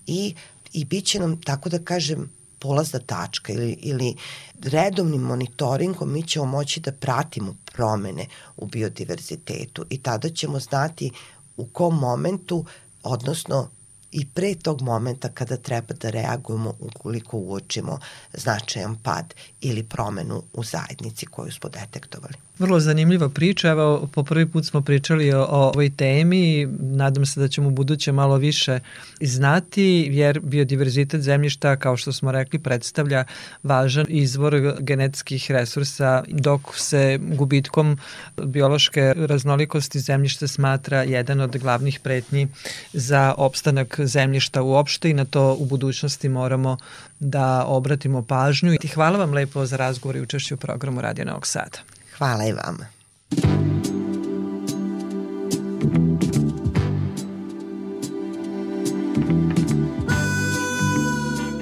i 0.07 0.35
i 0.73 0.85
bit 0.85 1.05
će 1.05 1.19
nam, 1.19 1.41
tako 1.41 1.69
da 1.69 1.79
kažem, 1.79 2.29
polazna 2.59 2.99
tačka 2.99 3.53
ili, 3.53 3.71
ili 3.71 4.15
redovnim 4.61 5.21
monitoringom 5.21 6.13
mi 6.13 6.23
ćemo 6.23 6.45
moći 6.45 6.79
da 6.79 6.91
pratimo 6.91 7.55
promene 7.73 8.25
u 8.57 8.65
biodiverzitetu 8.65 9.85
i 9.89 10.01
tada 10.01 10.29
ćemo 10.29 10.59
znati 10.59 11.11
u 11.57 11.65
kom 11.67 11.99
momentu, 11.99 12.65
odnosno 13.03 13.69
i 14.11 14.25
pre 14.25 14.55
tog 14.55 14.81
momenta 14.81 15.29
kada 15.29 15.57
treba 15.57 15.93
da 15.93 16.09
reagujemo 16.09 16.73
ukoliko 16.79 17.37
uočimo 17.37 17.99
značajan 18.33 18.95
pad 19.03 19.33
ili 19.61 19.83
promenu 19.83 20.43
u 20.53 20.63
zajednici 20.63 21.25
koju 21.25 21.51
smo 21.51 21.69
detektovali. 21.69 22.48
Vrlo 22.59 22.79
zanimljiva 22.79 23.29
priča, 23.29 23.69
evo 23.69 24.09
po 24.13 24.23
prvi 24.23 24.45
put 24.45 24.65
smo 24.65 24.81
pričali 24.81 25.33
o, 25.33 25.41
o 25.41 25.67
ovoj 25.67 25.89
temi, 25.89 26.67
nadam 26.79 27.25
se 27.25 27.39
da 27.39 27.47
ćemo 27.47 27.67
u 27.67 27.71
buduće 27.71 28.11
malo 28.11 28.37
više 28.37 28.79
znati, 29.21 30.07
jer 30.11 30.39
biodiverzitet 30.39 31.21
zemljišta, 31.21 31.75
kao 31.75 31.97
što 31.97 32.11
smo 32.11 32.31
rekli, 32.31 32.59
predstavlja 32.59 33.23
važan 33.63 34.05
izvor 34.09 34.75
genetskih 34.79 35.51
resursa, 35.51 36.23
dok 36.27 36.61
se 36.77 37.19
gubitkom 37.21 37.97
biološke 38.43 39.13
raznolikosti 39.17 39.99
zemljišta 39.99 40.47
smatra 40.47 41.03
jedan 41.03 41.41
od 41.41 41.57
glavnih 41.57 41.99
pretnji 41.99 42.47
za 42.93 43.33
opstanak 43.37 43.99
zemljišta 44.03 44.61
uopšte 44.61 45.09
i 45.09 45.13
na 45.13 45.25
to 45.25 45.55
u 45.59 45.65
budućnosti 45.65 46.29
moramo 46.29 46.77
da 47.19 47.65
obratimo 47.67 48.21
pažnju. 48.21 48.73
I 48.83 48.87
hvala 48.87 49.17
vam 49.17 49.33
lepo 49.33 49.65
za 49.65 49.77
razgovor 49.77 50.15
i 50.15 50.21
učešću 50.21 50.55
u 50.55 50.57
programu 50.57 51.01
Radio 51.01 51.25
Novog 51.25 51.47
Sada. 51.47 51.98
Hvala 52.19 52.45
i 52.45 52.51
vama. 52.51 52.85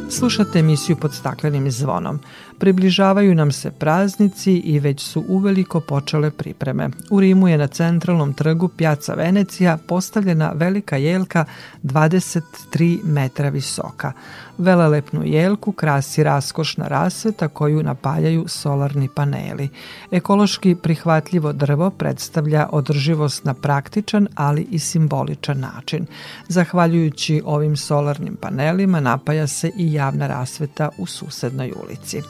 Slušate 0.09 0.59
emisiju 0.59 0.95
pod 0.95 1.13
staklenim 1.13 1.71
zvonom. 1.71 2.19
Približavaju 2.59 3.35
nam 3.35 3.51
se 3.51 3.71
praznici 3.71 4.53
i 4.53 4.79
već 4.79 5.01
su 5.01 5.23
uveliko 5.27 5.79
počele 5.79 6.31
pripreme. 6.31 6.89
U 7.09 7.19
Rimu 7.19 7.47
je 7.47 7.57
na 7.57 7.67
centralnom 7.67 8.33
trgu 8.33 8.67
Pjaca 8.67 9.13
Venecija 9.13 9.77
postavljena 9.87 10.51
velika 10.55 10.97
jelka 10.97 11.45
23 11.83 13.03
metra 13.03 13.49
visoka. 13.49 14.13
Velelepnu 14.57 15.21
jelku 15.25 15.71
krasi 15.71 16.23
raskošna 16.23 16.87
rasveta 16.87 17.47
koju 17.47 17.83
napaljaju 17.83 18.45
solarni 18.47 19.09
paneli. 19.15 19.69
Ekološki 20.11 20.75
prihvatljivo 20.75 21.53
drvo 21.53 21.89
predstavlja 21.89 22.69
održivost 22.71 23.45
na 23.45 23.53
praktičan, 23.53 24.27
ali 24.35 24.67
i 24.71 24.79
simboličan 24.79 25.59
način. 25.59 26.05
Zahvaljujući 26.47 27.41
ovim 27.45 27.77
solarnim 27.77 28.35
panelima 28.35 28.99
napaja 28.99 29.47
se 29.47 29.71
i 29.77 29.93
javna 29.93 30.27
rasveta 30.27 30.89
u 30.97 31.05
susednoj 31.05 31.73
ulici. 31.83 32.21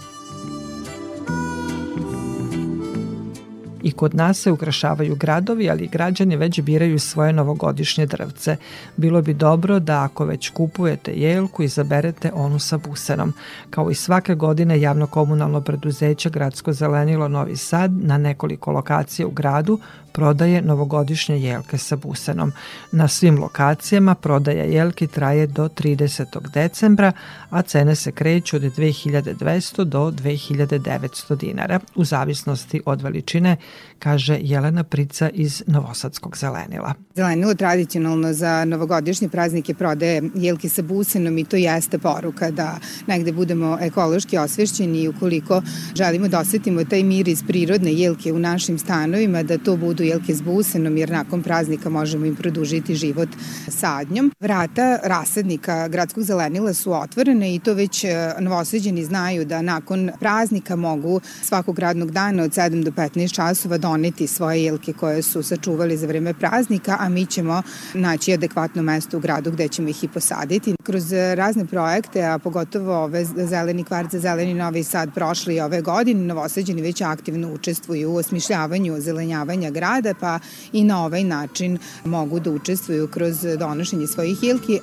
I 3.84 3.92
kod 3.92 4.16
nas 4.16 4.40
se 4.40 4.52
ukrašavaju 4.52 5.16
gradovi, 5.16 5.70
ali 5.70 5.88
građani 5.88 6.36
već 6.36 6.62
biraju 6.62 7.00
svoje 7.00 7.34
novogodišnje 7.34 8.06
drvce. 8.06 8.58
Bilo 8.98 9.22
bi 9.22 9.34
dobro 9.34 9.80
da 9.80 10.04
ako 10.04 10.26
već 10.26 10.50
kupujete 10.50 11.12
jelku, 11.12 11.64
izaberete 11.64 12.32
onu 12.34 12.60
sa 12.60 12.78
busenom. 12.78 13.34
Kao 13.70 13.92
i 13.92 13.96
svake 13.96 14.36
godine 14.36 14.82
javno 14.82 15.08
komunalno 15.08 15.62
preduzeće 15.62 16.30
Gradsko 16.30 16.74
zelenilo 16.74 17.28
Novi 17.28 17.58
Sad 17.58 17.92
na 17.92 18.18
nekoliko 18.18 18.72
lokacija 18.72 19.28
u 19.28 19.32
gradu 19.32 19.80
prodaje 20.18 20.62
novogodišnje 20.62 21.40
jelke 21.40 21.78
sa 21.78 21.96
busenom. 21.96 22.52
Na 22.92 23.08
svim 23.08 23.40
lokacijama 23.40 24.16
prodaja 24.16 24.64
jelki 24.64 25.08
traje 25.08 25.48
do 25.48 25.70
30. 25.70 26.50
decembra, 26.54 27.12
a 27.50 27.62
cene 27.62 27.96
se 27.96 28.12
kreću 28.12 28.56
od 28.56 28.62
2200 28.62 29.84
do 29.84 30.12
2900 30.12 31.36
dinara, 31.38 31.80
u 31.96 32.06
zavisnosti 32.06 32.82
od 32.86 33.02
veličine, 33.02 33.58
kaže 34.00 34.38
Jelena 34.42 34.84
Prica 34.84 35.30
iz 35.30 35.64
Novosadskog 35.68 36.38
zelenila. 36.38 36.94
Zelenilo 37.16 37.54
tradicionalno 37.54 38.34
za 38.34 38.66
novogodišnje 38.66 39.30
praznike 39.30 39.74
prodaje 39.74 40.22
jelke 40.36 40.70
sa 40.70 40.82
busenom 40.82 41.38
i 41.38 41.46
to 41.46 41.56
jeste 41.56 41.98
poruka 41.98 42.52
da 42.52 42.80
negde 43.08 43.32
budemo 43.32 43.78
ekološki 43.82 44.38
osvešćeni 44.38 45.02
i 45.02 45.08
ukoliko 45.08 45.62
želimo 45.96 46.28
da 46.28 46.40
osetimo 46.40 46.84
taj 46.84 47.04
mir 47.04 47.28
iz 47.28 47.44
prirodne 47.48 47.94
jelke 47.94 48.34
u 48.34 48.40
našim 48.40 48.80
stanovima, 48.80 49.44
da 49.44 49.58
to 49.58 49.78
budu 49.78 50.07
jelke 50.08 50.36
s 50.36 50.42
busenom, 50.42 50.98
jer 50.98 51.10
nakon 51.10 51.44
praznika 51.44 51.90
možemo 51.90 52.26
im 52.26 52.36
produžiti 52.36 52.96
život 52.96 53.30
sadnjom. 53.68 54.32
Vrata 54.40 55.00
rasadnika 55.04 55.88
gradskog 55.88 56.24
zelenila 56.24 56.74
su 56.74 56.94
otvorene 56.94 57.56
i 57.56 57.60
to 57.60 57.74
već 57.74 58.04
e, 58.04 58.34
novoseđeni 58.40 59.06
znaju 59.06 59.46
da 59.46 59.62
nakon 59.62 60.12
praznika 60.20 60.76
mogu 60.76 61.22
svakog 61.42 61.80
radnog 61.80 62.12
dana 62.12 62.44
od 62.44 62.52
7 62.52 62.84
do 62.84 62.92
15 62.92 63.34
časova 63.34 63.78
doneti 63.78 64.28
svoje 64.28 64.64
jelke 64.64 64.94
koje 64.94 65.22
su 65.22 65.44
sačuvali 65.44 65.98
za 65.98 66.08
vreme 66.08 66.34
praznika, 66.34 66.98
a 67.00 67.10
mi 67.10 67.26
ćemo 67.26 67.62
naći 67.94 68.34
adekvatno 68.34 68.82
mesto 68.82 69.18
u 69.18 69.20
gradu 69.20 69.52
gde 69.52 69.68
ćemo 69.68 69.90
ih 69.90 70.04
i 70.04 70.08
posaditi. 70.08 70.76
Kroz 70.84 71.12
razne 71.12 71.66
projekte, 71.66 72.24
a 72.24 72.40
pogotovo 72.40 73.04
ove 73.04 73.26
zeleni 73.26 73.84
kvart 73.84 74.12
za 74.12 74.20
zeleni 74.20 74.54
Novi 74.54 74.84
Sad 74.84 75.14
prošli 75.14 75.60
ove 75.60 75.82
godine, 75.82 76.24
novoseđeni 76.26 76.82
već 76.82 77.02
aktivno 77.02 77.54
učestvuju 77.54 78.12
u 78.12 78.16
osmišljavanju 78.16 78.94
ozelenjavanja 78.94 79.70
grada, 79.88 80.14
pa 80.20 80.40
i 80.74 80.84
na 80.84 81.06
ovaj 81.06 81.24
način 81.24 81.78
mogu 82.06 82.40
da 82.40 82.52
učestvuju 82.52 83.08
kroz 83.08 83.46
donošenje 83.60 84.08
svojih 84.08 84.44
jelki. 84.44 84.80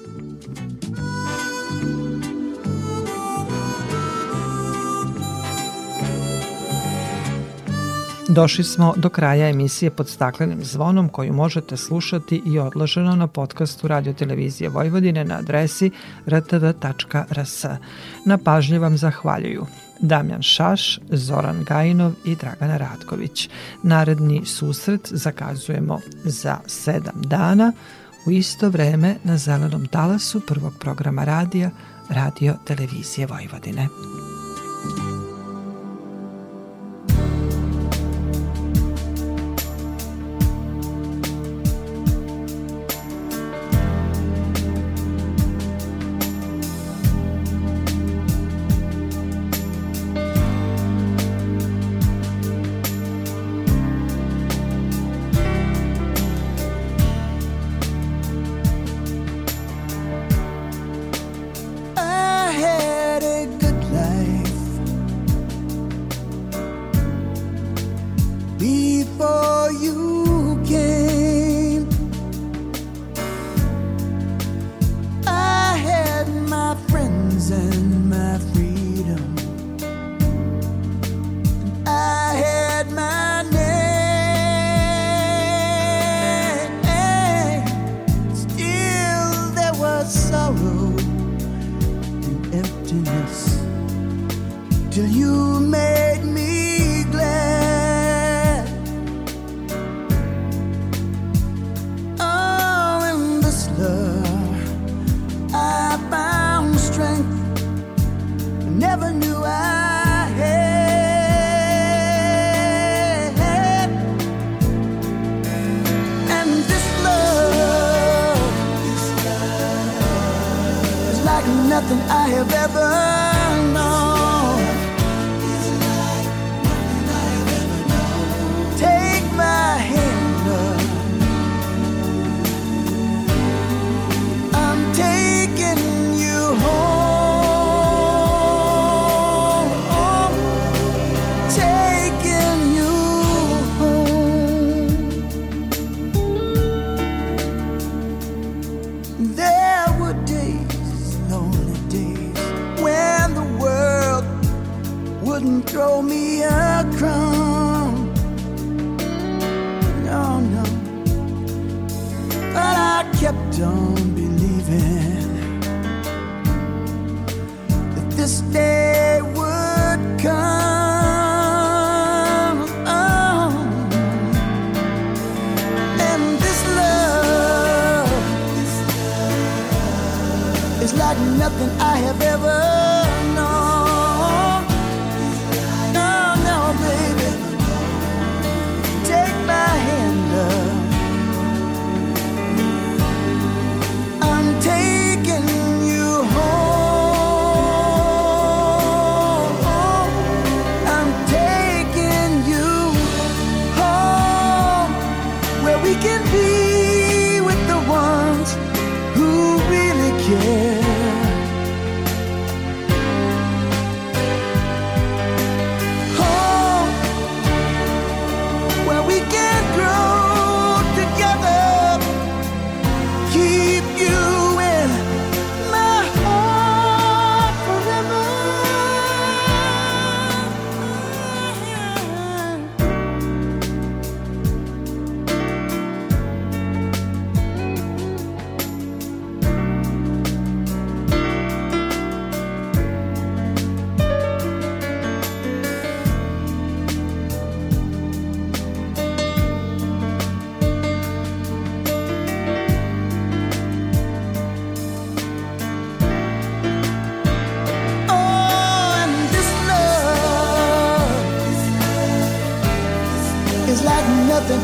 Došli 8.29 8.65
smo 8.65 8.95
do 8.97 9.09
kraja 9.09 9.49
emisije 9.49 9.91
pod 9.91 10.09
staklenim 10.09 10.65
zvonom 10.65 11.09
koju 11.09 11.33
možete 11.33 11.77
slušati 11.77 12.43
i 12.47 12.59
odloženo 12.59 13.17
na 13.17 13.27
podcastu 13.27 13.89
Radio 13.89 14.13
Televizije 14.13 14.71
Vojvodine 14.71 15.25
na 15.25 15.35
adresi 15.35 15.91
rtv.rs. 16.27 17.65
Na 18.25 18.39
pažnje 18.39 18.79
vam 18.79 18.97
zahvaljuju 18.97 19.67
Damjan 20.05 20.43
Šaš, 20.43 20.99
Zoran 21.11 21.65
Gajinov 21.65 22.13
i 22.25 22.37
Dragana 22.37 22.77
Ratković. 22.77 23.49
Naredni 23.83 24.47
susret 24.47 25.09
zakazujemo 25.11 26.01
za 26.25 26.59
sedam 26.67 27.23
dana 27.23 27.73
u 28.27 28.31
isto 28.31 28.69
vreme 28.69 29.17
na 29.25 29.37
zelenom 29.37 29.87
talasu 29.87 30.41
prvog 30.41 30.73
programa 30.81 31.25
radija 31.25 31.71
Radio 32.09 32.55
Televizije 32.65 33.27
Vojvodine. 33.27 33.89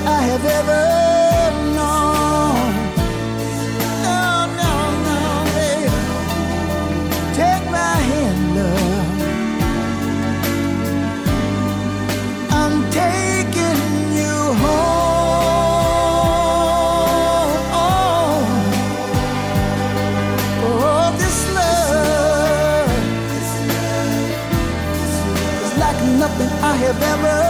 I 0.07 0.23
have 0.23 0.45
ever 0.45 0.85
known. 1.77 2.75
No, 4.05 4.47
no, 4.61 4.73
no, 5.07 5.19
baby. 5.55 5.91
Take 7.35 7.65
my 7.71 7.97
hand, 8.11 8.43
love. 8.57 9.09
I'm 12.51 12.77
taking 12.91 13.81
you 14.19 14.37
home. 14.63 15.93
Oh, 20.63 21.07
this 21.19 21.39
love 21.59 22.91
is 25.65 25.73
like 25.79 26.01
nothing 26.19 26.51
I 26.63 26.75
have 26.77 27.03
ever. 27.03 27.50